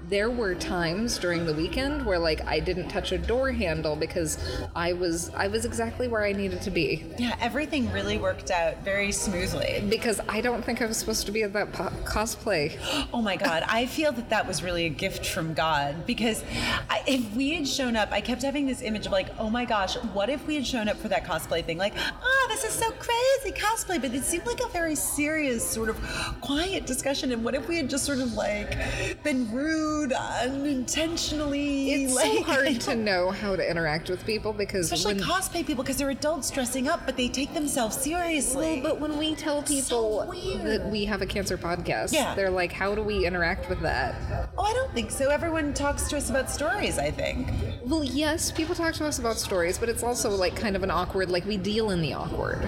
there 0.10 0.30
were 0.30 0.56
times 0.56 1.18
during 1.20 1.46
the 1.46 1.54
weekend 1.54 2.06
where 2.06 2.18
like 2.18 2.46
I 2.48 2.60
didn't 2.60 2.90
touch 2.90 3.12
a 3.12 3.18
door 3.18 3.52
handle 3.52 3.96
because 3.96 4.38
I 4.76 4.94
was 4.94 5.30
I 5.36 5.48
was 5.48 5.66
exactly 5.66 6.08
where 6.08 6.24
I 6.24 6.32
needed 6.32 6.62
to 6.64 6.72
be 6.72 7.06
Yeah, 7.20 7.36
everything 7.40 7.92
really 7.92 8.18
worked 8.18 8.50
out 8.50 8.84
very 8.84 9.12
smoothly. 9.12 9.84
because 9.88 10.20
I 10.28 10.42
don't 10.42 10.64
think 10.66 10.82
I 10.82 10.86
was 10.88 10.98
supposed 10.98 11.26
to 11.28 11.32
be 11.32 11.44
at 11.44 11.54
that 11.54 11.74
po- 11.74 11.92
cosplay. 12.06 12.78
Oh 13.12 13.22
my 13.22 13.36
God, 13.38 13.64
I 13.68 13.86
feel 13.86 14.12
that 14.14 14.30
that 14.30 14.48
was 14.48 14.62
really 14.64 14.86
a 14.86 14.90
gift 14.90 15.26
from 15.26 15.54
God 15.54 16.06
because 16.06 16.44
I, 16.90 17.04
if 17.08 17.36
we 17.36 17.56
had 17.56 17.68
shown 17.68 17.96
up, 17.96 18.10
I 18.12 18.22
kept 18.22 18.44
having 18.44 18.66
this 18.68 18.82
image 18.82 19.06
of 19.08 19.12
like, 19.12 19.28
oh 19.40 19.50
my 19.50 19.66
gosh, 19.66 19.96
what 20.14 20.30
if 20.30 20.46
we 20.48 20.56
had 20.56 20.66
shown 20.66 20.88
up 20.88 20.98
for 20.98 21.08
that 21.10 21.26
cosplay 21.26 21.64
thing? 21.66 21.78
Like, 21.78 21.94
oh, 22.24 22.46
this 22.50 22.64
is 22.64 22.72
so 22.72 22.92
crazy 22.92 23.52
cosplay, 23.60 24.00
but 24.00 24.14
it 24.14 24.24
seemed 24.24 24.46
like 24.46 24.60
a 24.62 24.68
very 24.70 24.96
serious, 24.96 25.68
sort 25.68 25.90
of 25.90 25.98
quiet 26.42 26.86
discussion. 26.86 27.32
And 27.32 27.44
what 27.44 27.56
if 27.56 27.68
we 27.68 27.78
had 27.78 27.90
just 27.90 28.06
sort 28.06 28.20
of 28.20 28.34
like 28.34 28.78
been 29.24 29.52
rude, 29.52 29.99
unintentionally? 30.12 31.92
It's 31.92 32.14
like, 32.16 32.32
so 32.32 32.44
hard 32.44 32.82
to 32.82 32.96
know 32.96 33.32
how 33.32 33.56
to 33.56 33.70
interact 33.70 34.10
with 34.10 34.26
people 34.26 34.54
because 34.54 34.92
Especially 34.92 35.20
when, 35.22 35.24
cosplay 35.24 35.66
people 35.66 35.84
because 35.84 35.98
they're 35.98 36.10
adults 36.10 36.50
dressing 36.52 36.88
up, 36.88 37.02
but 37.06 37.18
they 37.18 37.28
take 37.28 37.54
themselves 37.54 37.98
seriously. 37.98 38.82
Well, 38.82 38.94
but 38.94 39.02
when 39.02 39.18
we 39.18 39.36
tell 39.36 39.62
people 39.64 40.26
weird. 40.30 40.62
that 40.66 40.90
we 40.90 41.06
have 41.06 41.22
a 41.22 41.26
cancer 41.26 41.58
podcast, 41.58 42.14
Yeah. 42.14 42.36
they're 42.36 42.50
like, 42.50 42.72
"How 42.72 42.96
do 42.96 43.02
we 43.04 43.26
interact 43.26 43.70
with 43.70 43.82
that?" 43.82 44.50
oh, 44.58 44.64
I 44.64 44.74
don't 44.74 44.94
think 44.94 45.12
so. 45.12 45.30
Everyone 45.30 45.74
talks 45.74 46.08
to 46.10 46.18
us 46.18 46.30
about 46.30 46.50
stories, 46.50 46.98
I 46.98 47.12
think. 47.12 47.50
Well, 47.86 48.04
yes, 48.04 48.52
people 48.52 48.76
talk 48.76 48.94
to 48.96 49.06
us 49.06 49.20
about 49.20 49.38
stories, 49.38 49.78
but 49.78 49.90
it's 49.90 50.04
also 50.04 50.30
like 50.32 50.56
kind 50.56 50.76
of 50.76 50.84
an 50.84 50.92
awkward. 50.92 51.30
Like 51.30 51.46
we 51.46 51.58
deal 51.58 51.92
in 51.92 52.02
the 52.02 52.14
awkward. 52.14 52.68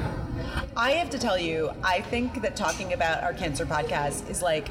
I 0.75 0.91
have 0.91 1.09
to 1.11 1.19
tell 1.19 1.37
you, 1.37 1.71
I 1.83 2.01
think 2.01 2.41
that 2.41 2.55
talking 2.55 2.93
about 2.93 3.23
our 3.23 3.33
cancer 3.33 3.65
podcast 3.65 4.29
is 4.29 4.41
like 4.41 4.69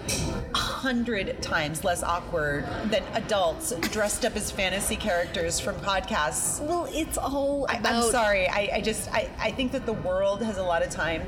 a 0.55 0.59
hundred 0.59 1.43
times 1.43 1.85
less 1.85 2.03
awkward 2.03 2.67
than 2.87 3.03
adults 3.15 3.73
dressed 3.91 4.25
up 4.25 4.35
as 4.37 4.51
fantasy 4.51 4.97
characters 4.97 5.61
from 5.61 5.77
podcasts. 5.77 6.61
Well, 6.61 6.89
it's 6.91 7.19
all 7.19 7.67
I, 7.69 7.77
about. 7.77 7.95
I'm 7.95 8.11
sorry. 8.11 8.49
I, 8.49 8.71
I 8.75 8.81
just 8.81 9.13
I, 9.13 9.31
I 9.39 9.51
think 9.51 9.73
that 9.73 9.87
the 9.87 9.93
world 9.93 10.43
has 10.43 10.59
a 10.59 10.63
lot 10.63 10.83
of 10.83 10.91
time 10.91 11.23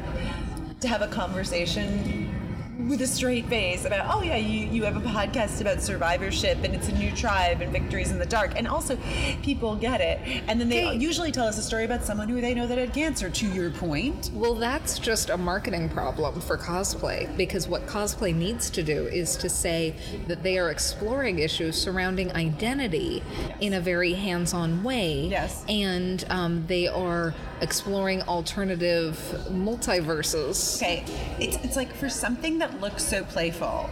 to 0.80 0.88
have 0.88 1.02
a 1.02 1.08
conversation 1.08 2.41
with 2.92 3.00
a 3.00 3.07
straight 3.07 3.46
face 3.46 3.87
about 3.87 4.14
oh 4.14 4.20
yeah 4.22 4.37
you, 4.37 4.66
you 4.68 4.85
have 4.85 4.98
a 4.98 5.00
podcast 5.00 5.62
about 5.62 5.81
survivorship 5.81 6.59
and 6.62 6.74
it's 6.74 6.88
a 6.88 6.92
new 6.98 7.11
tribe 7.12 7.62
and 7.62 7.72
victories 7.72 8.11
in 8.11 8.18
the 8.18 8.26
dark 8.26 8.52
and 8.55 8.68
also 8.68 8.98
people 9.42 9.74
get 9.74 10.02
it 10.02 10.20
and 10.46 10.61
then 10.61 10.68
they 10.68 10.83
Okay. 10.88 10.98
usually 10.98 11.33
tell 11.33 11.46
us 11.46 11.57
a 11.57 11.62
story 11.62 11.85
about 11.87 12.05
someone 12.05 12.28
who 12.28 12.40
they 12.42 12.52
know 12.52 12.66
that 12.66 12.76
had 12.76 12.92
cancer 12.92 13.31
to 13.31 13.46
your 13.46 13.70
point 13.70 14.31
Well, 14.35 14.55
that's 14.55 14.98
just 14.98 15.31
a 15.31 15.38
marketing 15.38 15.88
problem 15.88 16.38
for 16.42 16.59
cosplay 16.59 17.35
because 17.35 17.66
what 17.66 17.87
cosplay 17.87 18.35
needs 18.35 18.68
to 18.70 18.83
do 18.83 19.07
is 19.07 19.37
to 19.37 19.48
say 19.48 19.94
that 20.26 20.42
they 20.42 20.59
are 20.59 20.70
exploring 20.70 21.38
issues 21.38 21.81
surrounding 21.81 22.31
identity 22.37 23.22
in 23.61 23.72
a 23.72 23.81
very 23.81 24.12
hands 24.12 24.52
on 24.52 24.83
way. 24.83 25.28
Yes. 25.28 25.64
And 25.68 26.24
um, 26.28 26.66
they 26.66 26.88
are 26.88 27.33
exploring 27.62 28.20
alternative 28.22 29.16
multiverses. 29.50 30.76
Okay, 30.83 31.05
it's, 31.38 31.57
it's 31.64 31.76
like 31.76 31.92
for 31.94 32.09
something 32.09 32.59
that 32.59 32.81
looks 32.82 33.04
so 33.04 33.22
playful, 33.22 33.88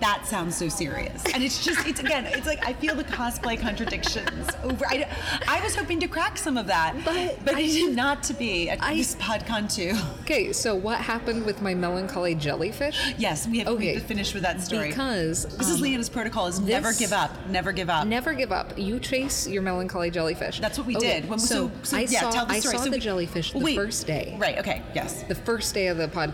that 0.00 0.26
sounds 0.26 0.56
so 0.56 0.68
serious. 0.68 1.22
And 1.34 1.42
it's 1.42 1.62
just, 1.64 1.86
it's 1.86 2.00
again, 2.00 2.24
it's 2.26 2.46
like 2.46 2.64
I 2.66 2.72
feel 2.72 2.94
the 2.94 3.04
cosplay 3.04 3.58
contradictions 3.60 4.48
over. 4.62 4.86
I, 4.86 5.06
I 5.46 5.62
was 5.62 5.74
hoping 5.76 6.00
to 6.00 6.08
crack 6.08 6.38
some 6.38 6.56
of 6.56 6.66
that, 6.68 6.94
But 7.04 7.38
but 7.44 7.54
I 7.54 7.62
did 7.62 7.94
not 7.94 8.22
to 8.24 8.34
be 8.34 8.70
at 8.70 8.82
I- 8.82 8.94
this 8.94 9.14
PodCon 9.16 9.72
too. 9.74 9.92
Okay, 10.22 10.52
so 10.52 10.74
what 10.74 11.00
happened 11.00 11.44
with 11.44 11.60
my 11.62 11.74
melancholy 11.74 12.34
jellyfish? 12.34 13.14
Yes, 13.18 13.46
we 13.46 13.58
have, 13.58 13.68
we 13.68 13.74
Okay. 13.74 13.94
have 13.94 14.02
to 14.02 14.08
finish 14.08 14.32
with 14.34 14.42
that 14.42 14.60
story. 14.60 14.88
Because 14.88 15.44
this 15.56 15.68
is 15.68 15.76
um, 15.76 15.82
Leanna's 15.82 16.08
protocol: 16.08 16.46
is 16.46 16.60
never 16.60 16.92
give 16.92 17.12
up, 17.12 17.30
never 17.48 17.72
give 17.72 17.90
up. 17.90 18.06
Never 18.06 18.32
give 18.34 18.52
up. 18.52 18.78
You 18.78 18.98
chase 19.00 19.46
your 19.48 19.62
melancholy 19.62 20.10
jellyfish. 20.10 20.60
That's 20.60 20.78
what 20.78 20.86
we 20.86 20.96
Okay, 20.96 21.20
did. 21.20 21.28
When, 21.28 21.38
so, 21.38 21.70
so, 21.82 21.96
I 21.96 22.00
yeah, 22.02 22.20
saw, 22.20 22.30
tell 22.30 22.46
the 22.46 22.52
I 22.54 22.60
story. 22.60 22.76
saw 22.78 22.84
So 22.84 22.90
the 22.90 22.96
we- 22.96 23.00
jellyfish 23.00 23.52
the 23.52 23.58
Wait, 23.58 23.74
first 23.76 24.06
day. 24.06 24.36
Right. 24.38 24.58
Okay. 24.58 24.82
Yes. 24.94 25.22
The 25.24 25.34
first 25.34 25.74
day 25.74 25.88
of 25.88 25.96
the 25.98 26.08
pod, 26.08 26.32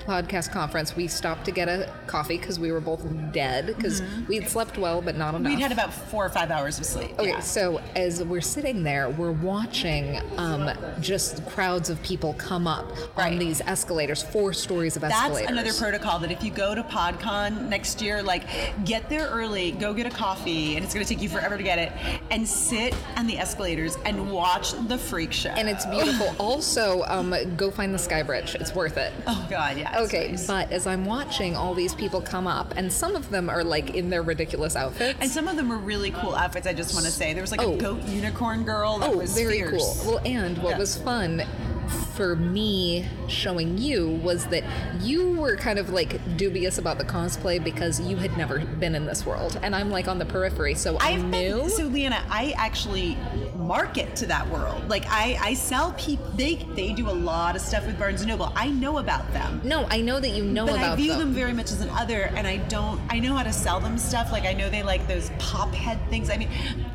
podcast 0.00 0.50
conference, 0.52 0.96
we 0.96 1.06
stopped 1.06 1.44
to 1.46 1.50
get 1.52 1.68
a 1.68 1.92
coffee 2.06 2.38
because 2.38 2.58
we 2.58 2.72
were 2.72 2.80
both 2.80 2.95
dead 3.32 3.66
because 3.66 4.02
we'd 4.28 4.48
slept 4.48 4.78
well 4.78 5.02
but 5.02 5.16
not 5.16 5.34
enough. 5.34 5.50
Mm-hmm. 5.50 5.56
We'd 5.56 5.62
had 5.62 5.72
about 5.72 5.92
four 5.92 6.24
or 6.24 6.28
five 6.28 6.50
hours 6.50 6.78
of 6.78 6.86
sleep. 6.86 7.18
Okay, 7.18 7.28
yeah. 7.28 7.40
so 7.40 7.80
as 7.94 8.22
we're 8.22 8.40
sitting 8.40 8.82
there, 8.82 9.10
we're 9.10 9.32
watching 9.32 10.20
um, 10.36 10.70
just 11.00 11.46
crowds 11.46 11.90
of 11.90 12.02
people 12.02 12.34
come 12.34 12.66
up 12.66 12.86
on 13.16 13.38
these 13.38 13.60
escalators, 13.62 14.22
four 14.22 14.52
stories 14.52 14.96
of 14.96 15.04
escalators. 15.04 15.38
That's 15.40 15.50
another 15.50 15.72
protocol 15.72 16.18
that 16.20 16.30
if 16.30 16.42
you 16.42 16.50
go 16.50 16.74
to 16.74 16.82
PodCon 16.82 17.68
next 17.68 18.00
year, 18.02 18.22
like 18.22 18.44
get 18.84 19.08
there 19.08 19.28
early, 19.28 19.72
go 19.72 19.94
get 19.94 20.06
a 20.06 20.10
coffee, 20.10 20.76
and 20.76 20.84
it's 20.84 20.94
going 20.94 21.04
to 21.04 21.12
take 21.12 21.22
you 21.22 21.28
forever 21.28 21.56
to 21.56 21.62
get 21.62 21.78
it, 21.78 21.92
and 22.30 22.46
sit 22.46 22.94
on 23.16 23.26
the 23.26 23.38
escalators 23.38 23.96
and 24.04 24.30
watch 24.30 24.72
the 24.88 24.98
freak 24.98 25.32
show. 25.32 25.50
and 25.50 25.68
it's 25.68 25.86
beautiful. 25.86 26.34
also, 26.38 27.02
um, 27.08 27.34
go 27.56 27.70
find 27.70 27.94
the 27.94 27.98
Sky 27.98 28.22
Bridge. 28.22 28.54
It's 28.54 28.74
worth 28.74 28.96
it. 28.96 29.12
oh 29.26 29.46
god, 29.50 29.76
yeah. 29.76 30.00
Okay, 30.00 30.30
nice. 30.30 30.46
but 30.46 30.70
as 30.72 30.86
I'm 30.86 31.04
watching 31.04 31.56
all 31.56 31.74
these 31.74 31.94
people 31.94 32.20
come 32.20 32.46
up, 32.46 32.74
and 32.76 32.85
some 32.92 33.16
of 33.16 33.30
them 33.30 33.48
are 33.48 33.64
like 33.64 33.94
in 33.94 34.10
their 34.10 34.22
ridiculous 34.22 34.76
outfits. 34.76 35.18
And 35.20 35.30
some 35.30 35.48
of 35.48 35.56
them 35.56 35.68
were 35.68 35.78
really 35.78 36.10
cool 36.10 36.34
outfits. 36.34 36.66
I 36.66 36.72
just 36.72 36.94
want 36.94 37.06
to 37.06 37.12
say 37.12 37.32
there 37.32 37.42
was 37.42 37.50
like 37.50 37.62
Oh. 37.62 37.74
a 37.74 37.76
goat 37.76 38.02
unicorn 38.04 38.64
girl 38.64 38.98
that 38.98 39.10
oh, 39.10 39.18
was 39.18 39.34
very 39.34 39.58
fierce. 39.58 40.02
cool. 40.02 40.12
Well, 40.14 40.22
and 40.24 40.58
what 40.58 40.70
Yeah. 40.70 40.78
was 40.78 40.96
fun 40.96 41.42
for 42.16 42.34
me 42.34 43.06
showing 43.28 43.78
you 43.78 44.08
was 44.08 44.46
that 44.46 44.64
you 45.00 45.32
were 45.32 45.54
kind 45.56 45.78
of 45.78 45.90
like 45.90 46.18
dubious 46.36 46.78
about 46.78 46.98
the 46.98 47.04
cosplay 47.04 47.62
because 47.62 48.00
you 48.00 48.16
had 48.16 48.36
never 48.36 48.58
been 48.60 48.94
in 48.94 49.06
this 49.06 49.24
world, 49.26 49.58
and 49.62 49.74
I'm 49.76 49.90
like 49.90 50.08
on 50.08 50.18
the 50.18 50.24
periphery, 50.24 50.74
so 50.74 50.96
I 50.96 51.10
I've 51.12 51.24
knew. 51.24 51.60
been, 51.60 51.70
so 51.70 51.84
Leanna, 51.84 52.24
I 52.30 52.54
actually 52.56 53.16
market 53.66 54.14
to 54.16 54.26
that 54.26 54.48
world. 54.48 54.88
Like 54.88 55.04
I, 55.08 55.38
I 55.40 55.54
sell 55.54 55.92
people. 55.98 56.26
They 56.36 56.56
they 56.74 56.92
do 56.92 57.08
a 57.08 57.12
lot 57.12 57.56
of 57.56 57.62
stuff 57.62 57.86
with 57.86 57.98
Barnes 57.98 58.20
and 58.20 58.30
Noble. 58.30 58.52
I 58.54 58.68
know 58.68 58.98
about 58.98 59.30
them. 59.32 59.60
no, 59.64 59.86
I 59.90 60.00
know 60.00 60.20
that 60.20 60.30
you 60.30 60.44
know 60.44 60.64
about 60.64 60.72
them. 60.74 60.80
but 60.80 60.86
about 60.86 60.92
I 60.92 60.96
view 60.96 61.10
them. 61.12 61.18
them. 61.20 61.32
very 61.32 61.52
much 61.52 61.70
as 61.72 61.80
an 61.80 61.90
other, 61.90 62.22
and 62.36 62.46
I 62.46 62.58
don't. 62.68 63.00
I 63.10 63.18
know 63.18 63.34
how 63.34 63.42
to 63.42 63.52
sell 63.52 63.80
them 63.80 63.98
stuff. 63.98 64.30
Like 64.32 64.44
I 64.44 64.52
know 64.52 64.70
they 64.70 64.82
like 64.82 65.06
those 65.08 65.30
pop 65.38 65.72
head 65.74 65.98
things. 66.10 66.30
I 66.30 66.36
mean, 66.36 66.48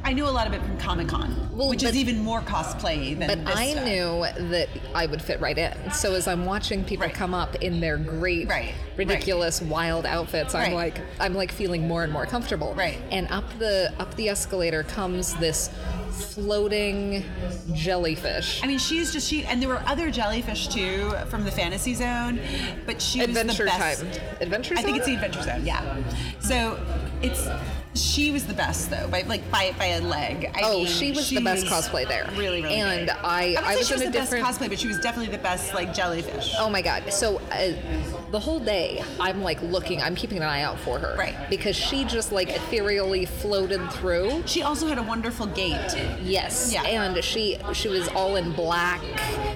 I 0.03 0.13
knew 0.13 0.25
a 0.25 0.29
lot 0.31 0.47
of 0.47 0.53
it 0.53 0.61
from 0.61 0.77
Comic 0.77 1.07
Con, 1.09 1.49
Well, 1.53 1.69
which 1.69 1.81
but- 1.83 1.89
is 1.91 1.97
even 1.97 2.23
more 2.23 2.41
cosplay 2.41 3.17
than. 3.17 3.27
But 3.27 3.45
this 3.45 3.55
I 3.55 3.71
stuff. 3.71 3.85
knew 3.85 4.25
that 4.49 4.69
I 4.95 5.05
would 5.05 5.21
fit 5.21 5.39
right 5.41 5.57
in. 5.57 5.91
So 5.91 6.13
as 6.13 6.27
I'm 6.27 6.45
watching 6.45 6.83
people 6.83 7.05
Right. 7.07 7.13
come 7.15 7.33
up 7.33 7.55
in 7.55 7.79
their 7.79 7.97
great, 7.97 8.47
Right, 8.47 8.73
ridiculous, 8.97 9.61
wild 9.61 10.05
outfits, 10.05 10.53
I'm 10.55 10.73
Right. 10.73 10.93
like, 10.95 11.01
I'm 11.19 11.33
like 11.33 11.51
feeling 11.51 11.87
more 11.87 12.03
and 12.03 12.11
more 12.13 12.25
comfortable. 12.25 12.73
Right. 12.75 12.97
And 13.11 13.29
up 13.31 13.45
the 13.59 13.91
up 13.99 14.15
the 14.15 14.29
escalator 14.29 14.83
comes 14.83 15.33
this 15.35 15.69
floating 16.11 17.23
jellyfish. 17.73 18.61
I 18.63 18.67
mean, 18.67 18.77
she's 18.77 19.11
just 19.13 19.27
she, 19.27 19.43
and 19.45 19.61
there 19.61 19.69
were 19.69 19.81
other 19.85 20.11
jellyfish 20.11 20.67
too 20.67 21.11
from 21.29 21.43
the 21.43 21.51
Fantasy 21.51 21.93
Zone, 21.93 22.39
but 22.85 23.01
she 23.01 23.21
Adventure 23.21 23.63
was 23.63 23.73
the 23.73 23.79
best. 23.79 24.01
Time. 24.01 24.21
Adventure 24.41 24.75
I 24.77 24.81
think 24.81 24.97
it's 24.97 25.05
the 25.05 25.15
Adventure 25.15 25.43
Zone. 25.43 25.65
Yeah. 25.65 25.97
So 26.39 26.79
it's 27.21 27.47
she 27.93 28.31
was 28.31 28.45
the 28.47 28.53
best 28.53 28.89
though, 28.89 29.07
by 29.09 29.23
like 29.23 29.49
by 29.51 29.73
by 29.77 29.85
a 29.87 30.01
leg. 30.01 30.49
I 30.55 30.61
Oh, 30.63 30.77
mean, 30.79 30.87
she 30.87 31.11
was 31.11 31.29
the 31.29 31.41
best 31.41 31.65
cosplay 31.65 32.07
there. 32.07 32.25
Really, 32.37 32.61
really. 32.61 32.75
And 32.75 33.07
good. 33.07 33.17
I- 33.23 33.55
I, 33.55 33.73
I 33.73 33.75
was 33.75 33.87
she 33.87 33.93
in 33.93 33.99
was 33.99 34.07
a 34.07 34.11
the 34.11 34.11
different- 34.19 34.45
best 34.45 34.59
cosplay, 34.59 34.69
but 34.69 34.79
she 34.79 34.87
was 34.87 34.99
definitely 34.99 35.31
the 35.35 35.41
best 35.43 35.73
like 35.73 35.93
jellyfish. 35.93 36.53
Oh 36.57 36.69
my 36.69 36.81
god. 36.81 37.11
So 37.11 37.41
uh, 37.51 37.73
the 38.31 38.39
whole 38.39 38.59
day 38.59 39.03
I'm 39.19 39.41
like 39.41 39.61
looking, 39.61 40.01
I'm 40.01 40.15
keeping 40.15 40.37
an 40.37 40.43
eye 40.45 40.61
out 40.61 40.79
for 40.79 40.99
her. 40.99 41.15
Right. 41.17 41.35
Because 41.49 41.75
she 41.75 42.05
just 42.05 42.31
like 42.31 42.49
ethereally 42.49 43.25
floated 43.25 43.91
through. 43.91 44.43
She 44.45 44.61
also 44.63 44.87
had 44.87 44.97
a 44.97 45.03
wonderful 45.03 45.47
gait. 45.47 45.77
Yes. 46.21 46.71
Yeah. 46.73 46.83
And 46.83 47.21
she 47.23 47.57
she 47.73 47.89
was 47.89 48.07
all 48.09 48.35
in 48.37 48.51
black 48.53 49.01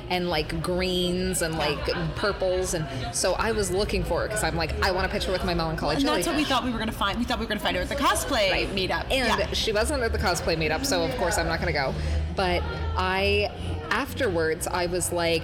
and 0.09 0.29
like 0.29 0.61
greens 0.61 1.41
and 1.41 1.57
like 1.57 1.79
purples 2.15 2.73
and 2.73 2.85
so 3.15 3.33
I 3.33 3.51
was 3.53 3.71
looking 3.71 4.03
for 4.03 4.21
her 4.21 4.27
because 4.27 4.43
I'm 4.43 4.55
like 4.55 4.79
I 4.83 4.91
want 4.91 5.05
a 5.05 5.09
picture 5.09 5.31
with 5.31 5.45
my 5.45 5.53
melancholy 5.53 5.95
And 5.95 6.05
that's 6.05 6.27
what 6.27 6.35
we 6.35 6.43
thought 6.43 6.63
we 6.65 6.71
were 6.71 6.79
gonna 6.79 6.91
find. 6.91 7.17
We 7.17 7.23
thought 7.23 7.39
we 7.39 7.45
were 7.45 7.49
gonna 7.49 7.59
find 7.61 7.75
her 7.77 7.81
at 7.83 7.89
the 7.89 7.95
cosplay 7.95 8.24
Right. 8.31 8.67
meetup. 8.69 9.03
And 9.11 9.39
yeah. 9.39 9.53
she 9.53 9.71
wasn't 9.71 10.03
at 10.03 10.11
the 10.11 10.17
cosplay 10.17 10.57
meetup, 10.57 10.85
so 10.85 11.03
of 11.03 11.15
course 11.17 11.37
I'm 11.37 11.47
not 11.47 11.59
gonna 11.59 11.73
go. 11.73 11.93
But 12.35 12.63
I 12.97 13.51
afterwards 13.89 14.67
I 14.67 14.87
was 14.87 15.11
like 15.11 15.43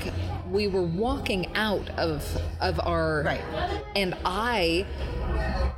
we 0.52 0.68
were 0.68 0.84
walking 0.84 1.56
out 1.56 1.90
of 1.98 2.24
of 2.60 2.80
our 2.86 3.24
Right. 3.24 3.42
and 3.96 4.16
I 4.26 4.86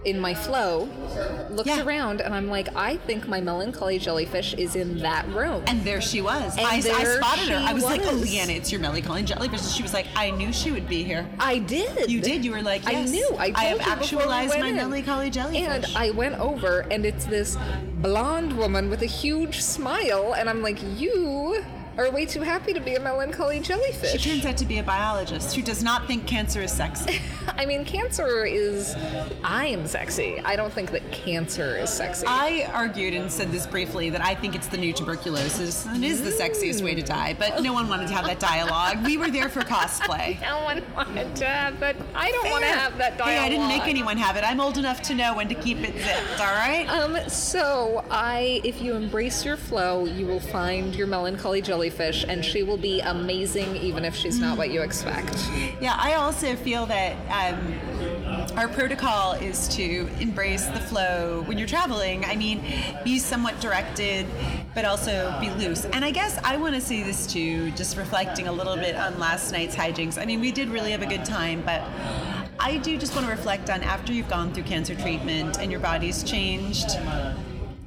in 0.06 0.20
my 0.20 0.34
flow, 0.34 0.90
looked 1.50 1.70
Yeah. 1.70 1.84
around, 1.84 2.20
and 2.20 2.34
I'm 2.36 2.50
like, 2.50 2.76
I 2.76 2.98
think 2.98 3.26
my 3.28 3.40
melancholy 3.40 4.00
jellyfish 4.00 4.54
is 4.56 4.76
in 4.76 5.00
that 5.00 5.26
room. 5.30 5.64
And 5.68 5.82
there 5.84 6.02
she 6.02 6.20
was. 6.22 6.58
I, 6.58 6.64
I 6.76 6.80
spotted 6.82 7.48
her. 7.48 7.56
I 7.56 7.72
was, 7.72 7.86
like, 7.86 8.02
oh, 8.04 8.12
was. 8.12 8.22
Leanna, 8.24 8.52
it's 8.52 8.70
your 8.70 8.82
melancholy 8.82 9.24
jellyfish. 9.24 9.62
And 9.62 9.70
she 9.70 9.82
was 9.82 9.94
like, 9.94 10.08
I 10.16 10.32
knew 10.32 10.52
she 10.52 10.72
would 10.72 10.90
be 10.90 11.04
here. 11.04 11.26
I 11.40 11.60
did. 11.60 12.12
You 12.12 12.20
did. 12.20 12.44
You 12.44 12.52
were 12.52 12.62
like, 12.62 12.82
I 12.86 13.04
knew. 13.06 13.30
I, 13.40 13.52
told 13.52 13.82
have 13.82 13.98
we 14.00 14.04
actualized 14.04 14.60
my 14.60 14.68
in. 14.68 14.76
melancholy 14.76 15.30
jellyfish. 15.30 15.62
And 15.62 15.86
I 15.96 16.10
went 16.10 16.38
over, 16.38 16.82
and 16.92 17.06
it's 17.06 17.24
this 17.26 17.58
blonde 18.02 18.58
woman 18.58 18.90
with 18.90 19.04
a 19.04 19.08
huge 19.08 19.62
smile, 19.62 20.34
and 20.38 20.50
I'm 20.50 20.62
like, 20.62 20.80
you 20.98 21.64
are 21.98 22.10
way 22.12 22.26
too 22.26 22.42
happy 22.42 22.74
to 22.74 22.80
be 22.80 22.96
a 22.96 23.00
melancholy 23.00 23.60
jellyfish. 23.60 24.20
she 24.20 24.30
turns 24.30 24.46
out 24.46 24.58
to 24.58 24.66
be 24.66 24.80
a 24.80 24.84
biologist 24.84 25.56
who 25.56 25.62
does 25.62 25.84
not 25.84 26.08
think 26.08 26.26
cancer 26.26 26.62
is 26.62 26.72
sexy. 26.72 27.20
I 27.48 27.66
mean, 27.66 27.86
cancer 27.86 28.46
is. 28.46 28.96
I 29.44 29.68
am 29.68 29.86
sexy. 29.86 30.40
I 30.44 30.56
don't 30.56 30.74
think 30.74 30.92
that 30.92 31.12
cancer 31.12 31.78
is 31.78 31.90
sexy. 31.90 32.26
I 32.28 32.70
argued 32.74 33.14
and 33.14 33.32
said 33.32 33.52
this 33.52 33.68
briefly 33.68 34.10
that 34.10 34.22
I 34.22 34.34
think 34.34 34.56
it's 34.56 34.68
the 34.68 34.78
new 34.78 34.94
tuberculosis. 34.94 35.86
It 35.88 36.04
is 36.04 36.24
the 36.24 36.32
sexiest 36.32 36.84
way 36.84 36.96
to 36.96 37.02
die, 37.02 37.36
but 37.38 37.62
no 37.62 37.74
one 37.74 37.88
wanted 37.88 38.08
to 38.08 38.14
have 38.14 38.26
that 38.26 38.40
dialogue. 38.40 39.06
We 39.06 39.18
were 39.18 39.30
there 39.30 39.50
for 39.50 39.62
cosplay. 39.62 40.42
no 40.42 40.64
one 40.64 40.84
wanted 40.96 41.36
to 41.38 41.46
have 41.46 41.80
that. 41.80 41.96
I 42.16 42.32
don't 42.32 42.50
want 42.50 42.64
to 42.64 42.72
have 42.72 42.98
that 42.98 43.18
dialogue. 43.18 43.36
Hey, 43.36 43.46
I 43.46 43.50
didn't 43.50 43.68
make 43.68 43.88
anyone 43.88 44.18
have 44.18 44.36
it. 44.36 44.44
I'm 44.44 44.60
old 44.60 44.78
enough 44.78 45.02
to 45.04 45.14
know 45.14 45.36
when 45.36 45.48
to 45.50 45.56
keep 45.56 45.78
it 45.80 45.94
zipped, 45.94 46.40
all 46.40 46.56
right? 46.56 46.88
Um, 46.90 47.30
so 47.30 48.04
I, 48.10 48.62
if 48.64 48.82
you 48.82 48.96
embrace 48.96 49.46
your 49.46 49.58
flow, 49.58 50.06
you 50.06 50.26
will 50.26 50.40
find 50.40 50.96
your 50.96 51.08
melancholy 51.08 51.62
jellyfish, 51.62 51.83
and 51.90 52.44
she 52.44 52.64
will 52.64 52.78
be 52.78 53.00
amazing, 53.02 53.76
even 53.78 54.06
if 54.06 54.16
she's 54.16 54.40
not 54.40 54.58
what 54.58 54.72
you 54.72 54.82
expect. 54.82 55.50
Yeah, 55.82 55.96
I 55.98 56.14
also 56.14 56.56
feel 56.56 56.86
that 56.88 57.16
um, 57.30 58.58
our 58.58 58.68
protocol 58.68 59.34
is 59.34 59.68
to 59.70 60.10
embrace 60.20 60.66
the 60.68 60.80
flow 60.80 61.44
when 61.46 61.58
you're 61.58 61.68
traveling. 61.68 62.26
I 62.26 62.36
mean, 62.36 62.64
be 63.04 63.20
somewhat 63.20 63.60
directed, 63.60 64.26
but 64.74 64.86
also 64.86 65.36
be 65.40 65.50
loose. 65.52 65.86
And 65.86 66.06
I 66.06 66.12
guess 66.12 66.40
I 66.44 66.58
want 66.58 66.76
to 66.76 66.82
say 66.82 67.04
this 67.04 67.28
too, 67.28 67.72
just 67.72 67.98
reflecting 67.98 68.48
a 68.48 68.52
little 68.52 68.76
bit 68.76 68.96
on 68.96 69.20
last 69.20 69.52
night's 69.52 69.76
hijinks. 69.76 70.22
I 70.22 70.26
mean, 70.26 70.40
we 70.40 70.52
did 70.52 70.70
really 70.70 70.92
have 70.92 71.02
a 71.02 71.08
good 71.08 71.26
time, 71.26 71.62
but 71.66 71.82
I 72.60 72.78
do 72.78 72.98
just 72.98 73.16
want 73.16 73.28
to 73.28 73.32
reflect 73.32 73.70
on 73.70 73.82
after 73.84 74.14
you've 74.14 74.30
gone 74.30 74.54
through 74.54 74.64
cancer 74.64 74.96
treatment 74.96 75.60
and 75.60 75.72
your 75.72 75.82
body's 75.82 76.24
changed. 76.24 76.98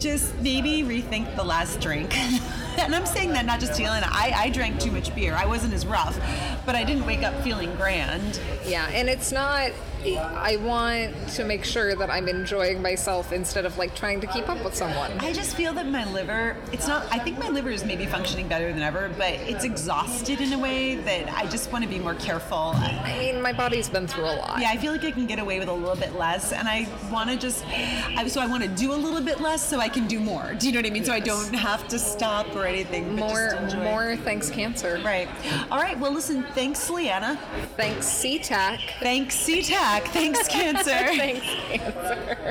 Just 0.06 0.38
maybe 0.40 0.84
rethink 0.84 1.34
the 1.34 1.42
last 1.42 1.80
drink. 1.80 2.16
and 2.78 2.94
I'm 2.94 3.06
saying 3.06 3.32
that 3.32 3.44
not 3.44 3.58
just 3.58 3.74
to 3.74 3.82
Elena. 3.82 4.06
I, 4.08 4.32
I 4.36 4.50
drank 4.50 4.78
too 4.78 4.92
much 4.92 5.12
beer. 5.16 5.34
I 5.34 5.46
wasn't 5.46 5.74
as 5.74 5.84
rough, 5.84 6.16
but 6.64 6.76
I 6.76 6.84
didn't 6.84 7.06
wake 7.06 7.24
up 7.24 7.34
feeling 7.42 7.74
grand. 7.74 8.38
Yeah, 8.64 8.88
and 8.92 9.08
it's 9.08 9.32
not. 9.32 9.72
I 10.04 10.56
want 10.56 11.14
to 11.30 11.44
make 11.44 11.64
sure 11.64 11.94
that 11.94 12.10
I'm 12.10 12.28
enjoying 12.28 12.80
myself 12.82 13.32
instead 13.32 13.64
of 13.64 13.76
like 13.78 13.94
trying 13.94 14.20
to 14.20 14.26
keep 14.26 14.48
up 14.48 14.62
with 14.64 14.74
someone. 14.74 15.12
I 15.18 15.32
just 15.32 15.56
feel 15.56 15.72
that 15.74 15.86
my 15.86 16.10
liver, 16.12 16.56
it's 16.72 16.86
not, 16.86 17.06
I 17.10 17.18
think 17.18 17.38
my 17.38 17.48
liver 17.48 17.70
is 17.70 17.84
maybe 17.84 18.06
functioning 18.06 18.48
better 18.48 18.72
than 18.72 18.82
ever, 18.82 19.10
but 19.16 19.34
it's 19.34 19.64
exhausted 19.64 20.40
in 20.40 20.52
a 20.52 20.58
way 20.58 20.96
that 20.96 21.32
I 21.32 21.46
just 21.46 21.72
want 21.72 21.84
to 21.84 21.90
be 21.90 21.98
more 21.98 22.14
careful. 22.14 22.72
I 22.76 23.18
mean, 23.18 23.42
my 23.42 23.52
body's 23.52 23.88
been 23.88 24.06
through 24.06 24.24
a 24.24 24.36
lot. 24.36 24.60
Yeah, 24.60 24.70
I 24.70 24.76
feel 24.76 24.92
like 24.92 25.04
I 25.04 25.10
can 25.10 25.26
get 25.26 25.38
away 25.38 25.58
with 25.58 25.68
a 25.68 25.72
little 25.72 25.96
bit 25.96 26.14
less, 26.14 26.52
and 26.52 26.68
I 26.68 26.88
want 27.10 27.30
to 27.30 27.36
just, 27.36 27.64
I, 27.66 28.26
so 28.28 28.40
I 28.40 28.46
want 28.46 28.62
to 28.62 28.68
do 28.68 28.92
a 28.92 28.94
little 28.94 29.20
bit 29.20 29.40
less 29.40 29.66
so 29.66 29.80
I 29.80 29.88
can 29.88 30.06
do 30.06 30.20
more. 30.20 30.54
Do 30.54 30.66
you 30.66 30.72
know 30.72 30.78
what 30.78 30.86
I 30.86 30.90
mean? 30.90 31.04
So 31.04 31.12
I 31.12 31.20
don't 31.20 31.54
have 31.54 31.88
to 31.88 31.98
stop 31.98 32.54
or 32.54 32.66
anything. 32.66 33.16
More, 33.16 33.60
more. 33.76 34.16
Thanks, 34.18 34.50
cancer. 34.50 35.00
Right. 35.04 35.28
All 35.70 35.80
right. 35.80 35.98
Well, 35.98 36.12
listen. 36.12 36.44
Thanks, 36.54 36.88
Leanna. 36.90 37.40
Thanks, 37.76 38.06
SeaTac. 38.06 38.80
Thanks, 39.00 39.36
SeaTac. 39.36 39.85
Thanks, 39.86 40.48
cancer. 40.48 40.90
Thanks, 40.90 41.46
cancer. 41.70 42.44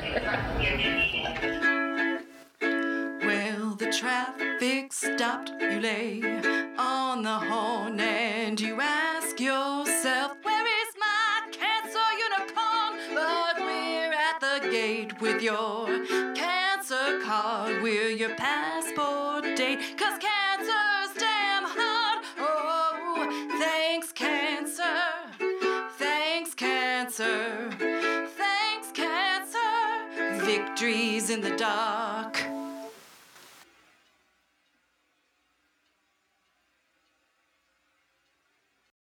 Well, 3.25 3.75
the 3.75 3.91
traffic 3.91 4.93
stopped. 4.93 5.51
You 5.59 5.81
lay 5.81 6.21
on 6.77 7.23
the 7.23 7.37
horn 7.37 7.99
and 7.99 8.57
you 8.59 8.79
ask 8.79 9.37
yourself, 9.37 10.31
Where 10.43 10.65
is 10.65 10.95
my 10.97 11.41
cancer 11.51 11.99
unicorn? 12.25 12.99
But 13.13 13.59
we're 13.59 14.13
at 14.13 14.39
the 14.39 14.69
gate 14.69 15.19
with 15.19 15.41
your 15.41 15.87
cancer 16.35 17.19
card. 17.21 17.83
We're 17.83 18.11
your 18.11 18.33
passport 18.35 19.43
date. 19.57 19.79
Cause 19.97 20.17
cancer's 20.19 20.44
Victories 30.75 31.29
in 31.29 31.39
the 31.39 31.55
dark. 31.55 32.54